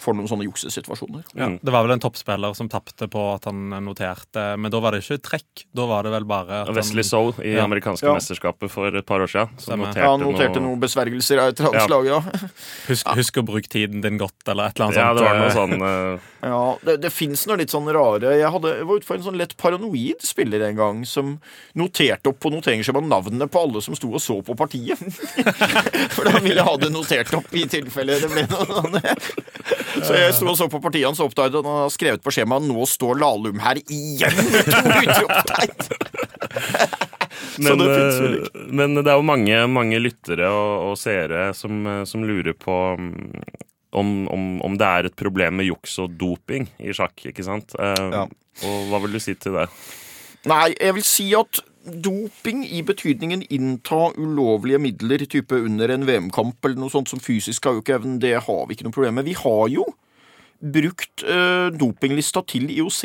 for 0.00 0.14
noen 0.14 0.28
sånne 0.28 0.44
juksesituasjoner. 0.48 1.22
Ja, 1.34 1.48
det 1.62 1.72
var 1.72 1.84
vel 1.86 1.92
en 1.92 2.00
toppspiller 2.02 2.54
som 2.56 2.68
tapte 2.68 3.08
på 3.08 3.22
at 3.34 3.44
han 3.44 3.70
noterte, 3.84 4.56
men 4.58 4.70
da 4.70 4.80
var 4.80 4.92
det 4.92 5.02
ikke 5.04 5.20
trekk. 5.22 5.64
Da 5.74 5.86
var 5.86 6.02
det 6.02 6.12
vel 6.12 6.24
bare 6.24 6.62
at 6.66 6.74
Wesley 6.74 7.04
Soul 7.06 7.34
i 7.42 7.54
Ja. 7.54 7.64
amerikanske 7.64 8.06
Ja. 8.06 8.14
mesterskapet 8.14 8.70
for 8.70 8.88
et 8.88 9.06
par 9.06 9.20
år 9.20 9.28
siden. 9.30 9.48
Som 9.58 9.80
noterte, 9.80 10.02
Ja, 10.02 10.10
han 10.16 10.20
noterte 10.20 10.60
noe 10.60 10.72
noen 10.72 10.80
besvergelser 10.80 11.38
av 11.38 11.52
et 11.52 11.60
eller 11.60 11.70
annet 11.70 11.80
Ja. 11.80 11.86
slag, 11.86 12.06
ja. 12.06 12.20
husk, 12.88 13.06
husk 13.06 13.40
å 13.40 13.44
bruke 13.46 13.68
tiden 13.68 14.00
din 14.02 14.18
godt, 14.18 14.48
eller 14.48 14.71
et 14.72 14.80
eller 14.80 14.88
annet 14.88 14.98
Ja, 14.98 15.06
sånt. 15.06 15.20
det 15.20 15.24
var 15.28 15.36
noe 15.38 15.46
Eh, 15.46 15.54
sånn 15.54 15.82
uh... 15.86 16.28
Ja, 16.42 16.62
Det, 16.82 16.96
det 17.04 17.10
fins 17.14 17.44
noe 17.46 17.60
litt 17.60 17.70
sånn 17.70 17.86
rare 17.94 18.32
Jeg, 18.34 18.48
hadde, 18.50 18.72
jeg 18.80 18.86
var 18.88 18.98
ute 18.98 19.06
for 19.06 19.14
en 19.20 19.26
sånn 19.28 19.36
lett 19.38 19.52
paranoid 19.60 20.24
spiller 20.26 20.64
en 20.66 20.78
gang 20.80 21.04
som 21.06 21.36
noterte 21.78 22.32
opp 22.32 22.40
på 22.42 22.50
noteringsskjemaet 22.50 23.06
navnene 23.12 23.46
på 23.52 23.62
alle 23.62 23.82
som 23.84 23.94
sto 23.94 24.10
og 24.10 24.22
så 24.24 24.40
på 24.42 24.56
partiet. 24.58 24.98
For 26.16 26.26
da 26.26 26.40
ville 26.42 26.58
jeg 26.58 26.66
ha 26.66 26.74
det 26.82 26.90
notert 26.90 27.30
opp 27.38 27.54
i 27.54 27.62
tilfelle 27.70 28.18
det 28.18 28.30
ble 28.32 28.42
noe 28.50 28.66
sånn. 28.66 28.98
Så 30.08 30.16
jeg 30.16 30.34
sto 30.34 30.48
og 30.50 30.56
så 30.58 30.66
på 30.72 30.80
partiet 30.82 31.04
hans 31.06 31.20
og 31.22 31.28
oppdaget 31.30 31.60
at 31.60 31.66
han 31.68 31.82
har 31.84 31.90
skrevet 31.92 32.22
på 32.24 32.32
skjemaet 32.34 32.64
'Nå 32.66 32.86
står 32.88 33.18
Lahlum 33.20 33.60
her 33.62 33.78
igjen!' 33.84 34.38
med 34.50 34.64
to 34.72 35.26
utropstegn. 35.28 35.76
Så 37.52 37.76
Men, 37.76 37.78
det 37.78 37.98
eh, 37.98 38.62
men 38.72 38.94
det 38.98 39.06
er 39.12 39.18
jo 39.20 39.26
mange, 39.26 39.58
mange 39.68 40.00
lyttere 40.00 40.48
og, 40.48 40.90
og 40.92 40.96
seere 41.00 41.50
som, 41.56 41.84
som 42.08 42.24
lurer 42.24 42.56
på 42.56 42.74
mm, 42.98 43.42
om, 43.92 44.12
om, 44.32 44.46
om 44.64 44.78
det 44.80 44.88
er 44.88 45.08
et 45.08 45.18
problem 45.18 45.60
med 45.60 45.68
juks 45.68 45.98
og 46.02 46.14
doping 46.20 46.68
i 46.80 46.94
sjakk, 46.96 47.26
ikke 47.32 47.44
sant? 47.46 47.74
Eh, 47.78 48.06
Ja. 48.12 48.26
Og 48.68 48.88
hva 48.90 48.98
vil 49.00 49.14
du 49.16 49.20
si 49.22 49.32
til 49.40 49.54
det? 49.56 49.68
Nei, 50.50 50.74
jeg 50.74 50.94
vil 50.98 51.04
si 51.06 51.24
at 51.38 51.62
doping 51.82 52.66
i 52.68 52.82
betydningen 52.86 53.46
innta 53.50 54.10
ulovlige 54.18 54.78
midler, 54.82 55.24
type 55.26 55.56
under 55.56 55.90
en 55.90 56.04
VM-kamp 56.06 56.64
eller 56.68 56.78
noe 56.82 56.92
sånt 56.92 57.08
som 57.10 57.22
fysisk 57.22 57.64
har 57.64 57.74
jo 57.78 57.82
ikke 57.82 57.96
evnen, 57.96 58.20
det 58.22 58.34
har 58.44 58.66
vi 58.68 58.76
ikke 58.76 58.86
noe 58.86 58.94
problem 58.94 59.16
med. 59.18 59.26
Vi 59.30 59.38
har 59.40 59.64
jo 59.72 59.86
brukt 60.62 61.24
eh, 61.26 61.72
dopinglista 61.74 62.44
til 62.46 62.68
IOC, 62.70 63.00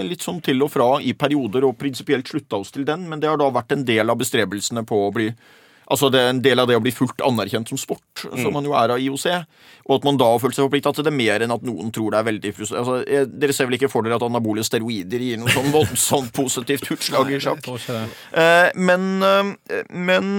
litt 0.00 0.24
sånn 0.24 0.40
til 0.42 0.64
og 0.66 0.72
fra 0.74 0.88
i 0.98 1.12
perioder, 1.14 1.68
og 1.68 1.76
prinsipielt 1.78 2.26
slutta 2.26 2.58
oss 2.58 2.72
til 2.74 2.86
den, 2.88 3.04
men 3.10 3.22
det 3.22 3.30
har 3.30 3.38
da 3.38 3.46
vært 3.54 3.76
en 3.76 3.84
del 3.86 4.10
av 4.10 4.18
bestrebelsene 4.18 4.82
på 4.88 5.04
å 5.04 5.12
bli 5.14 5.28
Altså 5.86 6.10
det 6.10 6.20
er 6.20 6.32
en 6.32 6.42
del 6.42 6.58
av 6.58 6.66
det 6.68 6.76
å 6.78 6.82
bli 6.82 6.92
fullt 6.94 7.22
anerkjent 7.26 7.70
som 7.70 7.78
sport, 7.78 8.24
som 8.24 8.50
man 8.54 8.66
jo 8.66 8.74
er 8.74 8.94
av 8.94 9.02
IOC. 9.02 9.26
Og 9.86 9.94
at 9.98 10.08
man 10.08 10.18
da 10.18 10.32
har 10.32 10.42
følt 10.42 10.56
seg 10.56 10.66
forplikta 10.66 10.92
til 10.96 11.06
det 11.06 11.14
mer 11.14 11.44
enn 11.44 11.54
at 11.54 11.66
noen 11.66 11.92
tror 11.94 12.10
det 12.12 12.20
er 12.20 12.28
veldig 12.30 12.52
frustrerende. 12.56 12.96
Altså, 12.96 13.28
dere 13.42 13.54
ser 13.54 13.70
vel 13.70 13.78
ikke 13.78 13.90
for 13.92 14.06
dere 14.06 14.18
at 14.18 14.26
anabole 14.26 14.64
steroider 14.66 15.22
gir 15.22 15.38
noe 15.38 15.54
sånn 15.54 15.70
voldsomt 15.74 16.34
positivt 16.36 16.90
utslag 16.96 17.30
i 17.30 17.40
sjakk? 17.42 17.70
Eh, 17.86 18.68
men, 18.74 19.08
eh, 19.22 19.84
men 19.94 20.34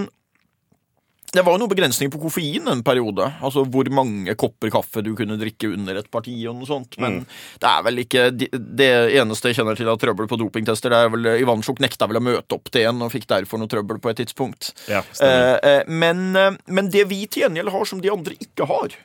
det 1.38 1.44
var 1.46 1.54
jo 1.56 1.62
noen 1.62 1.72
begrensninger 1.72 2.12
på 2.14 2.22
koffein 2.26 2.68
en 2.72 2.84
periode. 2.86 3.28
Altså 3.46 3.64
hvor 3.70 3.90
mange 3.94 4.34
kopper 4.40 4.72
kaffe 4.74 5.04
du 5.06 5.14
kunne 5.18 5.38
drikke 5.40 5.70
under 5.74 6.00
et 6.02 6.10
parti 6.14 6.36
og 6.50 6.58
noe 6.58 6.70
sånt. 6.70 6.98
Men 7.02 7.20
det 7.62 7.70
er 7.70 7.84
vel 7.86 8.04
ikke 8.04 8.30
de- 8.34 8.50
Det 8.58 8.90
eneste 9.22 9.52
jeg 9.52 9.60
kjenner 9.60 9.78
til 9.78 9.90
av 9.90 10.00
trøbbel 10.02 10.28
på 10.28 10.40
dopingtester, 10.40 10.90
det 10.90 10.98
er 10.98 11.10
vel 11.14 11.30
Ivansjuk 11.38 11.80
nekta 11.84 12.08
vel 12.10 12.18
å 12.18 12.26
møte 12.26 12.58
opp 12.58 12.72
til 12.72 12.88
en 12.90 13.02
og 13.06 13.12
fikk 13.14 13.28
derfor 13.28 13.62
noe 13.62 13.72
trøbbel 13.72 14.02
på 14.02 14.10
et 14.10 14.18
tidspunkt. 14.18 14.74
Ja. 14.90 15.04
Eh, 15.22 15.58
eh, 15.62 15.84
men, 15.88 16.36
eh, 16.36 16.58
men 16.68 16.90
det 16.90 17.08
vi 17.08 17.26
til 17.28 17.44
gjengjeld 17.44 17.70
har 17.72 17.86
som 17.86 18.02
de 18.02 18.10
andre 18.10 18.34
ikke 18.42 18.66
har, 18.66 18.98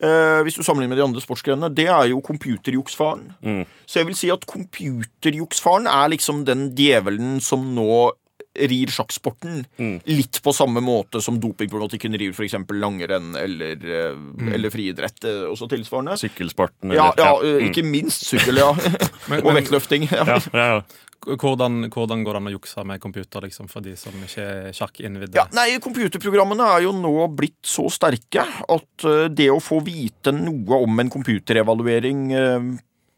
Uh, 0.00 0.40
hvis 0.46 0.56
du 0.56 0.62
sammenligner 0.64 0.94
med 0.94 0.96
de 0.96 1.04
andre 1.04 1.20
sportsgrenene, 1.20 1.68
det 1.76 1.84
er 1.92 2.06
jo 2.08 2.22
computerjuksfaren. 2.24 3.34
Mm. 3.44 3.66
Så 3.84 4.00
jeg 4.00 4.06
vil 4.08 4.16
si 4.16 4.30
at 4.32 4.46
computerjuksfaren 4.48 5.84
er 5.84 6.08
liksom 6.08 6.46
den 6.48 6.70
djevelen 6.72 7.36
som 7.44 7.66
nå 7.76 8.14
rir 8.58 8.90
sjakksporten. 8.90 9.64
Mm. 9.78 10.00
Litt 10.10 10.40
på 10.42 10.52
samme 10.54 10.80
måte 10.82 11.20
som 11.22 11.36
dopingproblematikken 11.40 12.16
rir 12.18 12.32
f.eks. 12.34 12.56
langrenn 12.74 13.36
eller, 13.38 13.76
eh, 13.78 14.16
Mm. 14.16 14.52
eller 14.54 14.70
friidrett. 14.70 15.22
eh, 15.24 15.46
Også 15.50 15.68
tilsvarende. 15.68 16.16
Sykkelsporten 16.18 16.92
Ja, 16.92 17.12
ja, 17.16 17.36
mm. 17.38 17.60
eh, 17.60 17.68
ikke 17.70 17.84
minst 17.86 18.26
sykkel, 18.26 18.56
ja. 18.58 18.72
Men- 19.30 19.44
Og 19.46 19.54
vektløfting. 19.54 20.08
Ja. 20.10 20.24
ja, 20.26 20.38
ja, 20.52 20.66
ja. 20.74 20.82
Hvordan, 21.20 21.90
hvordan 21.92 22.22
går 22.24 22.32
det 22.32 22.36
an 22.40 22.48
å 22.48 22.52
jukse 22.58 22.82
med 22.88 22.98
computer 22.98 23.42
liksom, 23.44 23.68
for 23.68 23.80
de 23.84 23.92
som 23.94 24.12
ikke 24.24 24.40
er 24.40 24.72
sjakkinnvidde? 24.72 25.36
Ja, 25.36 25.44
nei, 25.52 25.76
Computerprogrammene 25.78 26.64
er 26.78 26.86
jo 26.86 26.92
nå 26.96 27.12
blitt 27.36 27.60
så 27.68 27.90
sterke 27.92 28.40
at 28.40 29.04
det 29.36 29.50
å 29.52 29.60
få 29.60 29.82
vite 29.84 30.32
noe 30.32 30.78
om 30.80 30.98
en 30.98 31.10
computerevaluering 31.12 32.32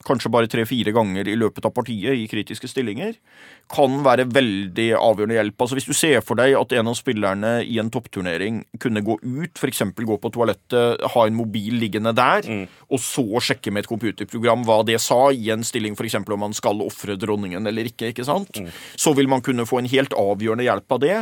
kanskje 0.06 0.30
bare 0.32 0.48
tre-fire 0.50 0.92
ganger 0.94 1.28
i 1.28 1.36
løpet 1.38 1.64
av 1.68 1.72
partiet 1.76 2.16
i 2.18 2.26
kritiske 2.30 2.68
stillinger, 2.70 3.14
kan 3.72 4.02
være 4.04 4.26
veldig 4.28 4.88
avgjørende 4.98 5.36
hjelp. 5.38 5.60
Altså 5.64 5.76
Hvis 5.78 5.88
du 5.88 5.94
ser 5.96 6.20
for 6.20 6.36
deg 6.36 6.54
at 6.58 6.72
en 6.76 6.90
av 6.90 6.96
spillerne 6.98 7.52
i 7.64 7.78
en 7.80 7.90
toppturnering 7.94 8.62
kunne 8.82 9.00
gå 9.06 9.16
ut, 9.22 9.54
f.eks. 9.56 9.82
gå 9.96 10.18
på 10.20 10.32
toalettet, 10.34 11.00
ha 11.14 11.26
en 11.26 11.34
mobil 11.38 11.78
liggende 11.80 12.12
der, 12.16 12.48
og 12.92 13.00
så 13.00 13.24
sjekke 13.40 13.72
med 13.72 13.84
et 13.84 13.90
computerprogram 13.90 14.64
hva 14.68 14.80
det 14.84 14.98
sa 15.00 15.30
i 15.32 15.50
en 15.54 15.64
stilling, 15.64 15.94
f.eks. 15.96 16.18
om 16.20 16.40
man 16.42 16.52
skal 16.56 16.82
ofre 16.84 17.16
dronningen 17.16 17.66
eller 17.66 17.88
ikke, 17.88 18.12
ikke 18.12 18.26
sant? 18.28 18.58
så 18.96 19.14
vil 19.16 19.28
man 19.28 19.40
kunne 19.42 19.64
få 19.66 19.78
en 19.80 19.88
helt 19.88 20.12
avgjørende 20.18 20.64
hjelp 20.66 20.92
av 20.92 21.00
det. 21.02 21.16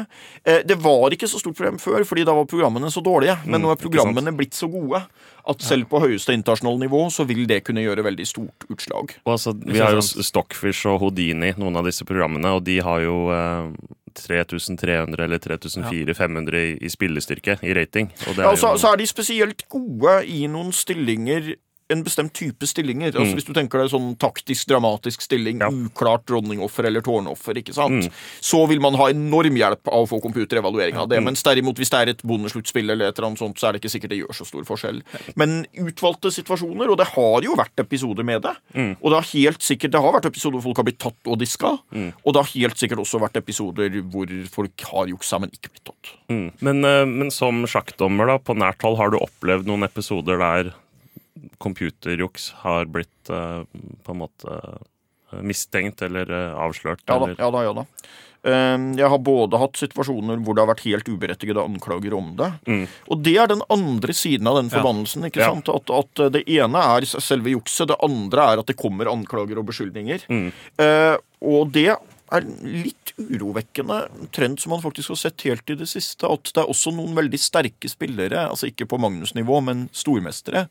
Eh, 0.44 0.62
Det 0.66 0.76
var 0.82 1.10
ikke 1.14 1.28
så 1.28 1.38
stort 1.40 1.56
problem 1.56 1.78
før, 1.78 2.04
fordi 2.04 2.24
da 2.26 2.34
var 2.34 2.44
programmene 2.50 2.90
så 2.90 3.02
dårlige. 3.02 3.38
Men 3.46 3.60
nå 3.62 3.70
er 3.72 3.76
programmene 3.80 4.34
blitt 4.36 4.54
så 4.54 4.68
gode 4.70 5.02
at 5.50 5.62
selv 5.64 5.88
på 5.88 5.98
høyeste 6.02 6.34
internasjonale 6.36 6.84
nivå 6.84 7.00
så 7.10 7.24
vil 7.26 7.46
det 7.48 7.62
kunne 7.64 7.82
gjøre 7.82 8.04
veldig 8.04 8.26
stort 8.28 8.66
utslag. 8.70 9.16
Altså, 9.28 9.54
vi 9.54 9.80
har 9.80 9.96
jo 9.96 10.02
Stockfish 10.02 10.88
og 10.90 11.00
Houdini, 11.02 11.52
noen 11.61 11.78
av 11.80 11.88
disse 11.88 12.06
programmene, 12.09 12.54
og 12.56 12.64
de 12.66 12.78
har 12.85 13.02
jo 13.04 13.16
eh, 13.35 13.72
3300 14.18 15.24
eller 15.24 15.38
3400-500 15.38 16.61
i, 16.61 16.70
i 16.87 16.90
spillestyrke, 16.92 17.59
i 17.62 17.74
rating. 17.76 18.11
Og 18.28 18.37
det 18.37 18.44
Ja, 18.44 18.52
og 18.52 18.59
så, 18.59 18.74
jo 18.74 18.83
så 18.83 18.92
er 18.92 19.00
de 19.00 19.09
spesielt 19.11 19.66
gode 19.72 20.20
i 20.26 20.44
noen 20.50 20.72
stillinger 20.74 21.54
en 21.90 22.03
bestemt 22.07 22.33
type 22.37 22.66
stillinger. 22.66 23.12
Altså 23.16 23.35
Hvis 23.38 23.46
du 23.48 23.53
tenker 23.57 23.83
deg 23.83 23.90
sånn 23.92 24.12
taktisk, 24.20 24.66
dramatisk 24.70 25.22
stilling, 25.24 25.59
Ja. 25.61 25.68
uklart 25.70 26.24
dronningoffer 26.26 26.87
eller 26.87 27.00
tårnoffer, 27.03 27.55
ikke 27.61 27.74
sant? 27.74 28.09
så 28.40 28.66
vil 28.68 28.81
man 28.81 28.94
ha 28.94 29.09
enorm 29.11 29.57
hjelp 29.57 29.88
av 29.90 30.05
å 30.05 30.09
få 30.09 30.20
computerevaluering 30.22 30.96
av 30.96 31.09
det. 31.09 31.20
Mens 31.22 31.42
derimot 31.42 31.76
hvis 31.76 31.90
det 31.90 31.98
er 32.00 32.09
et 32.14 32.22
bondesluttspill, 32.22 32.90
eller 32.90 33.09
et 33.09 33.18
eller 33.18 33.29
annet 33.29 33.38
sånt, 33.42 33.59
så 33.59 33.68
er 33.68 33.72
det 33.72 33.83
ikke 33.83 33.92
sikkert 33.94 34.11
det 34.14 34.20
gjør 34.22 34.35
så 34.40 34.46
stor 34.46 34.64
forskjell. 34.64 35.03
Men 35.37 35.66
utvalgte 35.76 36.31
situasjoner, 36.33 36.90
og 36.90 36.96
det 36.98 37.09
har 37.14 37.42
jo 37.42 37.55
vært 37.59 37.79
episoder 37.83 38.24
med 38.24 38.42
det, 38.42 38.55
og 39.03 39.11
det 39.11 39.16
har 39.20 39.29
helt 39.35 39.62
sikkert 39.62 39.90
det 39.92 40.00
har 40.00 40.12
vært 40.12 40.31
episoder 40.31 40.59
hvor 40.61 40.70
folk 40.70 40.76
har 40.83 40.85
blitt 40.85 40.98
tatt 41.03 41.26
og 41.26 41.38
diska, 41.38 41.79
og 42.24 42.33
det 42.35 42.42
har 42.42 42.53
helt 42.55 42.79
sikkert 42.79 42.98
også 43.05 43.20
vært 43.20 43.37
episoder 43.40 43.90
hvor 44.11 44.26
folk 44.50 44.87
har 44.92 45.07
juksa, 45.11 45.40
men 45.40 45.50
ikke 45.50 45.70
blitt 45.72 45.85
tatt. 45.90 46.12
mm. 46.31 46.50
men, 46.61 46.85
eh, 46.85 47.05
men 47.07 47.31
som 47.31 47.64
sjakkdommer, 47.66 48.26
da, 48.26 48.38
på 48.38 48.55
nært 48.57 48.81
hold, 48.83 48.96
har 48.96 49.11
du 49.11 49.18
opplevd 49.18 49.66
noen 49.66 49.83
episoder 49.85 50.38
der 50.38 50.72
computerjuks 51.61 52.51
har 52.64 52.88
blitt 52.90 53.31
uh, 53.31 53.62
på 54.05 54.14
en 54.14 54.20
måte 54.23 54.57
eh, 54.57 55.42
mistenkt 55.46 56.03
eller 56.03 56.31
eh, 56.33 56.57
avslørt? 56.59 57.05
Ja 57.07 57.18
da, 57.20 57.29
eller? 57.29 57.38
ja 57.38 57.51
da. 57.55 57.62
ja 57.68 57.73
da. 57.81 57.85
Ehm, 58.51 58.87
Jeg 58.96 59.11
har 59.12 59.18
både 59.20 59.59
hatt 59.61 59.77
situasjoner 59.77 60.40
hvor 60.40 60.57
det 60.57 60.62
har 60.64 60.70
vært 60.70 60.87
helt 60.87 61.09
uberettigede 61.12 61.61
anklager 61.61 62.14
om 62.16 62.31
det. 62.38 62.49
Og 63.12 63.20
det 63.23 63.35
er 63.37 63.51
den 63.53 63.61
andre 63.68 64.14
siden 64.16 64.49
av 64.49 64.57
den 64.62 64.70
forbannelsen. 64.73 65.27
ikke 65.29 65.42
Ja. 65.44 65.51
sant? 65.53 65.68
At, 65.68 65.92
at 65.92 66.23
det 66.38 66.46
ene 66.49 66.81
er 66.96 67.05
selve 67.12 67.53
jukset, 67.53 67.90
det 67.92 67.99
andre 68.03 68.46
er 68.55 68.62
at 68.62 68.70
det 68.73 68.79
kommer 68.81 69.11
anklager 69.12 69.61
og 69.61 69.68
beskyldninger. 69.68 70.25
Eh, 70.81 71.16
og 71.44 71.73
det 71.77 71.90
er 72.31 72.46
litt 72.64 73.12
urovekkende 73.20 74.01
trend 74.33 74.61
som 74.62 74.70
man 74.73 74.81
faktisk 74.85 75.12
har 75.12 75.18
sett 75.20 75.42
helt 75.44 75.68
i 75.68 75.77
det 75.77 75.88
siste. 75.90 76.25
At 76.31 76.53
det 76.55 76.62
er 76.62 76.70
også 76.73 76.92
noen 76.96 77.12
veldig 77.18 77.40
sterke 77.42 77.90
spillere, 77.90 78.46
altså 78.49 78.70
ikke 78.70 78.87
på 78.88 79.01
Magnus-nivå, 79.03 79.61
men 79.66 79.88
stormestere, 79.92 80.68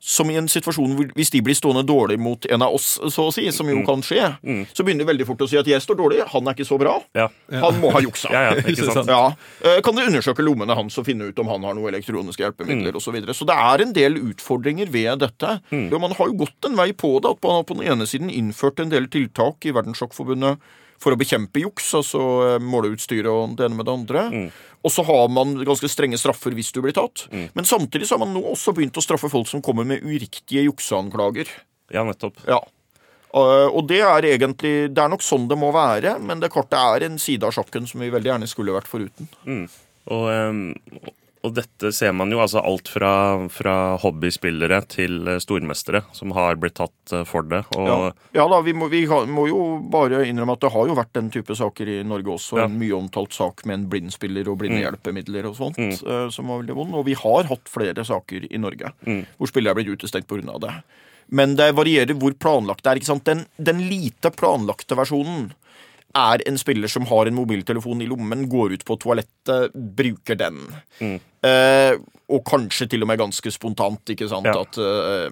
som 0.00 0.30
i 0.30 0.36
en 0.38 0.48
situasjon 0.48 0.94
hvor 0.96 1.08
hvis 1.16 1.30
de 1.34 1.40
blir 1.42 1.54
stående 1.58 1.82
dårlig 1.86 2.18
mot 2.20 2.46
en 2.50 2.62
av 2.62 2.74
oss, 2.74 2.98
så 3.10 3.26
å 3.28 3.32
si, 3.34 3.46
som 3.52 3.66
jo 3.70 3.82
kan 3.86 4.02
skje, 4.06 4.28
så 4.72 4.84
begynner 4.86 5.04
de 5.04 5.10
veldig 5.12 5.26
fort 5.26 5.42
å 5.42 5.48
si 5.50 5.56
at 5.58 5.66
jeg 5.66 5.80
står 5.82 5.98
dårlig, 5.98 6.20
han 6.30 6.46
er 6.48 6.54
ikke 6.54 6.66
så 6.68 6.78
bra, 6.78 6.96
Ja. 7.16 7.28
han 7.50 7.80
må 7.80 7.90
ha 7.92 8.00
juksa. 8.04 8.30
Ja, 8.36 8.54
ja. 8.54 9.02
Ja. 9.06 9.22
Eh, 9.64 9.80
Kan 9.82 9.94
dere 9.96 10.08
undersøke 10.12 10.44
lommene 10.44 10.74
hans 10.76 10.96
og 10.98 11.06
finne 11.06 11.28
ut 11.30 11.38
om 11.42 11.48
han 11.48 11.62
har 11.64 11.74
noen 11.74 11.92
elektroniske 11.94 12.42
hjelpemidler 12.44 12.92
Mm. 12.92 12.96
osv. 12.96 13.06
Så, 13.06 13.12
videre. 13.14 13.34
så 13.34 13.46
det 13.46 13.54
er 13.56 13.82
en 13.82 13.92
del 13.96 14.16
utfordringer 14.32 14.90
ved 14.90 15.18
dette. 15.20 15.60
Mm. 15.72 15.90
Man 16.00 16.12
har 16.18 16.26
jo 16.26 16.34
gått 16.44 16.64
en 16.68 16.76
vei 16.76 16.92
på 16.92 17.20
det. 17.22 17.30
At 17.36 17.42
man 17.42 17.54
har 17.60 17.62
på 17.64 17.76
den 17.78 17.86
ene 17.92 18.06
siden 18.06 18.30
innført 18.30 18.80
en 18.80 18.90
del 18.90 19.06
tiltak 19.08 19.64
i 19.64 19.72
Verdenssjakkforbundet 19.72 20.58
for 21.02 21.14
å 21.14 21.18
bekjempe 21.20 21.60
juks, 21.62 21.90
altså 21.98 22.20
måleutstyret 22.62 23.28
og 23.30 23.56
det 23.58 23.66
ene 23.68 23.78
med 23.78 23.88
det 23.88 23.94
andre. 23.94 24.24
Mm. 24.32 24.46
Og 24.86 24.92
så 24.94 25.02
har 25.06 25.28
man 25.34 25.56
ganske 25.66 25.90
strenge 25.90 26.18
straffer 26.20 26.54
hvis 26.56 26.70
du 26.74 26.80
blir 26.84 26.94
tatt. 26.96 27.26
Men 27.30 27.66
samtidig 27.66 28.06
så 28.06 28.14
har 28.14 28.22
man 28.22 28.36
nå 28.36 28.44
også 28.52 28.74
begynt 28.76 28.96
å 28.96 29.04
straffe 29.04 29.30
folk 29.32 29.48
som 29.50 29.64
kommer 29.64 29.86
med 29.88 30.04
uriktige 30.06 30.62
jukseanklager. 30.68 31.50
ja, 31.90 32.04
nettopp. 32.06 32.38
Ja. 32.46 32.60
Uh, 33.36 33.68
og 33.68 33.82
det 33.90 33.98
er 34.00 34.24
egentlig 34.30 34.70
Det 34.94 35.02
er 35.02 35.10
nok 35.12 35.24
sånn 35.24 35.48
det 35.50 35.58
må 35.60 35.68
være, 35.74 36.14
men 36.22 36.40
det 36.40 36.48
kortet 36.54 36.78
er 36.78 37.04
en 37.04 37.18
side 37.20 37.44
av 37.44 37.52
sjakken 37.52 37.84
som 37.90 38.00
vi 38.00 38.12
veldig 38.14 38.30
gjerne 38.30 38.48
skulle 38.48 38.72
vært 38.76 38.88
foruten. 38.88 39.28
Og, 40.06 40.26
eh, 40.30 41.10
og 41.46 41.54
dette 41.56 41.92
ser 41.94 42.12
man 42.16 42.32
jo, 42.32 42.40
altså 42.42 42.62
alt 42.64 42.88
fra, 42.90 43.10
fra 43.52 43.74
hobbyspillere 44.02 44.80
til 44.90 45.28
eh, 45.30 45.40
stormestere 45.42 46.02
som 46.16 46.34
har 46.36 46.58
blitt 46.60 46.76
tatt 46.80 47.14
eh, 47.14 47.24
for 47.28 47.46
det. 47.46 47.62
Ja, 47.76 48.10
ja 48.36 48.46
da, 48.50 48.60
vi, 48.66 48.74
må, 48.76 48.90
vi 48.92 49.04
må 49.06 49.46
jo 49.50 49.62
bare 49.92 50.24
innrømme 50.26 50.56
at 50.56 50.64
det 50.66 50.72
har 50.74 50.90
jo 50.90 50.98
vært 50.98 51.14
den 51.16 51.30
type 51.34 51.56
saker 51.58 51.92
i 51.96 51.98
Norge 52.06 52.34
også. 52.34 52.60
Ja. 52.60 52.68
En 52.68 52.78
mye 52.80 52.96
omtalt 52.98 53.36
sak 53.36 53.64
med 53.68 53.80
en 53.80 53.88
blindspiller 53.92 54.50
og 54.50 54.60
blinde 54.62 54.82
hjelpemidler 54.82 55.48
og 55.50 55.58
sånt, 55.58 55.80
uh, 56.06 56.26
som 56.34 56.50
var 56.50 56.62
veldig 56.62 56.76
vond. 56.78 56.96
Og 56.98 57.06
vi 57.08 57.16
har 57.18 57.50
hatt 57.50 57.70
flere 57.70 58.04
saker 58.06 58.48
i 58.50 58.60
Norge 58.60 58.92
hvor 59.36 59.50
spillere 59.50 59.74
er 59.74 59.78
blitt 59.78 60.00
utestengt 60.00 60.28
pga. 60.28 60.58
det. 60.62 60.72
Men 61.26 61.56
det 61.58 61.72
varierer 61.76 62.16
hvor 62.18 62.34
planlagt 62.38 62.84
det 62.84 62.90
er. 62.90 63.00
ikke 63.00 63.10
sant? 63.10 63.26
Den, 63.26 63.44
den 63.56 63.82
lite 63.90 64.30
planlagte 64.34 64.98
versjonen 64.98 65.50
er 66.16 66.42
en 66.48 66.58
spiller 66.60 66.88
som 66.90 67.06
har 67.10 67.28
en 67.30 67.36
mobiltelefon 67.36 68.00
i 68.02 68.08
lommen, 68.10 68.46
går 68.52 68.72
ut 68.78 68.84
på 68.88 68.96
toalettet, 69.02 69.74
bruker 69.96 70.38
den. 70.40 70.62
Eh, 71.46 71.94
og 72.26 72.40
kanskje 72.48 72.88
til 72.90 73.04
og 73.04 73.08
med 73.12 73.20
ganske 73.20 73.50
spontant, 73.54 74.00
ikke 74.10 74.26
sant? 74.30 74.48
Ja. 74.50 74.64
At, 74.64 74.78
eh, 74.82 75.28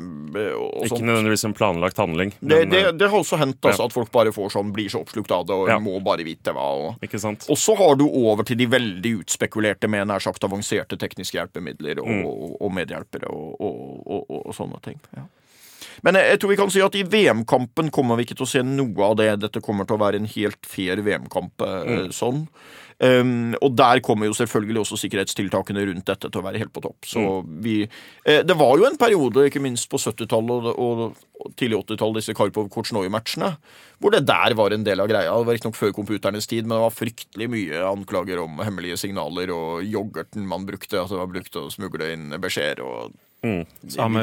og 0.54 0.84
ikke 0.86 1.00
nødvendigvis 1.02 1.42
en 1.48 1.54
planlagt 1.56 1.98
handling. 1.98 2.30
Det, 2.38 2.46
men, 2.60 2.70
det, 2.70 2.82
det, 2.84 2.92
det 3.00 3.08
har 3.10 3.18
også 3.18 3.40
hendt 3.40 3.58
altså, 3.66 3.82
ja. 3.82 3.88
at 3.90 3.96
folk 3.96 4.12
bare 4.14 4.30
får 4.36 4.52
sånn, 4.54 4.70
blir 4.76 4.92
så 4.92 5.00
oppslukt 5.02 5.32
av 5.34 5.46
det 5.48 5.56
og 5.56 5.72
Ja. 5.72 5.80
må 5.82 5.96
bare 6.06 6.22
vite 6.28 6.54
hva. 6.54 6.68
Og, 6.94 7.02
og 7.02 7.58
så 7.58 7.74
har 7.80 7.96
du 7.98 8.06
over 8.06 8.46
til 8.46 8.60
de 8.60 8.68
veldig 8.70 9.14
utspekulerte 9.24 9.90
med 9.90 10.06
nær 10.12 10.22
sagt 10.22 10.44
avanserte 10.46 11.00
tekniske 11.00 11.40
hjelpemidler 11.40 11.98
og, 12.04 12.12
Mm. 12.14 12.26
og, 12.30 12.56
og 12.62 12.74
medhjelpere 12.76 13.26
og 13.32 14.52
sånne 14.54 14.78
ting. 14.84 15.00
Ja. 15.16 15.24
Men 16.02 16.18
jeg, 16.18 16.32
jeg 16.32 16.42
tror 16.42 16.54
vi 16.54 16.60
kan 16.60 16.72
si 16.74 16.84
at 16.84 16.98
i 16.98 17.04
VM-kampen 17.06 17.92
kommer 17.94 18.18
vi 18.18 18.26
ikke 18.26 18.38
til 18.40 18.48
å 18.48 18.52
se 18.54 18.64
noe 18.66 19.10
av 19.10 19.18
det. 19.20 19.28
Dette 19.44 19.62
kommer 19.64 19.88
til 19.88 19.98
å 19.98 20.04
være 20.04 20.22
en 20.22 20.30
helt 20.36 20.66
fair 20.68 21.04
VM-kamp 21.04 21.64
mm. 21.64 22.08
sånn. 22.14 22.46
Um, 23.02 23.56
og 23.58 23.74
der 23.74 23.98
kommer 24.06 24.28
jo 24.28 24.36
selvfølgelig 24.38 24.84
også 24.84 24.96
sikkerhetstiltakene 25.02 25.82
rundt 25.88 26.06
dette 26.06 26.28
til 26.30 26.40
å 26.40 26.44
være 26.46 26.60
helt 26.62 26.72
på 26.74 26.82
topp. 26.84 27.08
Så 27.08 27.42
vi 27.64 27.80
eh, 27.82 28.44
Det 28.46 28.54
var 28.54 28.78
jo 28.78 28.86
en 28.86 28.98
periode, 29.00 29.48
ikke 29.48 29.62
minst 29.62 29.88
på 29.90 29.98
70-tallet 29.98 30.70
og, 30.70 30.78
og, 30.78 31.24
og 31.42 31.56
tidlig 31.58 31.80
80-tall, 31.82 32.14
disse 32.20 32.36
Karpov-Kortsjnoj-matchene, 32.38 33.50
hvor 33.98 34.14
det 34.14 34.22
der 34.28 34.54
var 34.54 34.74
en 34.74 34.86
del 34.86 35.02
av 35.02 35.10
greia. 35.10 35.34
Det 35.34 35.50
var 35.50 35.58
riktignok 35.58 35.80
før 35.80 35.94
computernes 35.96 36.48
tid, 36.50 36.68
men 36.68 36.76
det 36.76 36.84
var 36.86 36.94
fryktelig 36.94 37.50
mye 37.50 37.84
anklager 37.90 38.44
om 38.44 38.62
hemmelige 38.62 39.00
signaler 39.02 39.52
og 39.54 39.82
yoghurten 39.82 40.46
man 40.48 40.66
brukte. 40.68 41.00
Altså 41.00 41.18
det 41.18 41.24
var 41.24 41.34
brukt 41.34 41.60
å 41.60 41.68
smugle 41.74 42.12
inn 42.14 42.30
beskjeder 42.38 42.84
og 42.86 43.18
Så 43.44 43.98
Samme 43.98 44.22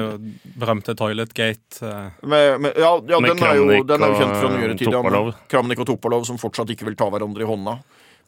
berømte 0.58 0.96
Toiletgate. 0.98 1.82
eh, 1.86 2.28
med, 2.28 2.62
med, 2.62 2.74
ja, 2.78 2.92
ja 3.10 3.20
Med 3.22 3.36
den, 3.36 3.44
er 3.46 3.60
jo, 3.60 3.84
den 3.86 4.02
er 4.02 4.14
jo 4.14 4.20
kjent 4.20 4.38
fra 4.38 4.50
nyere 4.54 4.78
tid. 4.80 4.92
ja. 4.92 5.24
Kramnik 5.52 5.82
og 5.84 5.90
Topalov 5.92 6.26
som 6.26 6.40
fortsatt 6.42 6.74
ikke 6.74 6.88
vil 6.90 6.98
ta 6.98 7.10
hverandre 7.14 7.46
i 7.46 7.50
hånda 7.50 7.78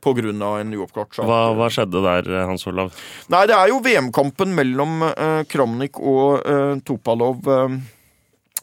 På 0.04 0.14
grunn 0.14 0.42
av 0.44 0.60
en 0.60 0.74
uoppklart 0.78 1.16
sak. 1.16 1.26
Hva, 1.26 1.54
hva 1.58 1.70
skjedde 1.74 2.04
der, 2.04 2.30
eh, 2.30 2.46
Hans 2.50 2.68
Olav? 2.70 2.94
Nei, 3.34 3.46
det 3.50 3.58
er 3.58 3.72
jo 3.72 3.82
VM-kampen 3.84 4.54
mellom 4.54 5.02
uh, 5.08 5.42
Kramnik 5.50 5.98
og 6.00 6.44
uh, 6.44 6.76
Topalov 6.86 7.48
uh, 7.48 7.78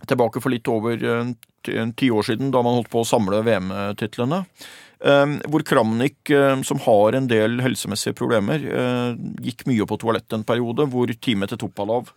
tilbake 0.06 0.42
for 0.44 0.52
litt 0.52 0.68
over 0.70 1.00
ti 1.64 2.06
år 2.08 2.24
siden, 2.24 2.52
da 2.52 2.62
man 2.64 2.78
holdt 2.78 2.92
på 2.92 3.02
å 3.02 3.08
samle 3.08 3.42
VM-titlene. 3.44 4.38
Hvor 5.00 5.64
Kramnik, 5.68 6.30
som 6.64 6.80
har 6.86 7.16
en 7.16 7.26
del 7.28 7.60
helsemessige 7.60 8.16
problemer, 8.16 8.64
eh, 8.64 9.10
gikk 9.44 9.66
mye 9.68 9.84
på 9.88 9.98
toalettet 10.00 10.38
en 10.38 10.44
periode, 10.48 10.86
hvor 10.88 11.12
teamet 11.20 11.52
til 11.52 11.60
Topalov 11.60 12.08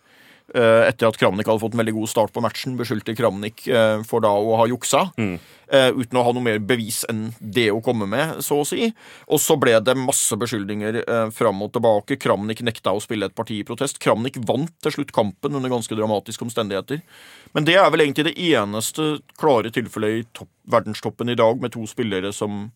etter 0.54 1.10
at 1.10 1.18
Kramnik 1.18 1.48
hadde 1.50 1.62
fått 1.64 1.74
en 1.74 1.82
veldig 1.82 1.96
god 1.96 2.10
start 2.12 2.34
på 2.34 2.42
matchen, 2.46 2.78
beskyldte 2.78 3.16
Kramnik 3.18 3.66
eh, 3.68 4.04
for 4.06 4.24
da 4.24 4.32
å 4.38 4.58
ha 4.62 4.70
juksa. 4.70 5.10
Mm. 5.18 5.36
uten 5.74 6.18
å 6.20 6.22
ha 6.22 6.32
noe 6.36 6.46
mer 6.46 6.60
bevis 6.62 7.00
enn 7.10 7.32
det 7.40 7.72
å 7.74 7.80
komme 7.82 8.06
med, 8.06 8.44
så 8.46 8.60
å 8.62 8.66
si. 8.68 8.92
Og 9.26 9.40
så 9.42 9.56
ble 9.58 9.72
det 9.82 9.96
masse 9.98 10.38
beskyldninger 10.38 11.00
eh, 11.02 11.32
fram 11.34 11.64
og 11.66 11.72
tilbake. 11.74 12.20
Kramnik 12.22 12.62
nekta 12.62 12.94
å 12.94 13.02
spille 13.02 13.26
et 13.26 13.34
parti 13.34 13.58
i 13.58 13.66
protest. 13.66 13.98
Kramnik 14.04 14.38
vant 14.46 14.70
til 14.86 14.94
slutt 15.00 15.16
kampen 15.16 15.58
under 15.58 15.74
ganske 15.74 15.98
dramatiske 15.98 16.46
omstendigheter. 16.46 17.02
Men 17.58 17.66
det 17.66 17.80
er 17.82 17.90
vel 17.90 18.06
egentlig 18.06 18.28
det 18.30 18.38
eneste 18.54 19.16
klare 19.42 19.74
tilfellet 19.74 20.20
i 20.20 20.28
topp, 20.38 20.52
verdenstoppen 20.70 21.34
i 21.34 21.40
dag, 21.40 21.58
med 21.64 21.74
to 21.74 21.88
spillere 21.90 22.30
som 22.36 22.68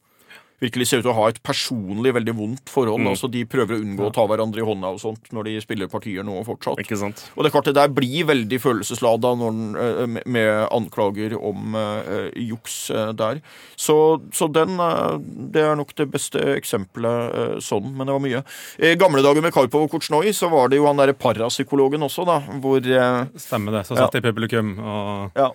virkelig 0.61 0.87
ser 0.89 1.01
ut 1.01 1.05
til 1.05 1.11
å 1.13 1.17
ha 1.19 1.27
et 1.29 1.37
personlig 1.45 2.13
veldig 2.15 2.33
vondt 2.37 2.71
forhold. 2.73 3.05
Altså 3.11 3.27
De 3.29 3.43
prøver 3.45 3.77
å 3.77 3.81
unngå 3.83 4.07
å 4.07 4.13
ta 4.15 4.23
hverandre 4.25 4.63
i 4.63 4.65
hånda 4.65 4.89
og 4.95 5.01
sånt 5.03 5.29
når 5.35 5.43
de 5.51 5.55
spiller 5.61 5.87
partier 5.91 6.25
nå 6.25 6.39
fortsatt. 6.47 6.79
Ikke 6.81 6.97
sant? 6.97 7.21
Og 7.35 7.43
det 7.45 7.51
er 7.51 7.55
klart 7.57 7.69
det 7.69 7.75
der 7.77 7.91
blir 7.93 8.25
veldig 8.25 8.59
følelseslada 8.63 9.35
når 9.37 9.51
den, 9.59 9.75
eh, 9.77 10.05
med- 10.15 10.25
med 10.27 10.67
anklager 10.73 11.35
om 11.37 11.75
uh, 11.77 12.29
juks 12.35 12.89
uh, 12.89 13.11
der. 13.13 13.41
Så, 13.77 13.97
så 14.33 14.47
den 14.51 14.79
uh, 14.81 15.17
Det 15.21 15.61
er 15.61 15.75
nok 15.77 15.93
det 15.95 16.09
beste 16.11 16.41
eksempelet 16.57 17.35
eh, 17.37 17.55
sånn, 17.61 17.93
men 17.95 18.07
det 18.09 18.13
var 18.17 18.23
mye. 18.25 18.43
I 18.81 18.95
gamle 18.99 19.21
dager 19.21 19.41
med 19.45 19.53
Karpov 19.53 19.85
og 19.87 19.91
Kortsjnoj 19.93 20.33
så 20.33 20.49
var 20.49 20.69
det 20.73 20.77
jo 20.81 20.87
han 20.89 20.97
derre 20.97 21.13
parapsykologen 21.17 22.01
også, 22.07 22.25
da, 22.27 22.39
hvor 22.61 22.81
eh, 22.81 23.25
Stemmer 23.37 23.77
det. 23.77 23.85
Så 23.87 23.95
satt 23.97 24.17
ja. 24.17 24.19
i 24.21 24.25
publikum 24.25 24.77
og 24.81 25.37
Ja. 25.37 25.51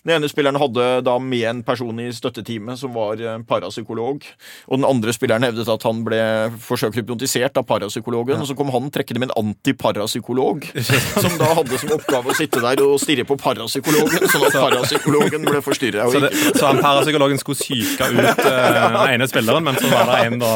Den 0.00 0.14
ene 0.16 0.28
spilleren 0.32 0.56
hadde 0.60 0.84
da 1.04 1.18
med 1.20 1.44
en 1.44 1.60
person 1.66 1.98
i 2.00 2.08
støtteteamet 2.14 2.80
som 2.80 2.94
var 2.94 3.20
eh, 3.20 3.40
parapsykolog. 3.44 4.24
Og 4.70 4.78
den 4.78 4.86
andre 4.88 5.12
spilleren 5.12 5.44
hevdet 5.44 5.68
at 5.68 5.84
han 5.84 6.00
ble 6.06 6.20
forsøkt 6.64 6.96
hypnotisert 6.96 7.58
av 7.60 7.66
parapsykologen. 7.68 8.40
Og 8.40 8.48
så 8.48 8.56
kom 8.56 8.72
han 8.72 8.88
trekkende 8.94 9.20
med 9.20 9.30
en 9.30 9.50
antiparapsykolog, 9.50 10.64
som 11.24 11.36
da 11.40 11.50
hadde 11.58 11.80
som 11.82 11.92
oppgave 11.98 12.32
å 12.32 12.36
sitte 12.38 12.62
der 12.64 12.80
og 12.84 12.96
stirre 13.02 13.26
på 13.28 13.36
parapsykologen, 13.40 14.24
sånn 14.32 14.46
at 14.48 14.56
parapsykologen 14.56 15.44
ble 15.44 15.60
forstyrra. 15.66 16.08
Så, 16.12 16.24
det, 16.24 16.32
så 16.56 16.70
han 16.70 16.80
parapsykologen 16.80 17.42
skulle 17.42 17.60
syke 17.60 18.08
ut 18.08 18.40
uh, 18.40 18.80
den 18.80 18.98
ene 19.04 19.28
spilleren, 19.28 19.68
men 19.68 19.76
så 19.76 19.92
var 19.92 20.08
det 20.14 20.18
en 20.30 20.40
da 20.40 20.54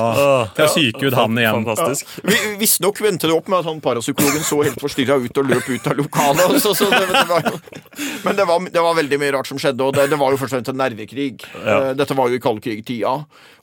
til 0.57 0.65
å 0.65 0.71
syke 0.73 1.05
ut 1.05 1.19
han 1.19 1.37
igjen. 1.43 1.61
Fantastisk. 1.69 2.17
Vi, 2.25 2.41
Visstnok 2.65 3.05
vendte 3.05 3.29
det 3.29 3.37
opp 3.37 3.53
med 3.53 3.61
at 3.61 3.69
han 3.69 3.85
parapsykologen 3.85 4.47
så 4.47 4.63
helt 4.65 4.81
forstyrra 4.81 5.21
ut 5.21 5.43
og 5.43 5.53
løp 5.53 5.69
ut 5.69 5.93
av 5.93 6.01
lokalet. 6.01 6.57
Så, 6.65 6.73
så 6.79 6.89
det, 6.89 7.05
det 7.13 7.25
var, 7.29 7.51
men 8.25 8.41
det 8.41 8.49
var, 8.49 8.69
det 8.73 8.89
var 8.89 8.99
veldig 9.03 9.21
mye 9.21 9.34
rart 9.35 9.51
som 9.51 9.61
skjedde, 9.61 9.85
og 9.85 9.97
det, 9.97 10.09
det 10.13 10.19
var 10.21 10.33
jo 10.33 10.41
først 10.41 10.55
og 10.55 10.61
fremst 10.61 10.73
en 10.73 10.81
nervekrig. 10.81 11.29
Ja. 11.65 11.79
Dette 11.99 12.17
var 12.19 12.31
jo 12.31 12.39
i 12.39 12.43
kaldkrigtida, 12.43 13.15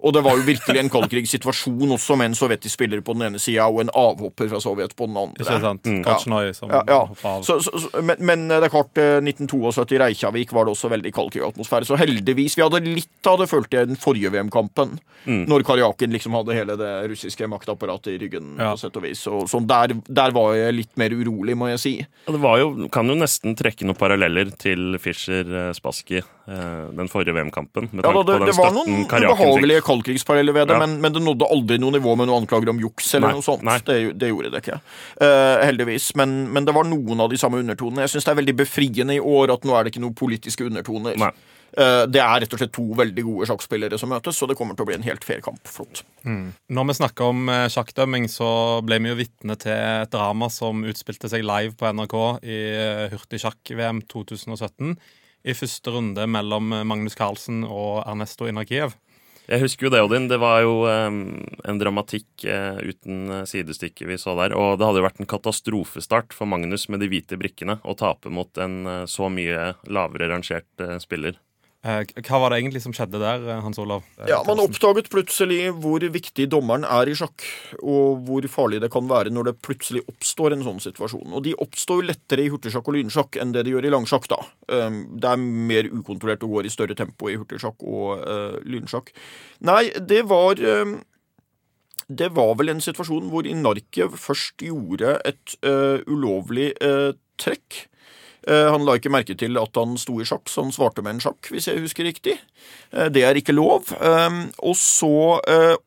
og 0.02 0.14
det 0.16 0.24
var 0.26 0.38
jo 0.39 0.45
virkelig 0.47 0.80
en 0.82 0.89
kaldkrigssituasjon 0.89 1.91
også, 1.95 2.16
med 2.18 2.32
en 2.32 2.38
sovjetisk 2.38 2.74
spiller 2.74 3.02
på 3.06 3.14
den 3.18 3.28
ene 3.30 3.39
sida 3.41 3.68
og 3.70 3.84
en 3.84 3.91
avhopper 3.93 4.49
fra 4.49 4.60
Sovjet 4.64 4.95
på 4.97 5.06
den 5.10 5.18
andre. 5.22 5.43
Ikke 5.43 5.60
sant? 5.62 5.89
Kachnoi 6.06 6.54
som 6.58 6.72
Ja, 6.74 6.82
ja. 6.89 7.02
av. 7.06 7.43
Så, 7.45 7.60
så, 7.62 7.74
så, 7.86 8.02
men, 8.02 8.18
men 8.26 8.47
det 8.49 8.64
er 8.66 8.74
klart, 8.74 8.97
eh, 8.97 9.20
1972 9.22 9.95
i 9.95 10.02
Reykjavik 10.02 10.54
var 10.56 10.66
det 10.66 10.74
også 10.76 10.89
veldig 10.91 11.12
kaldkrigatmosfære. 11.14 11.88
Så 11.89 11.99
heldigvis 12.02 12.58
Vi 12.58 12.64
hadde 12.66 12.82
litt 12.86 13.30
av 13.30 13.39
det, 13.41 13.49
følte 13.52 13.78
jeg, 13.78 13.88
i 13.89 13.91
den 13.93 14.02
forrige 14.02 14.32
VM-kampen. 14.34 14.97
Når 15.26 15.62
Karjakin 15.68 16.10
liksom 16.16 16.34
hadde 16.34 16.56
hele 16.58 16.74
det 16.80 16.91
russiske 17.12 17.45
maktapparatet 17.52 18.16
i 18.16 18.18
ryggen. 18.24 18.56
Ja. 18.58 18.72
på 18.74 18.82
sett 18.82 18.97
og 18.97 19.04
vis. 19.06 19.22
Så, 19.28 19.43
så 19.52 19.62
der, 19.70 19.93
der 20.10 20.34
var 20.34 20.56
jeg 20.58 20.74
litt 20.80 20.93
mer 20.97 21.14
urolig, 21.14 21.54
må 21.58 21.70
jeg 21.70 21.82
si. 21.84 21.93
Ja, 22.26 22.34
Det 22.34 22.41
var 22.41 22.58
jo, 22.62 22.72
kan 22.93 23.10
jo 23.12 23.18
nesten 23.20 23.54
trekke 23.60 23.86
noen 23.86 23.99
paralleller 23.99 24.49
til 24.62 24.97
Fischer-Spassky, 25.02 26.22
den 26.45 27.09
forrige 27.11 27.35
VM-kampen. 27.35 27.89
Med 27.91 28.05
Ja, 28.05 28.11
da, 28.11 28.23
det, 28.23 28.33
på 28.33 28.39
den 28.39 28.49
det 28.49 28.55
var 28.57 28.73
noen 28.75 29.05
ubehagelige 29.05 29.83
kaldkrigsparalleller 29.85 30.55
ved 30.57 30.67
det, 30.67 30.77
Ja. 30.77 30.79
men, 30.85 30.97
men 31.01 31.13
det 31.13 31.21
nådde 31.23 31.47
aldri 31.53 31.77
noe 31.81 31.95
nivå 31.95 32.15
med 32.17 32.27
noen 32.27 32.43
anklager 32.43 32.73
om 32.73 32.81
juks 32.81 33.13
eller 33.15 33.29
Nei, 33.29 33.37
noe 33.39 33.45
sånt. 33.45 33.85
Det, 33.85 33.99
det 34.17 34.31
gjorde 34.31 34.51
det 34.51 34.63
ikke. 34.63 34.81
uh, 35.21 35.61
heldigvis. 35.65 36.11
Men, 36.15 36.51
men 36.51 36.65
det 36.65 36.75
var 36.75 36.89
noen 36.89 37.21
av 37.21 37.29
de 37.29 37.37
samme 37.37 37.61
undertonene. 37.61 38.07
Jeg 38.07 38.15
syns 38.15 38.27
det 38.27 38.33
er 38.35 38.41
veldig 38.41 38.57
befriende 38.65 39.15
i 39.15 39.21
år 39.21 39.53
at 39.53 39.65
nå 39.67 39.77
er 39.77 39.85
det 39.85 39.93
ikke 39.93 40.03
noen 40.03 40.17
politiske 40.17 40.65
undertoner. 40.67 41.17
Nei. 41.21 41.31
Eh, 41.77 42.03
det 42.11 42.19
er 42.19 42.41
rett 42.43 42.51
og 42.51 42.59
slett 42.59 42.73
to 42.75 42.83
veldig 42.99 43.23
gode 43.23 43.47
sjakkspillere 43.47 43.99
som 43.99 44.11
møtes, 44.11 44.35
så 44.35 44.47
det 44.49 44.57
kommer 44.59 44.75
til 44.75 44.83
å 44.83 44.89
bli 44.89 44.97
en 44.97 45.05
helt 45.07 45.23
fair 45.23 45.39
kamp. 45.43 45.61
Flott. 45.71 46.03
Når 46.27 46.89
vi 46.89 46.97
snakker 46.99 47.31
om 47.31 47.47
eh, 47.51 47.67
sjakkdømming, 47.71 48.27
så 48.31 48.49
ble 48.85 48.99
vi 49.03 49.13
jo 49.13 49.19
vitne 49.21 49.55
til 49.61 49.71
et 49.75 50.11
drama 50.11 50.51
som 50.51 50.83
utspilte 50.87 51.31
seg 51.31 51.45
live 51.47 51.77
på 51.79 51.93
NRK 51.95 52.17
i 52.43 52.59
Hurtig 53.13 53.39
hurtigsjakk-VM 53.39 54.03
2017. 54.11 54.97
I 55.41 55.55
første 55.57 55.93
runde 55.93 56.27
mellom 56.29 56.73
Magnus 56.85 57.17
Carlsen 57.17 57.63
og 57.65 58.03
Ernesto 58.05 58.45
Inakiev. 58.49 58.93
Jeg 59.51 59.65
husker 59.65 59.87
jo 59.87 59.91
det, 59.91 59.99
Odin. 60.05 60.29
Det 60.31 60.37
var 60.39 60.61
jo 60.63 60.85
um, 60.87 61.41
en 61.67 61.79
dramatikk 61.81 62.45
uh, 62.45 62.77
uten 62.87 63.25
eh, 63.27 63.47
sidestykke 63.49 64.07
vi 64.07 64.15
så 64.21 64.35
der. 64.37 64.55
Og 64.55 64.77
det 64.79 64.87
hadde 64.87 65.01
jo 65.01 65.07
vært 65.07 65.19
en 65.19 65.27
katastrofestart 65.27 66.35
for 66.37 66.47
Magnus 66.47 66.87
med 66.87 67.03
de 67.03 67.09
hvite 67.11 67.39
brikkene 67.41 67.79
å 67.83 67.97
tape 67.99 68.31
mot 68.31 68.61
en 68.61 68.77
uh, 68.87 68.93
så 69.09 69.27
mye 69.33 69.73
lavere 69.91 70.29
rangert 70.31 70.85
uh, 70.85 70.95
spiller. 71.03 71.35
Eh, 71.82 72.03
Hva 72.21 72.38
var 72.38 72.53
det 72.53 72.59
egentlig 72.59 72.84
som 72.84 72.93
skjedde 72.93 73.17
der, 73.17 73.41
eh, 73.49 73.61
Hans 73.61 73.79
Olav? 73.82 74.03
Eh, 74.19 74.27
Ja, 74.29 74.43
Man 74.43 74.59
oppdaget 74.59 75.09
plutselig 75.09 75.73
hvor 75.73 75.99
viktig 75.99 76.47
dommeren 76.47 76.84
er 76.86 77.09
i 77.09 77.15
sjakk, 77.17 77.41
og 77.82 78.21
hvor 78.27 78.41
farlig 78.47 78.82
det 78.82 78.91
kan 78.91 79.07
være 79.09 79.32
når 79.34 79.45
det 79.45 79.61
plutselig 79.61 80.05
oppstår 80.05 80.53
en 80.53 80.63
sånn 80.63 80.79
situasjon. 80.79 81.34
Og 81.34 81.43
de 81.43 81.55
oppstår 81.55 82.01
jo 82.01 82.07
lettere 82.13 82.45
i 82.45 82.49
hurtigsjakk 82.49 82.88
og 82.88 82.93
lynsjakk 82.93 83.41
enn 83.41 83.51
det 83.51 83.65
de 83.65 83.71
gjør 83.71 83.86
i 83.86 83.93
langsjakk. 83.97 84.27
da. 84.27 84.45
Um, 84.69 85.19
Det 85.19 85.25
er 85.25 85.38
mer 85.38 85.84
ukontrollert 85.89 86.43
og 86.43 86.51
går 86.51 86.65
i 86.65 86.69
større 86.69 86.95
tempo 86.95 87.27
i 87.29 87.36
hurtigsjakk 87.36 87.82
og 87.82 88.27
uh, 88.27 88.59
lynsjakk. 88.61 89.11
Nei, 89.61 89.89
det 89.97 90.27
var 90.29 90.53
um, 90.61 91.03
det 92.07 92.29
var 92.36 92.55
vel 92.55 92.69
en 92.69 92.82
situasjon 92.82 93.29
hvor 93.32 93.47
Inarkiev 93.47 94.17
først 94.19 94.57
gjorde 94.57 95.19
et 95.25 95.55
uh, 95.63 95.97
ulovlig 96.07 96.73
uh, 96.84 97.13
trekk. 97.38 97.88
Eh, 98.47 98.67
han 98.73 98.85
la 98.85 98.95
ikke 98.97 99.11
merke 99.13 99.35
til 99.37 99.57
at 99.61 99.77
han 99.77 99.97
sto 100.01 100.17
i 100.21 100.25
sjakk, 100.25 100.49
så 100.49 100.65
han 100.65 100.73
svarte 100.73 101.03
med 101.05 101.15
en 101.15 101.23
sjakk, 101.27 101.51
hvis 101.53 101.69
jeg 101.69 101.83
husker 101.83 102.07
riktig. 102.07 102.39
Eh, 102.89 103.09
det 103.13 103.25
er 103.27 103.37
ikke 103.37 103.55
lov. 103.55 103.91
Eh, 103.93 104.39
og 104.65 104.75
så 104.79 105.13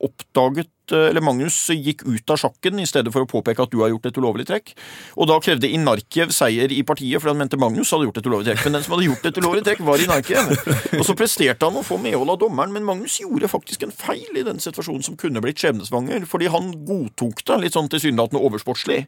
oppdaget 0.03 0.71
eller 0.93 1.21
Magnus 1.23 1.55
gikk 1.73 2.03
ut 2.05 2.29
av 2.29 2.37
sjakken 2.41 2.79
i 2.79 2.85
stedet 2.85 3.11
for 3.13 3.25
å 3.25 3.29
påpeke 3.29 3.63
at 3.63 3.71
du 3.71 3.79
har 3.81 3.89
gjort 3.89 4.05
et 4.09 4.17
ulovlig 4.19 4.45
trekk. 4.49 4.73
Og 5.17 5.27
da 5.29 5.39
krevde 5.39 5.69
Inarkiev 5.71 6.29
seier 6.35 6.71
i 6.71 6.81
partiet, 6.83 7.21
for 7.21 7.31
han 7.31 7.39
mente 7.39 7.57
Magnus 7.57 7.91
hadde 7.95 8.05
gjort 8.09 8.17
et 8.21 8.27
ulovlig 8.29 8.47
trekk. 8.51 8.63
Men 8.65 8.77
den 8.77 8.83
som 8.85 8.95
hadde 8.95 9.07
gjort 9.09 9.25
et 9.31 9.39
ulovlig 9.41 9.63
trekk, 9.65 9.81
var 9.87 10.03
Inarkiev. 10.03 10.51
Og 10.99 11.05
så 11.07 11.15
presterte 11.17 11.65
han 11.69 11.79
å 11.79 11.83
få 11.85 11.97
medhold 12.01 12.29
av 12.35 12.39
dommeren, 12.45 12.73
men 12.75 12.85
Magnus 12.87 13.17
gjorde 13.21 13.49
faktisk 13.51 13.83
en 13.87 13.91
feil 13.95 14.37
i 14.37 14.43
den 14.45 14.59
situasjonen 14.63 15.03
som 15.05 15.17
kunne 15.19 15.41
blitt 15.43 15.59
skjebnesvanger, 15.61 16.25
fordi 16.29 16.47
han 16.53 16.71
godtok 16.85 17.43
det 17.47 17.59
litt 17.63 17.75
sånn 17.77 17.89
tilsynelatende 17.91 18.41
oversportslig. 18.45 19.05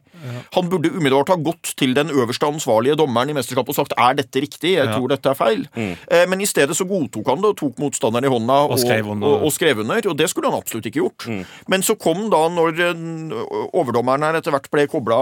Han 0.54 0.68
burde 0.72 0.90
umiddelbart 0.94 1.32
ha 1.34 1.36
gått 1.36 1.74
til 1.78 1.94
den 1.96 2.10
øverste 2.10 2.48
ansvarlige 2.48 2.96
dommeren 2.98 3.30
i 3.32 3.36
mesterskapet 3.36 3.74
og 3.74 3.78
sagt 3.82 3.94
er 3.98 4.14
dette 4.18 4.40
riktig, 4.42 4.74
jeg 4.78 4.88
tror 4.94 5.08
dette 5.12 5.30
er 5.32 5.38
feil. 5.38 5.66
Eh, 5.76 6.24
Men 6.28 6.40
i 6.40 6.46
stedet 6.48 6.76
så 6.76 6.84
godtok 6.88 7.26
han 7.30 7.40
det 7.42 7.52
og 7.52 7.56
tok 7.60 7.78
motstanderen 7.82 8.24
i 8.28 8.32
hånda 8.32 8.56
Og 8.68 8.78
skrev 8.80 9.08
under. 9.12 9.26
og, 9.28 9.44
og 9.48 9.52
skrev 9.54 9.78
under, 9.84 10.00
og 10.10 10.16
det 10.18 10.28
skulle 10.30 10.50
han 10.50 10.58
absolutt 10.60 10.86
ikke 10.90 11.00
gjort. 11.02 11.26
Men 11.68 11.84
så 11.84 11.96
kom 12.00 12.26
da, 12.32 12.42
når 12.52 12.80
eh, 12.80 13.00
overdommeren 13.76 14.24
her 14.24 14.38
etter 14.38 14.54
hvert 14.54 14.70
ble 14.72 14.86
kobla 14.90 15.18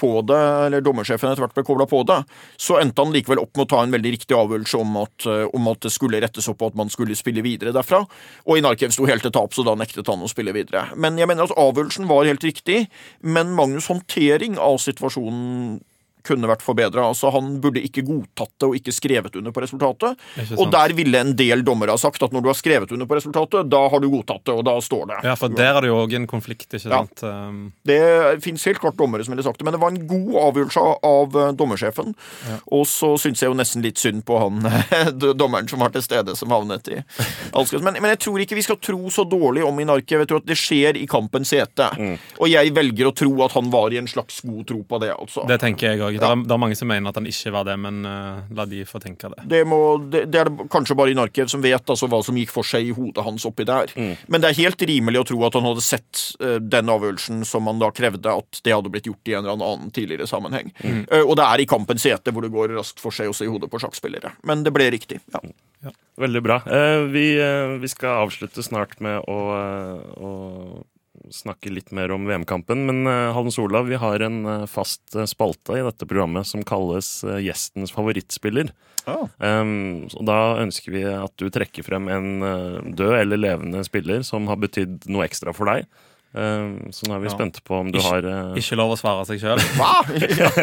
på 0.00 0.12
det, 0.24 0.38
eller 0.66 0.84
dommersjefen 0.84 1.28
etter 1.28 1.44
hvert 1.44 1.56
ble 1.58 1.64
kobla 1.66 1.86
på 1.90 2.02
det, 2.08 2.20
så 2.60 2.78
endte 2.80 3.04
han 3.04 3.12
likevel 3.12 3.42
opp 3.42 3.52
med 3.58 3.66
å 3.66 3.70
ta 3.74 3.82
en 3.84 3.92
veldig 3.92 4.14
riktig 4.14 4.36
avgjørelse 4.38 4.80
om 4.80 4.96
at, 5.02 5.26
eh, 5.26 5.44
om 5.56 5.68
at 5.72 5.82
det 5.84 5.92
skulle 5.94 6.22
rettes 6.22 6.48
opp, 6.52 6.62
og 6.62 6.72
at 6.72 6.80
man 6.80 6.92
skulle 6.92 7.18
spille 7.18 7.44
videre 7.44 7.74
derfra. 7.76 8.04
Og 8.46 8.60
Inarkiev 8.60 8.94
sto 8.94 9.08
helt 9.10 9.26
til 9.26 9.34
tap, 9.34 9.52
så 9.56 9.66
da 9.66 9.76
nektet 9.78 10.08
han 10.08 10.22
å 10.22 10.30
spille 10.30 10.54
videre. 10.56 10.86
Men 10.96 11.18
jeg 11.20 11.28
mener 11.30 11.48
at 11.48 11.58
avgjørelsen 11.58 12.08
var 12.10 12.30
helt 12.30 12.46
riktig, 12.46 12.84
men 13.20 13.54
Magnus' 13.58 13.90
håndtering 13.90 14.58
av 14.62 14.78
situasjonen 14.82 15.80
kunne 16.26 16.48
vært 16.50 16.62
forbedra. 16.64 17.04
Altså, 17.10 17.30
han 17.34 17.60
burde 17.62 17.82
ikke 17.84 18.04
godtatt 18.06 18.52
det 18.60 18.68
og 18.68 18.76
ikke 18.78 18.92
skrevet 18.94 19.36
under 19.40 19.52
på 19.56 19.62
resultatet. 19.64 20.18
Og 20.58 20.70
der 20.72 20.94
ville 20.96 21.20
en 21.20 21.34
del 21.38 21.62
dommere 21.66 21.94
ha 21.94 22.00
sagt 22.00 22.22
at 22.22 22.32
når 22.34 22.42
du 22.44 22.50
har 22.52 22.58
skrevet 22.58 22.92
under 22.92 23.06
på 23.10 23.16
resultatet, 23.18 23.68
da 23.72 23.82
har 23.92 24.00
du 24.02 24.08
godtatt 24.12 24.44
det, 24.46 24.54
og 24.54 24.64
da 24.68 24.76
står 24.84 25.06
det. 25.12 25.20
Ja, 25.30 25.34
for 25.38 25.48
der 25.52 25.74
er 25.76 25.80
det 25.86 25.90
jo 25.92 25.98
òg 26.02 26.14
en 26.18 26.26
konflikt, 26.30 26.68
ikke 26.72 26.88
Ja. 26.90 27.02
sant? 27.04 27.22
Ja, 27.22 27.50
Det 27.84 28.42
fins 28.44 28.64
helt 28.68 28.80
klart 28.80 28.96
dommere 28.96 29.24
som 29.24 29.32
ville 29.34 29.42
sagt 29.46 29.58
det, 29.58 29.64
men 29.64 29.72
det 29.76 29.80
var 29.80 29.90
en 29.94 30.06
god 30.06 30.34
avgjørelse 30.46 30.84
av- 31.04 31.56
dommersjefen. 31.56 32.14
Ja. 32.48 32.56
Og 32.72 32.84
så 32.86 33.14
syns 33.18 33.40
jeg 33.42 33.50
jo 33.50 33.54
nesten 33.58 33.82
litt 33.82 33.98
synd 33.98 34.24
på 34.24 34.38
han 34.40 34.60
dommeren 35.40 35.68
som 35.68 35.80
var 35.82 35.90
til 35.94 36.02
stede, 36.02 36.36
som 36.36 36.50
havnet 36.52 36.88
i 36.88 36.98
Alskes. 37.52 37.82
Men, 37.82 37.94
men 38.00 38.10
jeg 38.14 38.20
tror 38.26 38.40
ikke 38.44 38.56
vi 38.58 38.64
skal 38.66 38.76
tro 38.82 38.98
så 39.12 39.24
dårlig 39.28 39.64
om 39.66 39.78
Inarki. 39.82 40.16
Jeg 40.18 40.28
tror 40.30 40.42
at 40.42 40.48
det 40.50 40.56
skjer 40.58 40.96
i 41.00 41.06
kampens 41.10 41.52
hete. 41.56 41.88
Og 42.40 42.48
jeg 42.50 42.72
velger 42.76 43.10
å 43.10 43.14
tro 43.16 43.30
at 43.44 43.52
han 43.56 43.70
var 43.72 43.92
i 43.94 43.98
en 44.00 44.08
slags 44.10 44.40
god 44.46 44.66
tro 44.70 44.80
på 44.86 45.00
det, 45.02 45.12
altså. 45.14 45.44
det 45.48 45.60
tenker 45.62 45.92
jeg 45.92 46.00
òg. 46.04 46.09
Det, 46.18 46.26
er- 46.26 46.42
det 46.48 46.54
er 46.56 46.60
mange 46.62 46.76
som 46.78 46.88
mener 46.90 47.08
at 47.12 47.18
han 47.20 47.26
ikke 47.30 47.52
var 47.54 47.64
det, 47.68 47.76
men 47.78 48.00
uh, 48.08 48.40
la 48.56 48.64
de 48.66 48.82
få 48.88 48.98
tenke 49.02 49.30
det. 49.34 49.44
Det, 49.52 49.60
må, 49.68 49.78
det, 50.10 50.24
det 50.32 50.40
er 50.42 50.50
kanskje 50.72 50.96
bare 50.98 51.12
Inarkiev 51.14 51.46
som 51.52 51.62
vet 51.62 51.86
altså, 51.94 52.08
hva 52.10 52.22
som 52.26 52.34
gikk 52.40 52.50
for 52.50 52.66
seg 52.66 52.88
i 52.88 52.94
hodet 52.96 53.22
hans 53.26 53.46
oppi 53.46 53.64
der. 53.68 53.92
Men 54.26 54.40
det 54.42 54.50
er 54.50 54.58
helt 54.64 54.82
rimelig 54.90 55.20
å 55.22 55.26
tro 55.30 55.40
at 55.46 55.54
han 55.60 55.68
hadde 55.70 55.84
sett 55.86 56.24
uh, 56.42 56.56
den 56.58 56.90
avgjørelsen 56.90 57.44
som 57.46 57.70
han 57.70 57.78
da 57.78 57.92
krevde, 57.94 58.32
at 58.40 58.60
det 58.64 58.74
hadde 58.74 58.90
blitt 58.90 59.06
gjort 59.06 59.28
i 59.30 59.36
en 59.38 59.44
eller 59.46 59.54
annen 59.76 59.90
tidligere 59.94 60.26
sammenheng. 60.30 60.72
Eh, 60.80 61.22
og 61.22 61.36
det 61.38 61.44
er 61.46 61.62
i 61.62 61.66
kampens 61.70 62.04
hete 62.08 62.32
hvor 62.34 62.42
det 62.42 62.50
går 62.54 62.72
raskt 62.78 63.00
for 63.02 63.12
seg 63.14 63.28
også 63.30 63.44
i 63.46 63.50
hodet 63.52 63.68
på 63.70 63.78
sjakkspillere. 63.82 64.32
Men 64.48 64.64
det 64.66 64.72
ble 64.74 64.88
riktig. 64.94 65.20
ja. 65.34 65.92
Veldig 66.20 66.40
bra. 66.44 66.58
Eh, 66.68 67.04
vi, 67.12 67.26
eh, 67.40 67.76
vi 67.80 67.88
skal 67.88 68.26
avslutte 68.26 68.60
snart 68.64 68.98
med 69.00 69.22
å, 69.30 69.36
å 70.20 70.30
snakke 71.30 71.72
litt 71.72 71.90
mer 71.94 72.12
om 72.14 72.26
VM-kampen. 72.28 72.84
Men 72.88 73.06
eh, 73.06 73.32
Hans 73.36 73.58
Olav, 73.58 73.88
vi 73.90 73.98
har 74.00 74.22
en 74.24 74.44
eh, 74.46 74.66
fast 74.70 75.14
eh, 75.14 75.28
spalte 75.28 75.78
i 75.78 75.84
dette 75.84 76.08
programmet 76.08 76.48
som 76.48 76.64
kalles 76.66 77.20
Gjestens 77.42 77.92
favorittspiller. 77.94 78.72
Oh. 79.08 79.26
Um, 79.40 80.06
da 80.28 80.60
ønsker 80.60 80.92
vi 80.92 81.04
at 81.08 81.32
du 81.40 81.48
trekker 81.52 81.86
frem 81.86 82.10
en 82.12 82.28
død 82.94 83.14
eller 83.16 83.40
levende 83.40 83.80
spiller 83.86 84.20
som 84.26 84.44
har 84.50 84.60
betydd 84.60 85.08
noe 85.10 85.24
ekstra 85.26 85.54
for 85.56 85.70
deg. 85.72 85.88
Um, 86.32 86.92
så 86.94 87.08
nå 87.08 87.16
er 87.16 87.24
vi 87.24 87.26
Ja. 87.26 87.34
spente 87.34 87.58
på 87.66 87.74
om 87.80 87.88
du 87.90 87.98
Ikke- 87.98 88.10
har 88.12 88.22
uh... 88.22 88.54
Ikke 88.54 88.76
lov 88.78 88.92
å 88.94 88.98
svare 89.00 89.24
seg 89.26 89.40
sjøl. 89.42 89.58
Hva?! 89.78 90.04
Ja. 90.38 90.50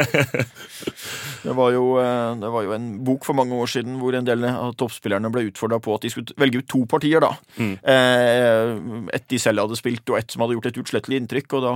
Det, 1.48 1.54
var 1.56 1.70
jo, 1.72 1.84
eh, 2.02 2.34
det 2.42 2.50
var 2.52 2.64
jo 2.66 2.74
en 2.76 2.88
bok 3.08 3.24
for 3.24 3.38
mange 3.38 3.56
år 3.56 3.70
siden 3.72 3.94
hvor 4.02 4.16
en 4.18 4.26
del 4.28 4.42
av 4.50 4.74
toppspillerne 4.76 5.30
ble 5.32 5.46
utfordra 5.48 5.78
på 5.80 5.94
at 5.96 6.04
de 6.04 6.10
skulle 6.12 6.34
velge 6.42 6.60
ut 6.60 6.68
to 6.68 6.82
partier. 6.90 7.22
da. 7.24 7.30
Eh, 7.62 8.74
Et 9.16 9.24
de 9.32 9.40
selv 9.40 9.62
hadde 9.64 9.78
spilt, 9.80 10.04
og 10.12 10.18
et 10.20 10.34
som 10.34 10.44
hadde 10.44 10.58
gjort 10.58 10.68
et 10.72 10.80
utslettelig 10.82 11.22
inntrykk. 11.22 11.54
og 11.60 11.64
Da 11.64 11.74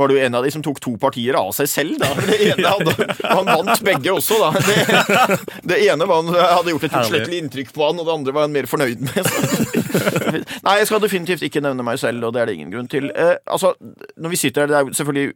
var 0.00 0.08
det 0.08 0.16
jo 0.16 0.22
en 0.24 0.38
av 0.38 0.46
de 0.46 0.52
som 0.54 0.62
tok 0.64 0.80
to 0.80 0.94
partier 1.02 1.36
av 1.36 1.50
seg 1.52 1.68
selv. 1.68 1.98
da. 2.00 2.08
Det 2.24 2.38
ene 2.54 2.72
hadde, 2.76 3.16
Han 3.34 3.50
vant 3.50 3.84
begge 3.84 4.14
også, 4.16 4.38
da. 4.40 4.50
Det, 4.64 5.38
det 5.74 5.80
ene 5.90 6.08
var 6.08 6.22
han 6.22 6.32
hadde 6.32 6.72
gjort 6.72 6.88
et 6.88 6.96
utslettelig 7.02 7.42
inntrykk 7.44 7.74
på 7.76 7.84
han, 7.90 8.00
og 8.00 8.08
det 8.08 8.16
andre 8.16 8.32
var 8.38 8.46
han 8.48 8.56
mer 8.56 8.70
fornøyd 8.70 9.04
med. 9.10 9.81
Nei, 10.66 10.76
jeg 10.80 10.88
skal 10.90 11.02
definitivt 11.04 11.46
ikke 11.46 11.62
nevne 11.64 11.86
meg 11.86 12.00
selv, 12.00 12.24
og 12.26 12.34
det 12.34 12.42
er 12.42 12.50
det 12.50 12.58
ingen 12.58 12.72
grunn 12.74 12.90
til. 12.90 13.10
Eh, 13.14 13.36
altså, 13.46 13.74
når 14.16 14.34
vi 14.34 14.40
sitter 14.40 14.64
her, 14.64 14.72
Det 14.72 14.78
er 14.78 14.98
selvfølgelig 14.98 15.34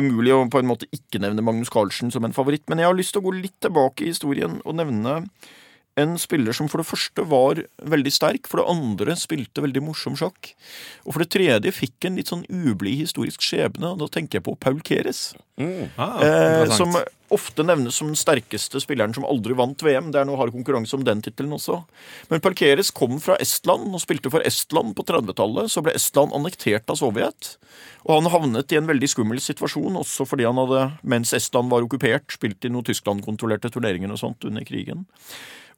umulig 0.00 0.34
å 0.34 0.44
på 0.50 0.60
en 0.60 0.68
måte 0.70 0.86
ikke 0.94 1.18
nevne 1.22 1.42
Magnus 1.42 1.72
Carlsen 1.72 2.12
som 2.14 2.24
en 2.24 2.36
favoritt, 2.36 2.68
men 2.70 2.78
jeg 2.78 2.86
har 2.86 2.98
lyst 2.98 3.14
til 3.16 3.24
å 3.24 3.26
gå 3.26 3.34
litt 3.40 3.56
tilbake 3.62 4.06
i 4.06 4.12
historien 4.12 4.60
og 4.64 4.76
nevne 4.78 5.16
en 5.98 6.16
spiller 6.20 6.54
som 6.56 6.68
for 6.70 6.82
det 6.82 6.88
første 6.88 7.24
var 7.28 7.62
veldig 7.82 8.12
sterk, 8.14 8.48
for 8.48 8.62
det 8.62 8.70
andre 8.70 9.16
spilte 9.18 9.64
veldig 9.64 9.82
morsom 9.84 10.16
sjakk, 10.18 10.52
og 11.04 11.14
for 11.14 11.24
det 11.24 11.32
tredje 11.34 11.74
fikk 11.74 12.06
en 12.08 12.20
litt 12.20 12.30
sånn 12.30 12.46
ublid 12.46 13.02
historisk 13.02 13.42
skjebne, 13.44 13.94
og 13.94 14.04
da 14.04 14.10
tenker 14.12 14.38
jeg 14.38 14.46
på 14.46 14.58
Paul 14.60 14.80
Keres. 14.86 15.30
Ah, 15.98 16.20
Eh, 16.24 16.70
som 16.72 16.94
ofte 17.30 17.62
nevnes 17.62 17.94
som 17.94 18.08
den 18.10 18.18
sterkeste 18.18 18.80
spilleren 18.82 19.14
som 19.14 19.26
aldri 19.28 19.54
vant 19.56 19.82
VM. 19.84 20.10
Det 20.12 20.20
er 20.20 20.26
noe 20.28 20.38
hard 20.40 20.52
konkurranse 20.54 20.96
om 20.96 21.04
den 21.06 21.22
tittelen 21.22 21.54
også. 21.54 21.82
Men 22.30 22.42
Paul 22.42 22.56
Keres 22.58 22.90
kom 22.94 23.20
fra 23.22 23.36
Estland 23.42 23.92
og 23.92 24.02
spilte 24.02 24.32
for 24.32 24.44
Estland 24.46 24.96
på 24.98 25.06
30-tallet. 25.06 25.70
Så 25.70 25.84
ble 25.84 25.94
Estland 25.98 26.34
annektert 26.36 26.90
av 26.90 26.98
Sovjet. 27.00 27.54
Og 28.06 28.16
han 28.16 28.32
havnet 28.32 28.74
i 28.74 28.80
en 28.80 28.88
veldig 28.88 29.10
skummel 29.12 29.42
situasjon, 29.42 30.00
også 30.00 30.26
fordi 30.26 30.48
han 30.48 30.58
hadde, 30.58 30.86
mens 31.14 31.34
Estland 31.36 31.70
var 31.70 31.86
okkupert, 31.86 32.26
spilt 32.34 32.66
i 32.66 32.72
noen 32.72 32.86
Tyskland-kontrollerte 32.88 33.70
turneringer 33.72 34.16
og 34.16 34.22
sånt 34.22 34.48
under 34.48 34.66
krigen. 34.66 35.06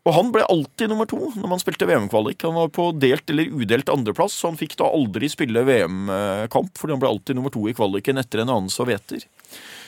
Og 0.02 0.16
han 0.16 0.32
ble 0.34 0.42
alltid 0.50 0.90
nummer 0.90 1.06
to 1.06 1.18
når 1.36 1.50
man 1.52 1.60
spilte 1.62 1.86
VM-kvalik. 1.86 2.42
Han 2.42 2.56
var 2.58 2.72
på 2.74 2.88
delt 2.98 3.30
eller 3.30 3.52
udelt 3.54 3.90
andreplass, 3.92 4.34
så 4.34 4.50
han 4.50 4.58
fikk 4.58 4.74
da 4.80 4.88
aldri 4.90 5.30
spille 5.30 5.62
VM-kamp, 5.68 6.72
fordi 6.78 6.96
han 6.96 7.02
ble 7.02 7.12
alltid 7.12 7.38
nummer 7.38 7.54
to 7.54 7.62
i 7.70 7.76
kvaliken 7.76 8.18
etter 8.18 8.42
en 8.42 8.50
annen 8.50 8.72
sovjeter. 8.72 9.22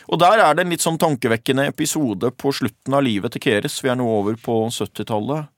Og 0.06 0.20
der 0.20 0.38
er 0.38 0.54
det 0.54 0.64
en 0.64 0.70
litt 0.74 0.84
sånn 0.84 1.00
tankevekkende 1.00 1.66
episode 1.72 2.30
på 2.38 2.52
slutten 2.54 2.94
av 2.94 3.02
livet 3.06 3.34
til 3.34 3.42
Keres. 3.42 3.80
Vi 3.82 3.90
er 3.90 3.98
nå 3.98 4.06
over 4.06 4.38
på 4.38 4.60
70-tallet. 4.68 5.50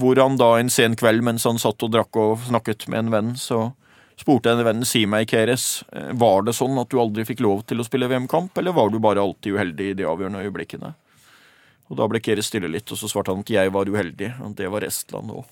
Hvor 0.00 0.16
han 0.16 0.38
da 0.40 0.54
en 0.56 0.72
sen 0.72 0.94
kveld 0.96 1.24
mens 1.26 1.44
han 1.44 1.60
satt 1.60 1.82
og 1.84 1.92
drakk 1.92 2.16
og 2.16 2.46
snakket 2.46 2.86
med 2.88 3.02
en 3.02 3.12
venn, 3.12 3.32
så 3.36 3.66
spurte 4.16 4.54
en 4.54 4.64
venn 4.64 4.84
si 4.88 5.04
meg, 5.10 5.26
Keres, 5.28 5.84
eh, 5.92 6.14
var 6.16 6.46
det 6.46 6.54
sånn 6.56 6.78
at 6.80 6.88
du 6.88 7.00
aldri 7.02 7.26
fikk 7.28 7.42
lov 7.44 7.66
til 7.68 7.82
å 7.82 7.84
spille 7.84 8.08
VM-kamp, 8.08 8.56
eller 8.56 8.72
var 8.72 8.88
du 8.88 9.00
bare 9.02 9.20
alltid 9.20 9.58
uheldig 9.58 9.90
i 9.90 9.96
de 9.98 10.06
avgjørende 10.08 10.46
øyeblikkene? 10.46 10.94
Og 11.92 11.98
da 11.98 12.06
ble 12.08 12.20
Keres 12.24 12.48
stille 12.48 12.70
litt, 12.72 12.88
og 12.94 12.98
så 12.98 13.10
svarte 13.10 13.34
han 13.34 13.42
at 13.44 13.50
jeg 13.52 13.72
var 13.74 13.90
uheldig. 13.90 14.30
Og 14.44 14.54
det 14.56 14.70
var 14.72 14.86
Estland 14.86 15.34
òg. 15.34 15.44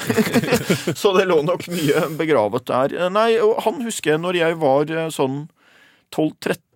så 1.00 1.12
det 1.14 1.28
lå 1.28 1.38
nok 1.46 1.68
mye 1.70 2.08
begravet 2.18 2.66
der. 2.70 2.96
Eh, 2.98 3.12
Nei, 3.14 3.30
og 3.42 3.62
han 3.66 3.78
husker 3.86 4.16
jeg 4.16 4.24
når 4.24 4.40
jeg 4.40 4.58
var 4.58 4.90
eh, 4.90 5.12
sånn 5.14 5.44
12-13 6.10 6.66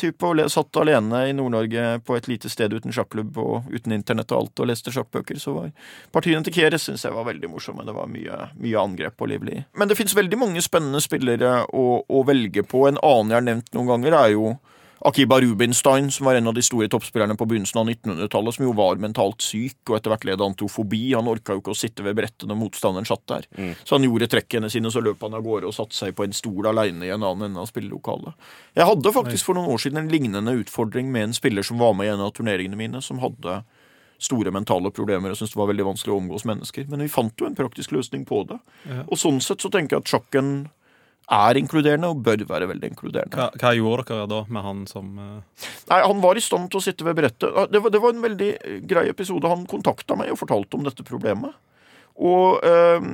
type 0.00 0.24
og 0.26 0.40
satt 0.50 0.78
alene 0.80 1.18
i 1.28 1.34
Nord-Norge 1.36 2.00
på 2.08 2.16
et 2.16 2.26
lite 2.30 2.48
sted 2.50 2.72
uten 2.72 2.94
sjakklubb 2.96 3.36
og 3.38 3.68
uten 3.68 3.92
internett 3.92 4.32
og 4.32 4.38
alt 4.40 4.62
og 4.64 4.70
leste 4.70 4.90
sjakkbøker, 4.94 5.36
så 5.38 5.52
var 5.52 5.72
partiene 6.16 6.40
til 6.46 6.56
Keres 6.56 6.88
syns 6.88 7.04
jeg 7.04 7.14
var 7.14 7.28
veldig 7.28 7.50
morsomme. 7.52 7.84
Det 7.86 7.94
var 7.94 8.08
mye, 8.10 8.38
mye 8.56 8.80
angrep 8.80 9.20
og 9.20 9.30
livlig. 9.30 9.60
Men 9.78 9.90
det 9.90 9.98
fins 10.00 10.16
veldig 10.16 10.40
mange 10.40 10.64
spennende 10.64 11.02
spillere 11.04 11.58
å, 11.70 11.84
å 12.02 12.24
velge 12.26 12.64
på. 12.66 12.86
En 12.88 12.98
annen 13.04 13.34
jeg 13.34 13.38
har 13.38 13.46
nevnt 13.52 13.70
noen 13.76 13.92
ganger, 13.92 14.18
er 14.24 14.32
jo 14.34 14.54
Akiba 14.98 15.40
Rubinstein, 15.40 16.10
som 16.10 16.26
var 16.26 16.34
en 16.34 16.46
av 16.48 16.54
de 16.54 16.62
store 16.64 16.88
toppspillerne 16.88 17.36
på 17.36 17.46
begynnelsen 17.50 17.80
av 17.80 17.88
1900-tallet, 17.90 18.56
som 18.56 18.64
jo 18.64 18.72
var 18.78 19.00
mentalt 19.02 19.42
syk 19.44 19.90
og 19.90 19.98
etter 19.98 20.12
hvert 20.12 20.24
led 20.28 20.44
antrofobi. 20.44 21.02
Han 21.12 21.28
orka 21.28 21.56
jo 21.56 21.60
ikke 21.60 21.74
å 21.74 21.78
sitte 21.78 22.06
ved 22.06 22.16
brettet 22.16 22.46
når 22.48 22.60
motstanderen 22.60 23.08
satt 23.08 23.24
der. 23.28 23.48
Så 23.84 23.98
han 23.98 24.06
gjorde 24.06 24.30
trekkene 24.32 24.70
sine, 24.72 24.92
så 24.94 25.02
løp 25.04 25.22
han 25.26 25.36
av 25.36 25.44
gårde 25.44 25.68
og 25.68 25.76
satte 25.76 25.96
seg 25.98 26.14
på 26.16 26.24
en 26.24 26.36
stol 26.36 26.70
aleine 26.70 27.04
i 27.04 27.12
en 27.12 27.22
annen 27.22 27.50
ende 27.50 27.60
av 27.60 27.68
spillelokalet. 27.68 28.32
Jeg 28.78 28.88
hadde 28.88 29.14
faktisk 29.16 29.50
for 29.50 29.58
noen 29.58 29.72
år 29.74 29.82
siden 29.82 30.00
en 30.00 30.12
lignende 30.12 30.56
utfordring 30.62 31.10
med 31.12 31.28
en 31.28 31.36
spiller 31.36 31.66
som 31.66 31.82
var 31.82 31.96
med 31.98 32.08
i 32.08 32.14
en 32.14 32.24
av 32.24 32.32
turneringene 32.36 32.78
mine, 32.78 33.02
som 33.04 33.20
hadde 33.24 33.60
store 34.24 34.52
mentale 34.54 34.88
problemer 34.94 35.32
og 35.32 35.36
syntes 35.36 35.52
det 35.52 35.60
var 35.60 35.68
veldig 35.72 35.88
vanskelig 35.90 36.14
å 36.14 36.20
omgås 36.22 36.46
mennesker. 36.48 36.86
Men 36.88 37.02
vi 37.04 37.10
fant 37.12 37.34
jo 37.40 37.48
en 37.48 37.58
praktisk 37.58 37.92
løsning 37.92 38.24
på 38.28 38.44
det. 38.48 38.56
Og 39.04 39.18
sånn 39.20 39.42
sett 39.44 39.60
så 39.60 39.68
tenker 39.74 39.98
jeg 39.98 40.06
at 40.06 40.14
sjakken 40.14 40.54
er 41.32 41.58
inkluderende 41.58 42.10
og 42.12 42.22
bør 42.24 42.42
være 42.48 42.68
veldig 42.68 42.90
inkluderende. 42.92 43.36
Hva, 43.38 43.48
hva 43.60 43.72
gjorde 43.76 44.04
dere 44.10 44.26
da 44.28 44.40
med 44.52 44.66
han 44.66 44.82
som 44.90 45.12
uh... 45.16 45.68
Nei, 45.88 46.00
Han 46.04 46.20
var 46.24 46.36
i 46.36 46.44
stand 46.44 46.68
til 46.72 46.80
å 46.80 46.84
sitte 46.84 47.06
ved 47.06 47.16
brettet. 47.16 47.48
Det 47.72 47.80
var, 47.80 47.94
det 47.94 48.02
var 48.02 48.12
en 48.12 48.24
veldig 48.24 48.50
eh, 48.58 48.82
grei 48.84 49.06
episode. 49.08 49.48
Han 49.48 49.64
kontakta 49.70 50.18
meg 50.20 50.34
og 50.34 50.40
fortalte 50.42 50.76
om 50.76 50.84
dette 50.84 51.06
problemet. 51.06 51.56
Og, 52.14 52.60
øh, 52.62 53.06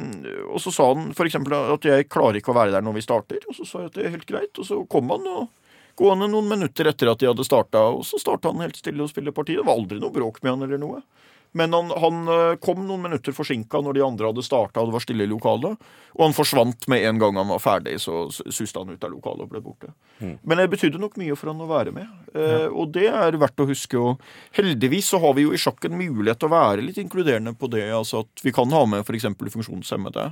og 0.50 0.58
så 0.60 0.72
sa 0.74 0.90
han 0.90 1.08
f.eks. 1.14 1.38
at 1.40 1.86
jeg 1.88 2.08
klarer 2.12 2.40
ikke 2.40 2.52
å 2.52 2.58
være 2.58 2.74
der 2.74 2.84
når 2.84 2.98
vi 2.98 3.06
starter. 3.06 3.46
Og 3.48 3.56
så 3.56 3.68
sa 3.68 3.84
jeg 3.84 3.92
at 3.92 3.96
det 3.96 4.04
er 4.04 4.14
helt 4.16 4.28
greit. 4.28 4.52
Og 4.58 4.66
så 4.66 4.82
kom 4.90 5.08
han 5.14 5.24
og 5.30 5.48
gående 6.00 6.28
noen 6.32 6.50
minutter 6.50 6.90
etter 6.90 7.12
at 7.12 7.20
de 7.20 7.28
hadde 7.28 7.44
starta, 7.44 7.82
og 7.92 8.04
så 8.08 8.20
starta 8.20 8.52
han 8.52 8.62
helt 8.64 8.78
stille 8.78 9.04
og 9.04 9.10
spille 9.12 9.34
parti. 9.36 9.56
Det 9.58 9.66
var 9.66 9.76
aldri 9.76 10.00
noe 10.00 10.14
bråk 10.14 10.40
med 10.42 10.54
han 10.54 10.66
eller 10.66 10.80
noe. 10.80 11.02
Men 11.52 11.72
han, 11.74 11.90
han 11.90 12.28
eh, 12.30 12.56
kom 12.62 12.84
noen 12.86 13.02
minutter 13.08 13.34
forsinka 13.34 13.80
når 13.82 13.96
de 13.98 14.04
andre 14.06 14.30
hadde 14.30 14.44
starta 14.46 14.82
og 14.82 14.90
det 14.90 14.96
var 14.98 15.02
stille 15.04 15.26
i 15.26 15.30
lokalet. 15.30 15.80
Og 16.14 16.22
han 16.24 16.34
forsvant 16.34 16.86
med 16.90 17.04
en 17.06 17.18
gang 17.22 17.38
han 17.38 17.50
var 17.50 17.62
ferdig, 17.62 17.96
så 18.02 18.24
suste 18.30 18.78
han 18.82 18.90
ut 18.90 19.04
av 19.06 19.12
lokalet 19.12 19.44
og 19.46 19.50
ble 19.52 19.62
borte. 19.62 19.92
Men 20.20 20.58
det 20.60 20.66
betydde 20.72 21.00
nok 21.00 21.14
mye 21.20 21.36
for 21.38 21.52
han 21.52 21.62
å 21.64 21.68
være 21.70 21.94
med, 21.96 22.08
eh, 22.34 22.66
og 22.68 22.90
det 22.92 23.06
er 23.08 23.38
verdt 23.40 23.62
å 23.62 23.66
huske. 23.70 23.98
Og 23.98 24.20
heldigvis 24.58 25.12
så 25.14 25.20
har 25.22 25.34
vi 25.38 25.46
jo 25.46 25.54
i 25.54 25.60
sjakken 25.60 25.94
mulighet 25.96 26.42
til 26.42 26.50
å 26.50 26.54
være 26.54 26.84
litt 26.84 26.98
inkluderende 27.00 27.54
på 27.56 27.70
det. 27.72 27.86
altså 27.94 28.24
at 28.26 28.44
Vi 28.44 28.52
kan 28.52 28.70
ha 28.74 28.84
med 28.90 29.06
f.eks. 29.06 29.28
funksjonshemmede. 29.54 30.26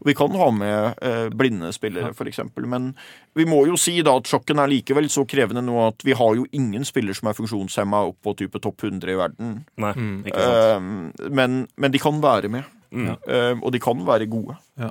Og 0.00 0.06
vi 0.08 0.14
kan 0.16 0.34
ha 0.40 0.50
med 0.54 1.02
eh, 1.02 1.28
blinde 1.34 1.72
spillere, 1.74 2.14
f.eks. 2.14 2.40
Men 2.64 2.92
vi 3.36 3.44
må 3.46 3.66
jo 3.68 3.76
si 3.76 3.98
da 4.06 4.16
at 4.16 4.30
sjakken 4.30 4.62
er 4.62 4.70
likevel 4.72 5.10
så 5.12 5.26
krevende 5.28 5.62
nå 5.66 5.76
at 5.88 6.06
vi 6.06 6.14
har 6.16 6.38
jo 6.38 6.46
ingen 6.56 6.86
spiller 6.88 7.14
som 7.18 7.28
er 7.28 7.36
funksjonshemma 7.36 8.04
opp 8.08 8.22
på 8.24 8.36
type 8.40 8.62
topp 8.64 8.86
100 8.88 9.12
i 9.12 9.18
verden. 9.18 9.52
Nei, 9.82 9.92
ikke 10.30 10.40
sant. 10.40 10.55
Eh, 10.56 11.28
men, 11.28 11.60
men 11.76 11.94
de 11.94 12.02
kan 12.02 12.18
være 12.24 12.52
med. 12.52 12.72
Eh, 12.96 13.58
og 13.60 13.72
de 13.74 13.80
kan 13.82 14.00
være 14.06 14.28
gode. 14.30 14.56
Ja. 14.80 14.90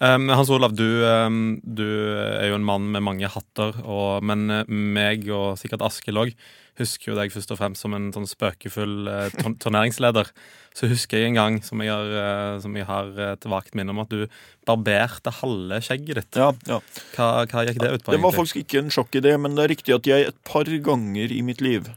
Um, 0.00 0.28
Hans 0.32 0.50
Olav, 0.52 0.74
du, 0.76 0.84
um, 1.06 1.56
du 1.62 1.86
er 1.86 2.50
jo 2.50 2.58
en 2.58 2.66
mann 2.66 2.90
med 2.92 3.04
mange 3.06 3.30
hatter, 3.30 3.76
og, 3.84 4.24
men 4.26 4.46
uh, 4.50 4.62
meg 4.68 5.26
og 5.32 5.56
sikkert 5.60 5.84
Askild 5.86 6.24
òg 6.26 6.36
husker 6.76 7.08
jo 7.08 7.16
deg 7.16 7.32
først 7.32 7.52
og 7.54 7.56
fremst 7.56 7.80
som 7.80 7.94
en 7.96 8.10
sånn 8.12 8.26
spøkefull 8.28 9.08
uh, 9.08 9.28
tur- 9.32 9.56
turneringsleder. 9.62 10.28
Så 10.76 10.90
husker 10.90 11.22
jeg 11.22 11.30
en 11.30 11.38
gang, 11.38 11.54
som 11.64 11.80
jeg 11.80 11.88
har, 11.88 12.10
uh, 12.12 12.58
som 12.60 12.76
jeg 12.76 12.88
har 12.88 13.12
et 13.30 13.46
vagt 13.48 13.76
minne 13.78 13.94
om, 13.94 14.02
at 14.04 14.12
du 14.12 14.26
barberte 14.68 15.32
halve 15.38 15.80
skjegget 15.86 16.20
ditt. 16.20 16.40
Ja, 16.42 16.50
ja. 16.68 16.82
Hva, 17.14 17.30
hva 17.48 17.64
gikk 17.68 17.80
det 17.80 17.94
ut 17.94 18.04
på? 18.04 18.12
Det 18.12 18.18
var 18.18 18.18
egentlig? 18.18 18.40
faktisk 18.42 18.60
ikke 18.64 18.82
en 18.82 18.92
sjokkidé, 18.92 19.36
men 19.40 19.56
det 19.56 19.64
er 19.64 19.72
riktig 19.72 19.96
at 19.96 20.10
jeg 20.10 20.28
et 20.28 20.42
par 20.48 20.68
ganger 20.90 21.32
i 21.32 21.40
mitt 21.46 21.64
liv 21.64 21.88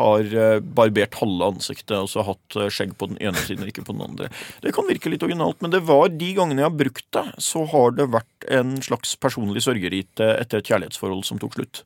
har 0.00 0.36
eh, 0.44 0.60
barbert 0.60 1.18
halve 1.20 1.50
ansiktet 1.54 1.96
og 1.98 2.08
så 2.12 2.24
hatt 2.26 2.58
eh, 2.58 2.70
skjegg 2.72 2.96
på 2.98 3.10
den 3.12 3.20
ene 3.22 3.44
siden 3.44 3.66
og 3.66 3.72
ikke 3.72 3.86
på 3.86 3.96
den 3.96 4.06
andre. 4.06 4.30
Det 4.64 4.74
kan 4.76 4.88
virke 4.88 5.12
litt 5.12 5.26
originalt, 5.26 5.60
men 5.62 5.74
det 5.74 5.82
var 5.88 6.08
de 6.12 6.30
gangene 6.36 6.64
jeg 6.64 6.70
har 6.70 6.80
brukt 6.80 7.06
det, 7.16 7.26
så 7.50 7.66
har 7.74 7.94
det 7.98 8.10
vært 8.14 8.48
en 8.60 8.78
slags 8.84 9.14
personlig 9.20 9.64
sørgerite 9.66 10.32
etter 10.40 10.60
et 10.60 10.72
kjærlighetsforhold 10.72 11.22
som 11.28 11.40
tok 11.42 11.58
slutt. 11.58 11.84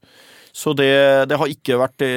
Så 0.55 0.71
det, 0.79 0.93
det 1.27 1.39
har 1.41 1.51
ikke 1.51 1.81
vært 1.81 1.97
det. 1.99 2.13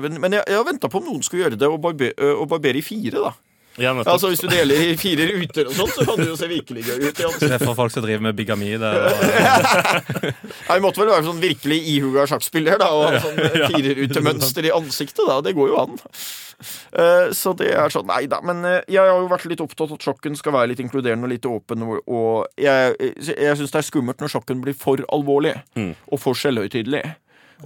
Men 0.00 0.16
men 0.22 0.38
jeg, 0.38 0.46
jeg 0.48 0.56
har 0.56 0.64
venta 0.64 0.88
på 0.88 1.02
om 1.02 1.10
noen 1.10 1.24
skulle 1.26 1.44
gjøre 1.44 1.58
det, 1.60 1.68
og, 1.68 1.80
barbe, 1.84 2.14
eh, 2.16 2.32
og 2.32 2.48
barbere 2.48 2.80
i 2.80 2.84
fire, 2.86 3.20
da. 3.20 3.34
Ja. 3.80 3.92
Altså 4.04 4.28
Hvis 4.28 4.42
du 4.42 4.48
deler 4.52 4.74
i 4.84 4.96
fire 5.00 5.24
ruter 5.32 5.68
og 5.70 5.72
sånt, 5.78 5.94
så 5.96 6.04
kan 6.04 6.18
det 6.20 6.26
jo 6.28 6.36
se 6.36 6.48
virkelig 6.50 6.82
gøy 6.84 7.06
ut. 7.08 7.22
Det 7.40 7.48
er 7.56 7.62
for 7.62 7.74
folk 7.78 7.92
som 7.94 8.04
driver 8.04 8.20
med 8.28 8.36
bigami. 8.36 8.74
Det, 8.82 8.90
og, 8.92 10.32
Nei, 10.68 10.78
måtte 10.84 11.00
vel 11.02 11.10
være 11.12 11.24
sånn 11.26 11.40
virkelig 11.42 11.78
ihuga 11.94 12.26
sjakkspiller 12.28 12.78
da, 12.82 12.90
og 12.92 13.06
ha 13.08 13.20
sånn 13.22 13.38
firerutemønster 13.72 14.68
i 14.68 14.74
ansiktet. 14.76 15.24
da, 15.28 15.40
Det 15.44 15.54
går 15.56 15.72
jo 15.72 15.78
an. 15.86 15.96
Eh, 16.92 17.30
Så 17.34 17.54
det 17.58 17.72
er 17.74 17.88
sånn, 17.92 18.06
nei 18.10 18.26
da. 18.30 18.40
Men 18.44 18.64
eh, 18.68 18.80
jeg 18.92 19.00
har 19.02 19.22
jo 19.22 19.30
vært 19.32 19.48
litt 19.50 19.62
opptatt 19.64 19.88
av 19.90 19.96
at 19.98 20.06
sjokken 20.06 20.36
skal 20.38 20.52
være 20.56 20.72
litt 20.72 20.82
inkluderende 20.84 21.26
og 21.28 21.32
litt 21.34 21.48
åpen. 21.48 21.82
Og- 22.06 22.46
jeg, 22.60 22.94
jeg 23.24 23.56
syns 23.58 23.72
det 23.72 23.80
er 23.80 23.88
skummelt 23.88 24.20
når 24.22 24.34
sjokken 24.36 24.60
blir 24.62 24.76
for 24.78 25.00
alvorlig 25.12 25.56
og 26.12 26.20
for 26.20 26.34
selvhøytidelig. 26.38 27.02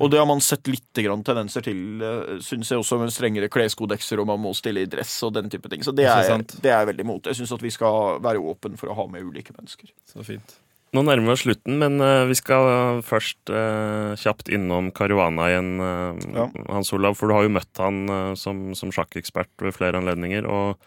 Og 0.00 0.10
det 0.12 0.18
har 0.20 0.26
man 0.28 0.42
sett 0.44 0.68
litt 0.68 1.00
grann 1.04 1.22
tendenser 1.24 1.64
til, 1.64 2.02
syns 2.44 2.70
jeg 2.72 2.82
også, 2.82 2.98
med 3.00 3.14
strengere 3.14 3.48
kleskodekser, 3.52 4.20
og 4.20 4.28
man 4.28 4.42
må 4.42 4.52
stille 4.56 4.82
i 4.84 4.90
dress 4.90 5.14
og 5.24 5.32
den 5.38 5.48
type 5.52 5.70
ting. 5.72 5.82
Så 5.86 5.94
det 5.96 6.04
er, 6.10 6.36
det 6.60 6.68
er 6.70 6.82
jeg 6.82 6.90
veldig 6.92 7.06
imot. 7.06 7.30
Jeg 7.30 7.38
syns 7.40 7.54
at 7.56 7.64
vi 7.64 7.72
skal 7.72 8.18
være 8.24 8.42
åpen 8.42 8.76
for 8.80 8.92
å 8.92 8.96
ha 8.98 9.06
med 9.10 9.24
ulike 9.24 9.56
mennesker. 9.56 9.92
så 10.12 10.24
fint. 10.26 10.58
Nå 10.94 11.02
nærmer 11.02 11.26
vi 11.26 11.32
oss 11.34 11.42
slutten, 11.42 11.78
men 11.82 11.98
eh, 12.00 12.24
vi 12.30 12.36
skal 12.38 12.68
eh, 12.70 13.00
først 13.04 13.50
eh, 13.52 14.12
kjapt 14.22 14.48
innom 14.54 14.92
Caruana 14.96 15.48
igjen, 15.50 15.72
eh, 15.82 16.28
Ja. 16.38 16.46
Hans 16.70 16.92
Olav. 16.96 17.16
For 17.18 17.28
du 17.28 17.34
har 17.36 17.42
jo 17.44 17.52
møtt 17.56 17.80
han 17.82 18.04
eh, 18.08 18.34
som, 18.38 18.70
som 18.78 18.92
sjakkekspert 18.94 19.50
ved 19.66 19.74
flere 19.76 19.98
anledninger. 20.00 20.46
Og 20.46 20.78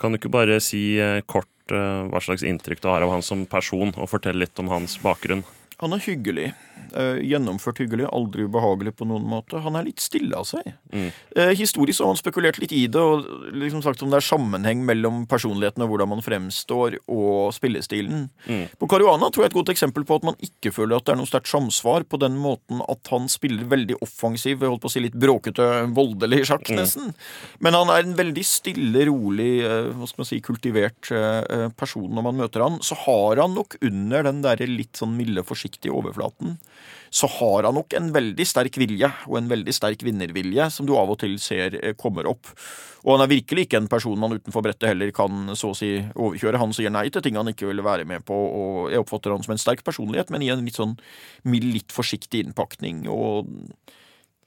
kan 0.00 0.10
du 0.10 0.18
ikke 0.18 0.32
bare 0.32 0.56
si 0.64 0.96
eh, 0.98 1.20
kort 1.28 1.52
eh, 1.70 2.08
hva 2.10 2.22
slags 2.24 2.42
inntrykk 2.48 2.80
du 2.82 2.88
har 2.90 3.04
av 3.06 3.12
han 3.12 3.22
som 3.22 3.44
person, 3.46 3.92
og 3.94 4.10
fortelle 4.10 4.40
litt 4.46 4.58
om 4.64 4.72
hans 4.72 4.96
bakgrunn? 5.04 5.44
Han 5.82 5.92
er 5.92 6.04
hyggelig. 6.06 6.54
eh, 6.94 7.18
gjennomført 7.26 7.80
hyggelig, 7.82 8.06
aldri 8.14 8.46
ubehagelig 8.46 8.94
på 8.98 9.06
noen 9.08 9.26
måte. 9.28 9.60
Han 9.64 9.76
er 9.78 9.86
litt 9.88 10.02
stille 10.02 10.36
av 10.38 10.46
seg. 10.48 10.66
Mm. 10.92 11.08
Eh, 11.36 11.52
historisk 11.58 12.02
har 12.02 12.12
han 12.12 12.20
spekulert 12.20 12.60
litt 12.62 12.74
i 12.74 12.86
det, 12.92 13.00
og 13.00 13.26
liksom 13.56 13.82
sagt 13.84 14.02
om 14.04 14.12
det 14.12 14.20
er 14.20 14.26
sammenheng 14.26 14.84
mellom 14.86 15.24
personligheten 15.30 15.84
og 15.84 15.92
hvordan 15.92 16.12
man 16.14 16.24
fremstår, 16.24 16.98
og 17.12 17.54
spillestilen. 17.56 18.28
Mm. 18.46 18.64
På 18.80 18.88
Caruana 18.90 19.30
tror 19.32 19.46
jeg 19.46 19.52
et 19.52 19.58
godt 19.58 19.72
eksempel 19.74 20.06
på 20.08 20.20
at 20.20 20.26
man 20.30 20.38
ikke 20.42 20.72
føler 20.74 20.98
at 20.98 21.08
det 21.08 21.16
er 21.16 21.20
noe 21.20 21.30
sterkt 21.30 21.50
samsvar, 21.50 22.06
på 22.06 22.20
den 22.22 22.38
måten 22.40 22.82
at 22.86 23.12
han 23.12 23.28
spiller 23.32 23.68
veldig 23.70 23.98
offensiv, 24.04 24.60
jeg 24.60 24.70
holdt 24.70 24.84
på 24.84 24.90
å 24.90 24.94
si 24.94 25.04
litt 25.04 25.18
bråkete, 25.18 25.68
voldelig 25.96 26.44
sjakk, 26.50 26.70
nesten. 26.76 27.12
Men 27.64 27.76
han 27.76 27.92
er 27.92 28.04
en 28.04 28.16
veldig 28.18 28.46
stille, 28.46 29.06
rolig, 29.10 29.50
eh, 29.66 29.90
hva 29.92 30.08
skal 30.08 30.24
man 30.24 30.30
si, 30.30 30.40
kultivert 30.44 31.10
eh, 31.14 31.42
eh, 31.42 31.68
person 31.76 32.08
når 32.12 32.28
man 32.30 32.40
møter 32.44 32.64
han. 32.64 32.80
Så 32.84 32.98
har 33.06 33.42
han 33.42 33.56
nok 33.56 33.78
under 33.84 34.26
den 34.26 34.42
derre 34.44 34.68
litt 34.70 34.98
sånn 34.98 35.16
milde, 35.18 35.44
forsiktige 35.46 35.65
overflaten 35.92 36.58
så 37.16 37.26
har 37.26 37.64
han 37.64 37.74
nok 37.74 37.94
en 37.96 38.10
veldig 38.12 38.44
sterk 38.46 38.76
vilje, 38.80 39.08
og 39.28 39.38
en 39.38 39.48
veldig 39.50 39.74
sterk 39.74 40.02
vinnervilje, 40.04 40.68
som 40.74 40.86
du 40.88 40.94
av 40.98 41.10
og 41.12 41.20
til 41.22 41.38
ser 41.42 41.78
eh, 41.80 41.94
kommer 41.98 42.28
opp. 42.28 42.50
Og 43.06 43.14
han 43.14 43.24
er 43.24 43.30
virkelig 43.30 43.66
ikke 43.66 43.80
en 43.80 43.90
person 43.90 44.18
man 44.20 44.34
utenfor 44.36 44.64
brettet 44.66 44.90
heller 44.90 45.12
kan 45.16 45.54
så 45.56 45.70
å 45.72 45.78
si 45.78 45.92
overkjøre. 46.02 46.60
Han 46.60 46.74
sier 46.76 46.92
nei 46.92 47.06
til 47.14 47.24
ting 47.24 47.38
han 47.38 47.52
ikke 47.52 47.70
vil 47.70 47.84
være 47.86 48.04
med 48.08 48.26
på, 48.26 48.34
og 48.36 48.90
jeg 48.92 49.04
oppfatter 49.04 49.34
han 49.34 49.46
som 49.46 49.54
en 49.54 49.62
sterk 49.62 49.84
personlighet, 49.86 50.32
men 50.34 50.44
i 50.44 50.50
en 50.52 50.64
litt 50.66 50.80
sånn 50.80 50.96
mild, 51.46 51.70
litt 51.78 51.94
forsiktig 51.94 52.42
innpakning. 52.44 53.06
og 53.08 53.48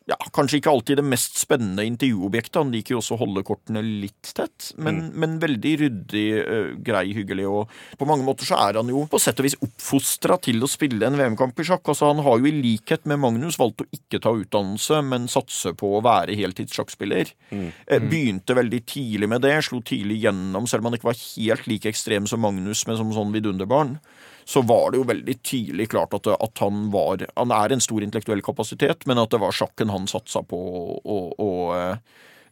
ja, 0.10 0.18
kanskje 0.34 0.58
ikke 0.60 0.72
alltid 0.72 0.98
det 1.00 1.06
mest 1.06 1.38
spennende 1.38 1.84
intervjuobjektet. 1.86 2.58
Han 2.58 2.72
liker 2.74 2.96
jo 2.96 3.02
også 3.02 3.14
å 3.16 3.20
holde 3.22 3.44
kortene 3.46 3.84
litt 3.86 4.32
tett, 4.36 4.72
men, 4.78 5.00
Mm. 5.00 5.14
men 5.22 5.36
veldig 5.40 5.74
ryddig, 5.84 6.84
grei, 6.84 7.04
hyggelig. 7.14 7.46
Og 7.48 7.70
på 8.00 8.08
mange 8.10 8.26
måter 8.26 8.48
så 8.50 8.58
er 8.58 8.80
han 8.82 8.90
jo 8.90 9.06
på 9.06 9.20
sett 9.22 9.40
og 9.40 9.46
vis 9.46 9.56
oppfostra 9.62 10.40
til 10.42 10.60
å 10.66 10.70
spille 10.72 11.06
en 11.06 11.18
VM-kamp 11.20 11.60
i 11.60 11.64
sjakk. 11.68 11.84
Altså 11.94 12.10
Han 12.10 12.24
har 12.26 12.40
jo 12.40 12.50
i 12.50 12.56
likhet 12.58 13.06
med 13.06 13.20
Magnus 13.22 13.58
valgt 13.62 13.84
å 13.86 13.90
ikke 13.94 14.20
ta 14.24 14.34
utdannelse, 14.34 15.04
men 15.06 15.28
satse 15.28 15.76
på 15.78 15.94
å 16.00 16.04
være 16.04 16.36
heltidssjakkspiller. 16.36 17.34
Mm. 17.52 17.72
Eh, 17.88 18.00
Begynte 18.10 18.56
veldig 18.58 18.82
tidlig 18.90 19.30
med 19.30 19.42
det, 19.46 19.54
slo 19.64 19.82
tidlig 19.82 20.24
gjennom, 20.24 20.68
selv 20.68 20.82
om 20.82 20.92
han 20.92 20.98
ikke 21.00 21.12
var 21.12 21.22
helt 21.38 21.68
like 21.68 21.86
ekstrem 21.86 22.28
som 22.28 22.42
Magnus, 22.42 22.86
men 22.88 22.98
som 22.98 23.12
sånn 23.14 23.32
vidunderbarn 23.34 24.00
så 24.46 24.62
var 24.62 24.92
det 24.92 24.98
jo 25.02 25.08
veldig 25.10 25.36
tydelig 25.44 25.90
klart 25.90 26.14
at, 26.14 26.28
at 26.28 26.58
han 26.64 26.90
var 26.92 27.26
Han 27.36 27.52
er 27.52 27.72
en 27.76 27.82
stor 27.84 28.02
intellektuell 28.04 28.42
kapasitet, 28.46 29.06
men 29.06 29.18
at 29.20 29.30
det 29.32 29.40
var 29.42 29.52
sjakken 29.56 29.90
han 29.90 30.08
satsa 30.08 30.42
på 30.44 30.58
å- 30.58 31.02
å- 31.04 31.34
å, 31.40 31.50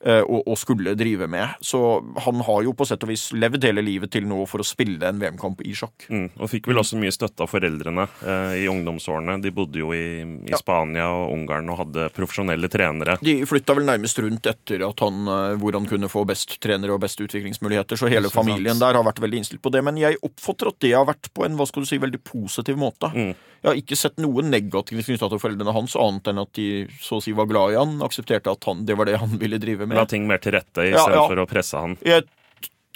eh, 0.05 0.21
å- 0.21 0.43
å 0.45 0.55
skulle 0.57 0.95
drive 0.95 1.27
med. 1.29 1.55
Så 1.61 1.79
han 2.23 2.35
har 2.41 2.63
jo 2.63 2.73
på 2.73 2.85
sett 2.87 3.03
og 3.03 3.09
vis 3.09 3.31
levd 3.33 3.63
hele 3.63 3.81
livet 3.81 4.11
til 4.11 4.23
nå 4.25 4.45
for 4.47 4.59
å 4.59 4.65
spille 4.65 5.01
en 5.07 5.19
VM-kamp 5.19 5.61
i 5.65 5.73
sjakk. 5.73 6.07
Mm, 6.09 6.29
og 6.39 6.49
fikk 6.49 6.67
vel 6.67 6.77
også 6.77 6.97
mye 6.99 7.11
støtte 7.11 7.41
av 7.41 7.49
foreldrene 7.49 8.07
eh, 8.25 8.63
i 8.63 8.67
ungdomsårene. 8.67 9.41
De 9.41 9.51
bodde 9.51 9.79
jo 9.81 9.91
i, 9.93 10.21
i 10.21 10.51
Ja. 10.51 10.57
Spania 10.57 11.07
og 11.09 11.33
Ungarn 11.33 11.69
og 11.69 11.79
hadde 11.85 12.09
profesjonelle 12.13 12.69
trenere. 12.69 13.17
De 13.21 13.41
flytta 13.45 13.75
vel 13.75 13.85
nærmest 13.85 14.19
rundt 14.21 14.45
etter 14.45 14.87
at 14.87 14.99
han, 14.99 15.27
eh, 15.27 15.55
hvor 15.57 15.73
han 15.73 15.85
kunne 15.89 16.09
få 16.09 16.25
best 16.27 16.59
trenere 16.61 16.93
og 16.93 17.01
best 17.01 17.19
utviklingsmuligheter, 17.19 17.97
så 17.97 18.09
hele 18.09 18.29
familien 18.29 18.79
der 18.79 18.93
har 18.93 19.03
vært 19.03 19.19
veldig 19.23 19.37
innstilt 19.41 19.61
på 19.61 19.71
det. 19.71 19.83
Men 19.83 19.97
jeg 19.97 20.17
oppfatter 20.23 20.67
at 20.69 20.79
det 20.79 20.93
har 20.93 21.05
vært 21.05 21.31
på 21.33 21.45
en 21.45 21.57
hva 21.57 21.67
skal 21.67 21.83
du 21.83 21.87
si, 21.89 21.97
veldig 21.97 22.23
positiv 22.23 22.77
måte. 22.77 23.11
Mm. 23.13 23.35
Jeg 23.61 23.69
har 23.69 23.79
ikke 23.79 23.97
sett 23.99 24.19
noe 24.21 24.43
negativt 24.45 25.07
knytta 25.09 25.29
til 25.31 25.41
foreldrene 25.41 25.75
hans, 25.75 25.97
annet 25.99 26.31
enn 26.31 26.41
at 26.43 26.53
de 26.57 26.67
så 27.01 27.19
å 27.19 27.23
si 27.23 27.33
var 27.37 27.49
glad 27.49 27.73
i 27.73 27.79
han, 27.79 27.97
aksepterte 28.05 28.53
at 28.53 28.69
han, 28.69 28.85
det 28.87 28.97
var 28.99 29.09
det 29.09 29.19
han 29.21 29.37
ville 29.41 29.59
drive 29.61 29.87
med. 29.87 29.97
La 29.99 30.07
ting 30.09 30.27
mer 30.29 30.41
til 30.43 30.55
rette 30.57 30.85
Ja, 30.85 30.99
istedenfor 30.99 31.41
ja. 31.41 31.45
å 31.45 31.49
presse 31.49 31.81
han. 31.81 31.97
Jeg, 32.05 32.27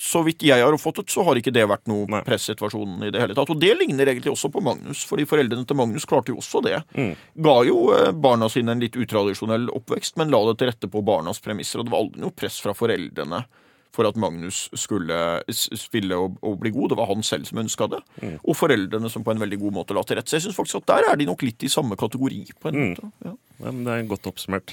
så 0.01 0.23
vidt 0.25 0.41
jeg 0.41 0.63
har 0.63 0.73
oppfattet, 0.73 1.11
så 1.13 1.21
har 1.27 1.37
ikke 1.37 1.53
det 1.53 1.67
vært 1.69 1.85
noe 1.89 2.07
Nei. 2.09 2.21
i 2.25 3.11
det 3.13 3.21
hele 3.21 3.35
tatt. 3.37 3.51
Og 3.53 3.59
det 3.61 3.75
ligner 3.77 4.09
egentlig 4.09 4.31
også 4.33 4.49
på 4.53 4.63
Magnus, 4.65 5.03
fordi 5.05 5.27
foreldrene 5.29 5.67
til 5.69 5.77
Magnus 5.77 6.07
klarte 6.09 6.33
jo 6.33 6.39
også 6.41 6.63
det. 6.65 6.79
Mm. 6.97 7.11
Ga 7.45 7.57
jo 7.67 7.77
eh, 7.93 8.09
barna 8.17 8.49
sine 8.49 8.73
en 8.73 8.81
litt 8.81 8.97
utradisjonell 8.97 9.69
oppvekst, 9.69 10.17
men 10.17 10.33
la 10.33 10.41
det 10.49 10.55
til 10.57 10.71
rette 10.71 10.89
på 10.89 11.03
barnas 11.05 11.41
premisser. 11.43 11.81
Og 11.81 11.85
det 11.85 11.93
var 11.93 12.05
aldri 12.05 12.23
noe 12.23 12.33
press 12.33 12.57
fra 12.63 12.73
foreldrene 12.77 13.43
for 13.91 14.07
at 14.07 14.15
Magnus 14.15 14.69
skulle 14.79 15.15
spille 15.51 16.15
og, 16.15 16.37
og 16.41 16.59
bli 16.61 16.71
god. 16.71 16.89
Det 16.93 16.97
var 17.01 17.09
han 17.11 17.23
selv 17.27 17.45
som 17.49 17.59
ønska 17.63 17.89
det. 17.91 17.99
Mm. 18.21 18.37
Og 18.43 18.55
foreldrene 18.55 19.09
som 19.11 19.23
på 19.25 19.33
en 19.35 19.41
veldig 19.43 19.59
god 19.59 19.73
måte 19.81 19.93
la 19.97 20.03
til 20.07 20.15
rette. 20.19 20.31
Så 20.31 20.39
jeg 20.39 20.45
synes 20.47 20.55
faktisk 20.57 20.81
at 20.81 20.87
der 20.93 21.09
er 21.11 21.19
de 21.19 21.27
nok 21.27 21.43
litt 21.43 21.63
i 21.67 21.71
samme 21.71 21.97
kategori, 21.99 22.43
på 22.61 22.71
en 22.71 22.79
Mm. 22.81 22.89
måte. 22.95 23.11
Ja. 23.25 23.33
Ja, 23.61 23.69
men 23.69 23.83
det 23.85 23.93
er 23.93 24.07
godt 24.09 24.25
oppsummert. 24.25 24.71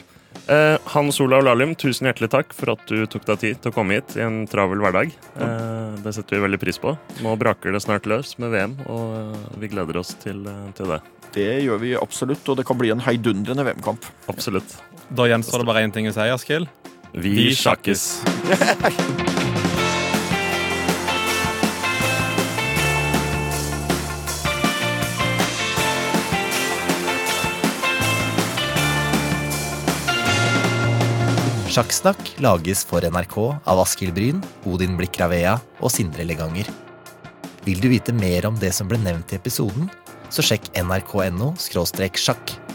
Eh, 0.48 0.78
Hans 0.94 1.18
Olav 1.20 1.42
Lahlum, 1.44 1.74
tusen 1.76 2.06
hjertelig 2.08 2.30
takk 2.32 2.54
for 2.56 2.70
at 2.72 2.86
du 2.88 3.02
tok 3.10 3.26
deg 3.28 3.38
tid 3.42 3.58
til 3.60 3.70
å 3.70 3.74
komme 3.74 3.98
hit 3.98 4.14
i 4.16 4.22
en 4.24 4.46
travel 4.48 4.80
hverdag. 4.80 5.12
Eh, 5.36 5.98
det 6.00 6.14
setter 6.16 6.38
vi 6.38 6.46
veldig 6.46 6.60
pris 6.62 6.78
på. 6.80 6.94
Nå 7.20 7.34
braker 7.36 7.74
det 7.76 7.82
snart 7.84 8.06
løs 8.08 8.38
med 8.40 8.54
VM, 8.54 8.78
og 8.88 9.12
eh, 9.18 9.58
vi 9.60 9.68
gleder 9.74 9.98
oss 10.00 10.14
til, 10.22 10.40
eh, 10.48 10.70
til 10.78 10.86
det. 10.94 11.00
Det 11.34 11.48
gjør 11.66 11.82
vi 11.82 11.92
absolutt, 12.00 12.48
og 12.48 12.56
det 12.56 12.64
kan 12.64 12.78
bli 12.80 12.88
en 12.94 13.00
heidundrende 13.04 13.66
VM-kamp. 13.68 14.06
Absolutt. 14.32 14.78
Da 15.12 15.26
gjenstår 15.28 15.60
det 15.60 15.66
bare 15.68 15.84
én 15.84 15.92
ting 15.92 16.08
å 16.08 16.14
si, 16.16 16.24
Askild. 16.32 16.68
Vi 17.12 17.48
sjakkes. 17.56 18.20
Sjakksnakk 31.68 32.34
lages 32.42 32.82
for 32.84 33.04
NRK 33.06 33.36
av 33.64 33.80
Askild 33.80 34.16
Bryn, 34.16 34.42
Odin 34.66 34.96
Blikk-Ravea 34.98 35.56
og 35.78 35.92
Sindre 35.94 36.26
Leganger. 36.26 36.68
Vil 37.64 37.80
du 37.80 37.88
vite 37.92 38.12
mer 38.12 38.48
om 38.48 38.56
det 38.60 38.74
som 38.76 38.88
ble 38.90 38.98
nevnt 39.00 39.32
i 39.32 39.38
episoden, 39.38 39.88
så 40.28 40.44
sjekk 40.44 40.68
nrk.no 40.76 41.54
sjakk. 41.56 42.67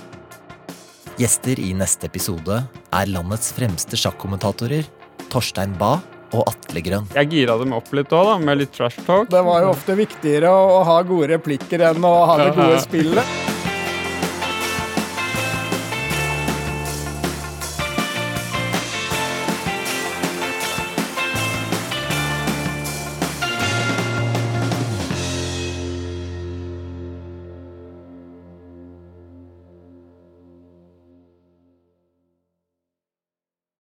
Gjester 1.18 1.59
i 1.59 1.70
neste 1.78 2.07
episode 2.09 2.55
er 2.89 3.09
landets 3.14 3.51
fremste 3.53 3.97
sjakkommentatorer 3.99 4.88
Torstein 5.30 5.76
Bae 5.78 5.99
og 6.34 6.47
Atle 6.49 6.82
Grønn. 6.82 7.05
Jeg 7.14 7.30
gira 7.30 7.57
dem 7.61 7.76
opp 7.78 7.91
litt 7.93 8.14
òg, 8.18 8.32
med 8.41 8.64
litt 8.64 8.74
trash 8.74 8.97
talk. 9.05 9.30
Det 9.30 9.43
var 9.45 9.61
jo 9.61 9.74
ofte 9.76 9.93
viktigere 9.99 10.49
å 10.49 10.82
ha 10.88 11.01
gode 11.05 11.30
replikker 11.36 11.86
enn 11.91 12.01
å 12.01 12.16
ha 12.32 12.39
det 12.41 12.53
gode 12.57 12.82
spillet. 12.82 13.53